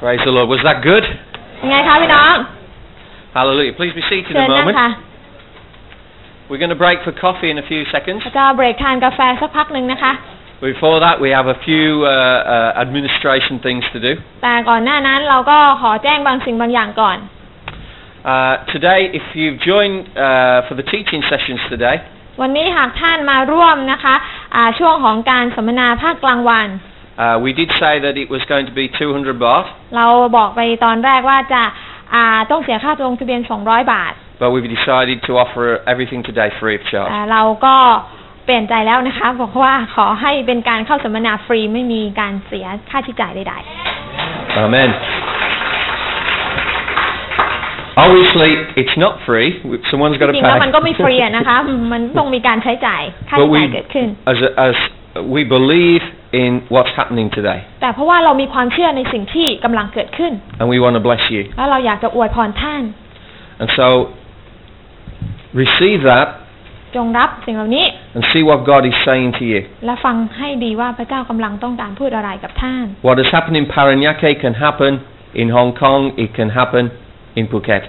[0.00, 0.48] Praise the Lord.
[0.48, 1.04] Was that good?
[1.62, 2.34] ยังไงคะพี่น้อง
[3.37, 3.73] Hallelujah.
[3.79, 4.77] Please be seated เชิญ a นั่ง moment.
[4.81, 4.89] ค่ะ
[6.49, 8.19] We're going to break for coffee in a few seconds.
[8.25, 10.13] พระเจ้าเบรกทานกาแฟสักพักหนึ่งนะคะ
[10.71, 14.13] Before that, we have a few uh, uh, administration things to do.
[14.43, 17.17] แต่ก่อนหน้านั้นเราก็ขอแจ้งบางสิ่งบางอย่างก่อน
[18.33, 21.97] Uh, today, if you've joined uh, for the teaching sessions today,
[22.41, 24.15] วันนี้หากท่านมาร่วมนะคะ
[24.55, 26.67] อ่าช่วงของการสัมมนาภาคกลางวัน
[27.23, 29.65] uh, we did say that it was going to be 200 baht,
[29.95, 30.07] เรา
[30.37, 31.61] บอกไปตอนแรกว่าจะ
[32.14, 34.12] อ่าต้องเสียค่าลงทะเบียน 200 บาท
[34.42, 37.28] but we've decided to offer everything today free of แต่ charge.
[37.32, 37.76] เราก็
[38.44, 43.54] เปลี่ยนใจแล้วนะคะ บอกว่าขอให้เป็นการเข้าสัมมนาฟรีไม่มีการเสียค่าใช้จ่ายใด
[44.64, 44.90] Amen.
[48.04, 48.50] Obviously,
[48.80, 49.48] it's not free.
[49.90, 51.22] Someone's ๆ got จ to ริงๆแล้วมันก็ไม่ฟรี pay.
[51.22, 51.56] อะนะคะ
[51.92, 54.76] มันต้องมีการใช้จ่ายค่า but ใช้จ่าย we, เกิดขึ้น as, as
[55.35, 56.03] we believe
[56.41, 61.41] in what's happening today, แต่เพราะว่าเรามีความเชื่อในสิ่งที่กำลังเกิดขึ้น and we want to bless you.
[61.57, 62.83] แล้วเราอยากจะอวยพรท่าน
[63.61, 63.87] And so,
[65.61, 66.27] receive that
[66.95, 69.61] จงรับสิ่งเหล่านี้ and see what God is saying to you.
[69.85, 74.91] และฟังให้ดีว่าพระเจ้ากำลังต้องการพูดอะไรกับท่าน What has happened in Paranaque can happen
[75.41, 76.83] in Hong Kong, it can happen
[77.39, 77.83] in Phuket.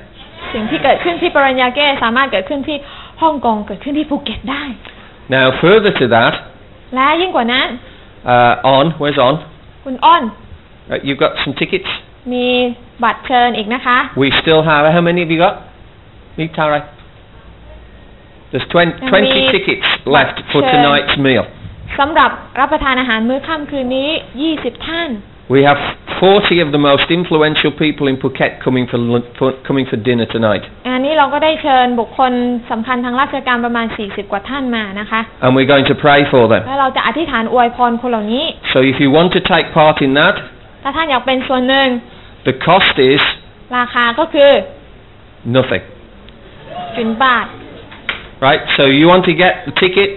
[0.54, 2.78] สิ่งที่เกิดขึ้นที่ปรัญญาเก้สามารถเกิดขึ้นที่
[3.22, 4.64] ฮ่องกงเกิดขึ้นที่ภูเก็ตได้
[5.36, 6.34] Now, further to that,
[6.94, 7.68] และยิ่งกว่านั้น
[8.34, 9.34] uh, on, where's on?
[9.84, 10.24] คุณอ้น
[10.92, 11.90] Uh, you've got some tickets?
[12.32, 12.46] มี
[13.04, 15.54] บัตรเชิญอีกนะคะ We still have, how many have you got?
[16.38, 16.80] Me, Tara?
[18.50, 19.86] There's 20, And 20 we- tickets
[20.16, 20.70] left for Sure.
[20.74, 21.44] tonight's meal.
[21.98, 22.30] สำหรับ
[22.60, 24.10] รับประทานอาหารมื้อค่ำคืนนี้
[24.48, 25.08] 20 ท่าน
[25.54, 25.80] We have
[26.20, 30.26] 40 of the most influential people in Phuket coming for, lun- for, coming for dinner
[30.34, 30.62] tonight.
[30.86, 32.32] อันนี้เราก็ได้เชิญบุคคล
[32.70, 36.62] สำคัญทางราชการประมาณ 40 กว่าท่านมานะคะ And we're going to pray for them.
[36.68, 40.36] แล้วเราจะอธิษฐานอวยพรคนเหล่านี้ So if you want to take part in that,
[40.82, 41.88] ถ้าท่านอยากเป็นส่วนหนึ่ง
[42.48, 43.22] the cost is
[43.76, 44.50] ราคาก็คือ
[45.56, 45.84] nothing.
[46.96, 47.46] จุนบาท
[48.46, 48.62] Right?
[48.76, 50.10] So you want to get the ticket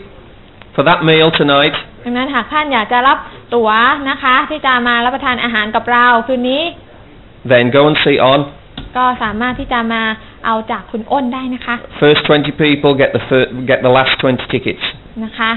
[0.76, 3.19] for that meal tonight, ดังนั้นหากท่านอยากจะรับ
[3.55, 3.71] ตั๋ว
[4.11, 6.63] นะคะ ที่จะมารับประทานอาหารกับเราคืนนี้
[7.53, 8.41] then go and see on.
[8.97, 10.03] ก็สามารถที่จะมา
[10.47, 14.85] เอาจากคุณอ้นได้นะคะ First 20 people get the fir- get the last 20 tickets.
[15.25, 15.51] นะคะ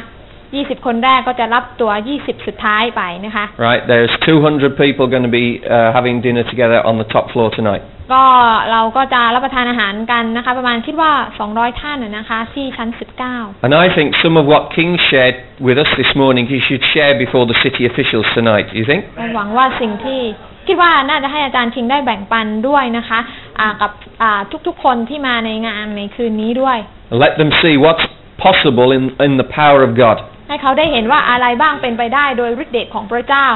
[0.55, 5.45] 20คนแรกก็จะรับตั๋ว20สุดท้ายไปนะคะ Right, there's 200 people going to be
[5.75, 7.83] uh, having dinner together on the top floor tonight.
[8.13, 8.25] ก็
[8.71, 11.11] เราก็จะรับประทานอาหารกันนะคะ ประมาณคิดว่า
[11.47, 12.89] 200 ท่านนะนะคะที่ชั้น
[13.27, 15.37] 19 And I think some of what King shared
[15.67, 18.65] with us this morning he should share before the city officials tonight.
[18.71, 19.01] Do you think?
[19.17, 20.19] ก็หวังว่าสิ่งที่
[20.67, 23.19] คิดว่าน่าจะให้อาจารย์คิงได้แบ่งปันด้วยนะคะ
[23.59, 23.91] อ่ากับ
[24.21, 26.77] อ่าทุกๆคนที่มาในงานในคืนนี้ด้วย
[27.11, 28.05] And let them see what's
[28.47, 30.17] possible in, in the power of God.
[30.47, 33.47] ให้เขาได้เห็นว่าอะไรบ้างเป็นไปได้โดยฤทธิ์เดชของพระเจ้า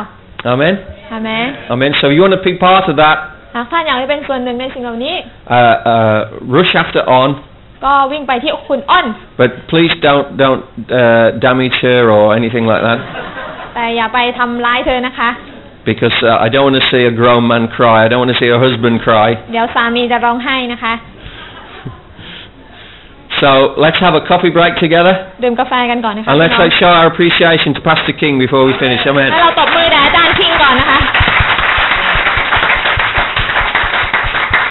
[0.54, 0.76] Amen?
[1.12, 1.92] อาเมน Amen.
[2.00, 3.18] So if you want to be part of that,
[3.56, 5.16] หากท่านอยากจะเป็นส่วนหนึ่งในสิ่งเหล่านี้
[5.58, 6.18] uh, uh,
[6.56, 7.30] rush after on,
[7.86, 9.06] ก็วิ่งไปที่คุณอ้อน
[9.40, 10.62] but please don't don't
[11.02, 13.00] uh, damage her or anything like that,
[13.76, 15.30] แต่อย่าไปทำร้ายเธอนะคะ
[15.90, 17.98] because uh, I don't want to see a grown man cry.
[18.06, 19.30] I don't want to see a husband cry.
[19.52, 20.94] เดี๋ยวสามีจะร้องไห้นะคะ
[23.42, 23.50] So
[23.84, 25.14] let's have a coffee break together.
[25.44, 29.02] ดื่มกาแฟกันก่อนนะคะ And let's like, show our appreciation to Pastor King before we finish.
[29.12, 29.30] Amen.
[29.32, 31.00] แล้วเราตบมือแด่อาจารย์คิงก่อนนะคะ